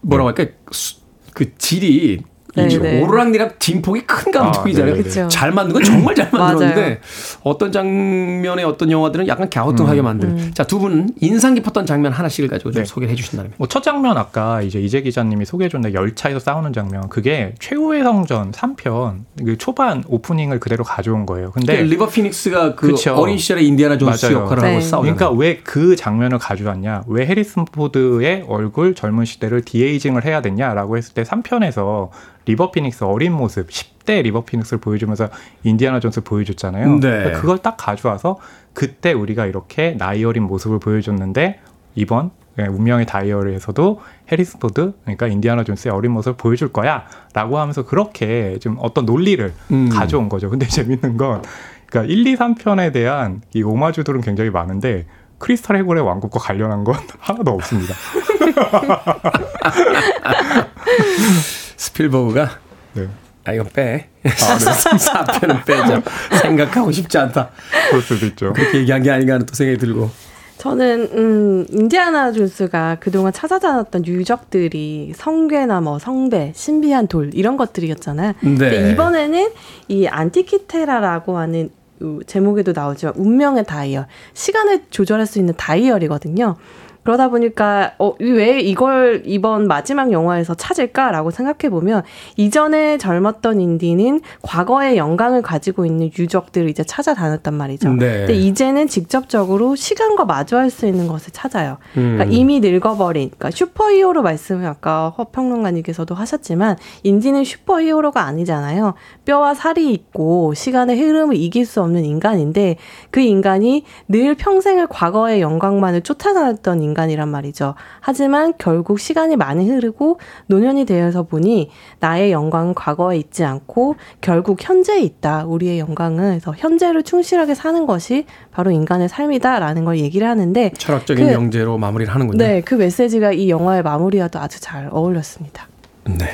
뭐라고 0.00 0.28
할까 0.28 0.46
수- 0.72 1.03
그 1.34 1.56
질이 1.58 2.22
네, 2.56 2.68
이 2.68 2.78
네. 2.78 3.02
오르락내락 3.02 3.58
진폭이 3.58 4.02
큰 4.06 4.30
감독이잖아요. 4.32 4.92
아. 4.92 4.96
그쵸. 4.96 5.28
잘 5.28 5.50
만든 5.50 5.74
건 5.74 5.82
정말 5.84 6.14
잘. 6.14 6.28
만들었는데 6.30 7.00
어떤 7.42 7.72
장면의 7.72 8.64
어떤 8.64 8.90
영화들은 8.90 9.26
약간 9.28 9.50
갸우뚱하게 9.50 10.02
만든. 10.02 10.52
자, 10.54 10.64
두 10.64 10.78
분은 10.78 11.10
인상 11.20 11.54
깊었던 11.54 11.86
장면 11.86 12.12
하나씩을 12.12 12.48
가지고 12.48 12.70
좀 12.70 12.82
네. 12.82 12.86
소개를 12.86 13.12
해 13.12 13.16
주신다면. 13.16 13.52
뭐첫 13.56 13.82
장면 13.82 14.16
아까 14.16 14.62
이제 14.62 14.80
이재 14.80 15.00
기자님이 15.02 15.44
소개해줬는데 15.44 15.94
열차에서 15.94 16.38
싸우는 16.38 16.72
장면 16.72 17.08
그게 17.08 17.54
최후의 17.58 18.02
성전 18.02 18.52
3편 18.52 19.24
그 19.44 19.58
초반 19.58 20.04
오프닝을 20.06 20.60
그대로 20.60 20.84
가져온 20.84 21.26
거예요. 21.26 21.50
근데 21.50 21.82
리버 21.82 22.08
피닉스가 22.08 22.74
그 22.76 22.88
그쵸. 22.88 23.14
어린 23.14 23.36
시절에 23.38 23.62
인디아나 23.62 23.98
존스 23.98 24.26
맞아요. 24.26 24.38
역할을 24.42 24.62
하고 24.62 24.74
네. 24.74 24.80
싸우잖아요. 24.80 25.16
그러니까 25.16 25.30
왜 25.38 25.54
그 25.64 25.96
장면을 25.96 26.38
가져왔냐? 26.38 27.02
왜 27.08 27.26
해리슨 27.26 27.64
포드의 27.64 28.44
얼굴 28.48 28.94
젊은 28.94 29.24
시대를 29.24 29.62
de-aging을 29.62 30.24
해야 30.24 30.42
됐냐라고 30.42 30.96
했을 30.96 31.14
때 31.14 31.22
3편에서 31.22 32.10
리버 32.46 32.70
피닉스 32.70 33.04
어린 33.04 33.32
모습 33.32 33.68
10대 33.68 34.22
리버 34.22 34.44
피닉스를 34.44 34.80
보여주면서 34.80 35.28
인디아나 35.62 36.00
존스를 36.00 36.24
보여줬잖아요. 36.24 36.94
네. 36.94 37.00
그러니까 37.00 37.40
그걸 37.40 37.58
딱 37.58 37.76
가져와서 37.76 38.38
그때 38.72 39.12
우리가 39.12 39.46
이렇게 39.46 39.96
나이 39.96 40.24
어린 40.24 40.44
모습을 40.44 40.78
보여줬는데 40.78 41.60
이번 41.94 42.30
예, 42.58 42.66
운명의 42.66 43.06
다이얼에서도 43.06 44.00
해리슨 44.30 44.60
포드 44.60 44.92
그러니까 45.02 45.26
인디아나 45.26 45.64
존스의 45.64 45.92
어린 45.92 46.12
모습을 46.12 46.36
보여줄 46.36 46.72
거야라고 46.72 47.58
하면서 47.58 47.84
그렇게 47.84 48.58
좀 48.60 48.76
어떤 48.80 49.06
논리를 49.06 49.52
음. 49.72 49.88
가져온 49.88 50.28
거죠. 50.28 50.50
근데 50.50 50.66
재밌는 50.68 51.16
건 51.16 51.42
그러니까 51.86 52.12
1, 52.12 52.26
2, 52.26 52.36
3편에 52.36 52.92
대한 52.92 53.42
이 53.54 53.62
오마주들은 53.62 54.20
굉장히 54.20 54.50
많은데 54.50 55.06
크리스탈 55.38 55.76
해골의 55.78 56.04
왕국과 56.04 56.38
관련한 56.38 56.84
건 56.84 56.96
하나도 57.18 57.50
없습니다. 57.52 57.94
스필버그가 61.84 62.50
네. 62.94 63.08
아 63.44 63.52
이건 63.52 63.66
빼. 63.74 64.08
사 64.36 64.56
4편은 64.56 65.64
빼자. 65.66 66.02
생각하고 66.40 66.90
싶지 66.90 67.18
않다. 67.18 67.50
그럴 67.90 68.00
수도 68.02 68.24
있죠. 68.26 68.52
그렇게 68.54 68.78
얘기한 68.78 69.02
게 69.02 69.10
아닌가 69.10 69.34
하는 69.34 69.44
또 69.44 69.54
생각이 69.54 69.76
들고. 69.78 70.08
저는 70.56 71.10
음 71.12 71.66
인디아나 71.70 72.32
존스가 72.32 72.96
그동안 73.00 73.34
찾아다녔던 73.34 74.06
유적들이 74.06 75.12
성괴나 75.14 75.82
뭐 75.82 75.98
성배, 75.98 76.52
신비한 76.54 77.06
돌 77.08 77.30
이런 77.34 77.58
것들이었잖아요. 77.58 78.28
네. 78.32 78.36
근데 78.40 78.92
이번에는 78.92 79.50
이 79.88 80.06
안티키테라라고 80.06 81.36
하는 81.36 81.68
우- 82.00 82.24
제목에도 82.24 82.72
나오지만 82.74 83.14
운명의 83.16 83.64
다이얼, 83.66 84.06
시간을 84.32 84.84
조절할 84.90 85.26
수 85.26 85.38
있는 85.38 85.52
다이얼이거든요. 85.58 86.56
그러다 87.04 87.28
보니까 87.28 87.92
어, 87.98 88.14
왜 88.18 88.60
이걸 88.60 89.22
이번 89.26 89.68
마지막 89.68 90.10
영화에서 90.10 90.54
찾을까라고 90.54 91.30
생각해 91.30 91.70
보면 91.70 92.02
이전에 92.36 92.98
젊었던 92.98 93.60
인디는 93.60 94.22
과거의 94.42 94.96
영광을 94.96 95.42
가지고 95.42 95.84
있는 95.84 96.10
유적들을 96.18 96.68
이제 96.70 96.82
찾아다녔단 96.82 97.54
말이죠. 97.54 97.90
네. 97.90 98.18
근데 98.18 98.34
이제는 98.34 98.88
직접적으로 98.88 99.76
시간과 99.76 100.24
마주할 100.24 100.70
수 100.70 100.86
있는 100.86 101.06
것을 101.06 101.32
찾아요. 101.32 101.76
음. 101.98 102.14
그러니까 102.14 102.24
이미 102.24 102.60
늙어버린, 102.60 103.30
그러니까 103.36 103.50
슈퍼히어로 103.50 104.22
말씀을 104.22 104.66
아까 104.66 105.10
허평론가님께서도 105.10 106.14
하셨지만 106.14 106.76
인디는 107.02 107.44
슈퍼히어로가 107.44 108.22
아니잖아요. 108.22 108.94
뼈와 109.26 109.52
살이 109.52 109.92
있고 109.92 110.54
시간의 110.54 110.98
흐름을 110.98 111.36
이길 111.36 111.66
수 111.66 111.82
없는 111.82 112.04
인간인데 112.06 112.76
그 113.10 113.20
인간이 113.20 113.84
늘 114.08 114.34
평생을 114.34 114.86
과거의 114.86 115.42
영광만을 115.42 116.00
쫓아다녔던 116.00 116.82
인간 116.82 116.93
이란 117.10 117.28
말이죠. 117.28 117.74
하지만 118.00 118.54
결국 118.58 119.00
시간이 119.00 119.36
많이 119.36 119.68
흐르고 119.68 120.20
노년이 120.46 120.84
되어서 120.86 121.24
보니 121.24 121.70
나의 122.00 122.32
영광은 122.32 122.74
과거에 122.74 123.16
있지 123.18 123.44
않고 123.44 123.96
결국 124.20 124.58
현재에 124.62 125.00
있다. 125.00 125.44
우리의 125.44 125.78
영광은 125.80 126.30
그래서 126.30 126.54
현재를 126.56 127.02
충실하게 127.02 127.54
사는 127.54 127.86
것이 127.86 128.26
바로 128.52 128.70
인간의 128.70 129.08
삶이다라는 129.08 129.84
걸 129.84 129.98
얘기를 129.98 130.26
하는데 130.28 130.70
철학적인 130.78 131.26
그- 131.26 131.30
명제로 131.32 131.76
마무리를 131.78 132.12
하는군요. 132.14 132.38
네, 132.38 132.60
그 132.60 132.74
메시지가 132.76 133.32
이 133.32 133.50
영화의 133.50 133.82
마무리와도 133.82 134.38
아주 134.38 134.60
잘 134.60 134.88
어울렸습니다. 134.90 135.68
네. 136.04 136.28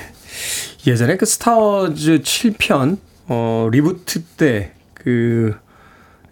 예전에 0.87 1.17
그 1.17 1.27
스타워즈 1.27 2.21
7편 2.23 2.99
어 3.29 3.69
reboot 3.71 4.23
때 4.37 5.04
그 5.04 5.55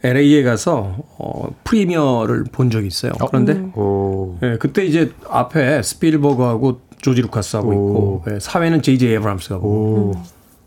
LA에 0.05 0.43
가서 0.43 0.97
어 1.19 1.49
premiere를 1.65 2.45
본 2.53 2.71
적이 2.71 2.87
있어요. 2.87 3.13
그런데 3.29 3.55
오. 3.75 4.37
예, 4.43 4.57
그때 4.59 4.85
이제 4.85 5.13
앞에 5.29 5.83
스필버그하고 5.83 6.81
조지 7.01 7.23
루카스하고 7.23 7.73
있고 7.73 8.25
예, 8.31 8.39
사회는 8.41 8.83
제이제이 8.83 9.13
에브람스가 9.15 9.59
보고 9.59 9.69
오. 9.69 10.13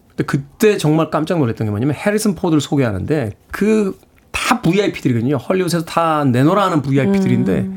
근데 0.09 0.23
그때 0.25 0.77
정말 0.77 1.09
깜짝 1.09 1.39
놀랐던 1.39 1.67
게 1.67 1.71
뭐냐면 1.71 1.95
해리슨 1.95 2.35
포드를 2.35 2.61
소개하는데 2.61 3.31
그 3.51 3.97
다 4.31 4.61
VIP들이거든요. 4.61 5.37
헐리우드에서 5.37 5.85
다 5.85 6.23
내놓으라 6.25 6.65
하는 6.65 6.81
VIP들인데 6.81 7.69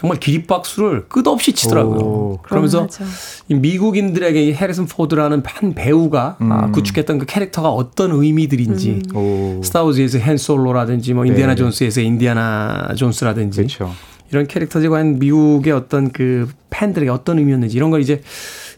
정말 0.00 0.18
기립박수를 0.18 1.08
끝없이 1.10 1.52
치더라고요. 1.52 1.98
오, 2.00 2.38
그러면서 2.40 2.86
그럼 2.86 2.88
하죠. 2.88 3.04
이 3.48 3.54
미국인들에게 3.54 4.42
이 4.42 4.54
해리슨 4.54 4.86
포드라는 4.86 5.42
한 5.44 5.74
배우가 5.74 6.38
아, 6.38 6.64
음. 6.64 6.72
구축했던 6.72 7.18
그 7.18 7.26
캐릭터가 7.26 7.68
어떤 7.68 8.12
의미들인지 8.12 9.02
오. 9.14 9.60
스타워즈에서 9.62 10.18
한 10.18 10.38
솔로라든지 10.38 11.12
뭐 11.12 11.26
인디아나 11.26 11.52
네. 11.52 11.56
존스에서 11.56 12.00
인디아나 12.00 12.94
존스라든지 12.96 13.58
그렇죠. 13.58 13.92
이런 14.30 14.46
캐릭터들이 14.46 14.88
과연 14.88 15.18
미국의 15.18 15.74
어떤 15.74 16.10
그 16.10 16.48
팬들에게 16.70 17.10
어떤 17.10 17.38
의미였는지 17.38 17.76
이런 17.76 17.90
걸 17.90 18.00
이제 18.00 18.22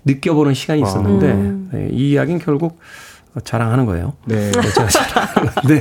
느껴보는 0.04 0.54
시간이 0.54 0.82
있었는데 0.82 1.26
음. 1.30 1.70
네, 1.72 1.88
이 1.92 2.10
이야기는 2.10 2.40
결국 2.40 2.80
자랑하는 3.44 3.86
거예요. 3.86 4.12
네. 4.26 4.52
제가 4.52 4.86
자랑하는 4.88 5.54
건데 5.54 5.80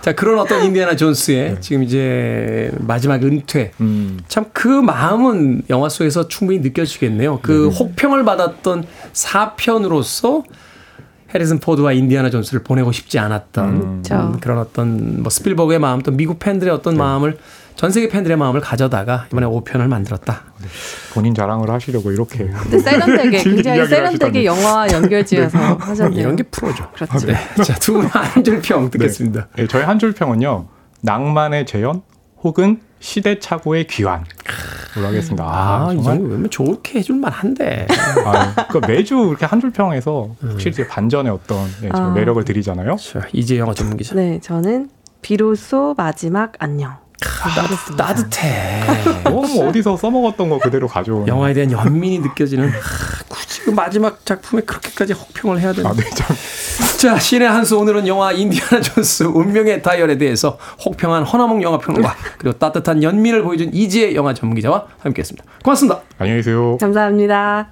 자 0.00 0.12
그런 0.12 0.38
어떤 0.38 0.64
인디아나 0.64 0.96
존스의 0.96 1.56
지금 1.60 1.82
이제 1.82 2.70
마지막 2.78 3.22
은퇴 3.24 3.72
음. 3.80 4.20
참그 4.28 4.68
마음은 4.68 5.62
영화 5.70 5.88
속에서 5.88 6.28
충분히 6.28 6.60
느껴지겠네요. 6.60 7.40
그 7.42 7.68
혹평을 7.68 8.24
받았던 8.24 8.86
4편으로서 9.12 10.44
해리슨 11.34 11.58
포드와 11.58 11.92
인디아나 11.92 12.30
존스를 12.30 12.62
보내고 12.62 12.92
싶지 12.92 13.18
않았던. 13.18 13.68
음, 13.68 14.38
그런 14.40 14.58
어떤 14.58 15.22
뭐 15.22 15.30
스필버그의 15.30 15.80
마음 15.80 16.00
또 16.00 16.12
미국 16.12 16.38
팬들의 16.38 16.72
어떤 16.72 16.96
마음을 16.96 17.38
전 17.76 17.90
세계 17.90 18.08
팬들의 18.08 18.36
마음을 18.36 18.60
가져다가 18.60 19.26
이번에 19.32 19.46
5편을 19.46 19.88
만들었다. 19.88 20.42
본인 21.12 21.34
자랑을 21.34 21.68
하시려고 21.70 22.12
이렇게. 22.12 22.46
근데 22.46 22.78
세련되게 22.78 23.42
굉장히 23.42 23.86
세련되게. 23.86 24.44
영화 24.44 24.86
연결지어서 24.90 25.58
하셨네요. 25.58 26.20
이런 26.20 26.36
게 26.36 26.44
프로죠. 26.44 26.88
그렇죠. 26.94 27.26
네. 27.26 27.34
자, 27.64 27.74
두 27.74 27.94
분의 27.94 28.08
한줄 28.10 28.60
평 28.62 28.90
듣겠습니다. 28.90 29.48
네, 29.56 29.66
저희 29.66 29.82
한 29.82 29.98
줄 29.98 30.12
평은요. 30.12 30.66
낭만의 31.02 31.66
재현 31.66 32.02
혹은 32.42 32.80
시대착오의 33.00 33.86
귀환 33.88 34.24
으로 34.96 35.06
하겠습니다. 35.08 35.44
아, 35.44 35.88
아, 35.88 35.92
이 35.92 35.96
정말 35.96 36.18
정도면 36.18 36.50
좋게 36.50 37.00
해줄 37.00 37.16
만 37.16 37.32
한데. 37.32 37.86
아, 38.24 38.54
그러니까 38.68 38.86
매주 38.86 39.14
이렇게 39.28 39.44
한 39.46 39.60
줄 39.60 39.70
평에서 39.72 40.30
확실히 40.40 40.70
이제 40.72 40.86
반전의 40.86 41.32
어떤 41.32 41.66
네, 41.82 41.88
저 41.94 42.02
아. 42.02 42.10
매력을 42.12 42.42
드리잖아요. 42.44 42.96
자, 42.96 43.26
이제 43.32 43.58
영화 43.58 43.74
전문 43.74 43.96
기자. 43.96 44.14
네, 44.14 44.38
저는 44.40 44.90
비로소 45.22 45.94
마지막 45.96 46.52
안녕. 46.58 47.03
하겠습니다. 47.24 48.06
따뜻해. 48.06 48.82
뭐, 49.30 49.46
뭐 49.46 49.68
어디서 49.68 49.96
써먹었던 49.96 50.48
거 50.48 50.58
그대로 50.58 50.86
가져온. 50.88 51.26
영화에 51.26 51.54
대한 51.54 51.70
연민이 51.70 52.18
느껴지는 52.18 52.68
하, 52.70 53.24
굳이 53.28 53.62
그 53.62 53.70
마지막 53.70 54.24
작품에 54.24 54.62
그렇게까지 54.62 55.12
혹평을 55.12 55.60
해야 55.60 55.72
되나? 55.72 55.90
아, 55.90 55.92
네, 55.94 56.04
참. 56.10 56.36
자, 56.98 57.18
신의 57.18 57.48
한수 57.48 57.78
오늘은 57.78 58.06
영화 58.08 58.32
인디아나 58.32 58.80
존스 58.80 59.24
운명의 59.24 59.82
다이얼에 59.82 60.16
대해서 60.18 60.58
혹평한 60.84 61.24
허나몽 61.24 61.62
영화 61.62 61.78
평론가 61.78 62.14
그리고 62.38 62.58
따뜻한 62.58 63.02
연민을 63.02 63.42
보여준 63.42 63.70
이지혜 63.72 64.14
영화 64.14 64.32
전문기자와 64.34 64.86
함께했습니다. 65.00 65.44
고맙습니다. 65.62 66.00
안녕히 66.18 66.38
계세요. 66.38 66.78
감사합니다. 66.78 67.68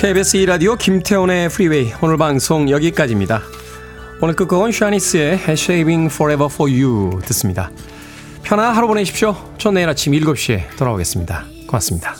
KBS 0.00 0.38
2라디오 0.38 0.78
김태훈의 0.78 1.50
프리웨이 1.50 1.92
오늘 2.00 2.16
방송 2.16 2.70
여기까지입니다. 2.70 3.42
오늘 4.22 4.34
끝곡은 4.34 4.72
샤니스의 4.72 5.40
Shaving 5.46 6.06
Forever 6.10 6.50
For 6.50 6.72
You 6.72 7.20
듣습니다. 7.26 7.70
편안한 8.42 8.74
하루 8.74 8.86
보내십시오. 8.86 9.36
전 9.58 9.74
내일 9.74 9.90
아침 9.90 10.14
7시에 10.14 10.74
돌아오겠습니다. 10.78 11.44
고맙습니다. 11.66 12.14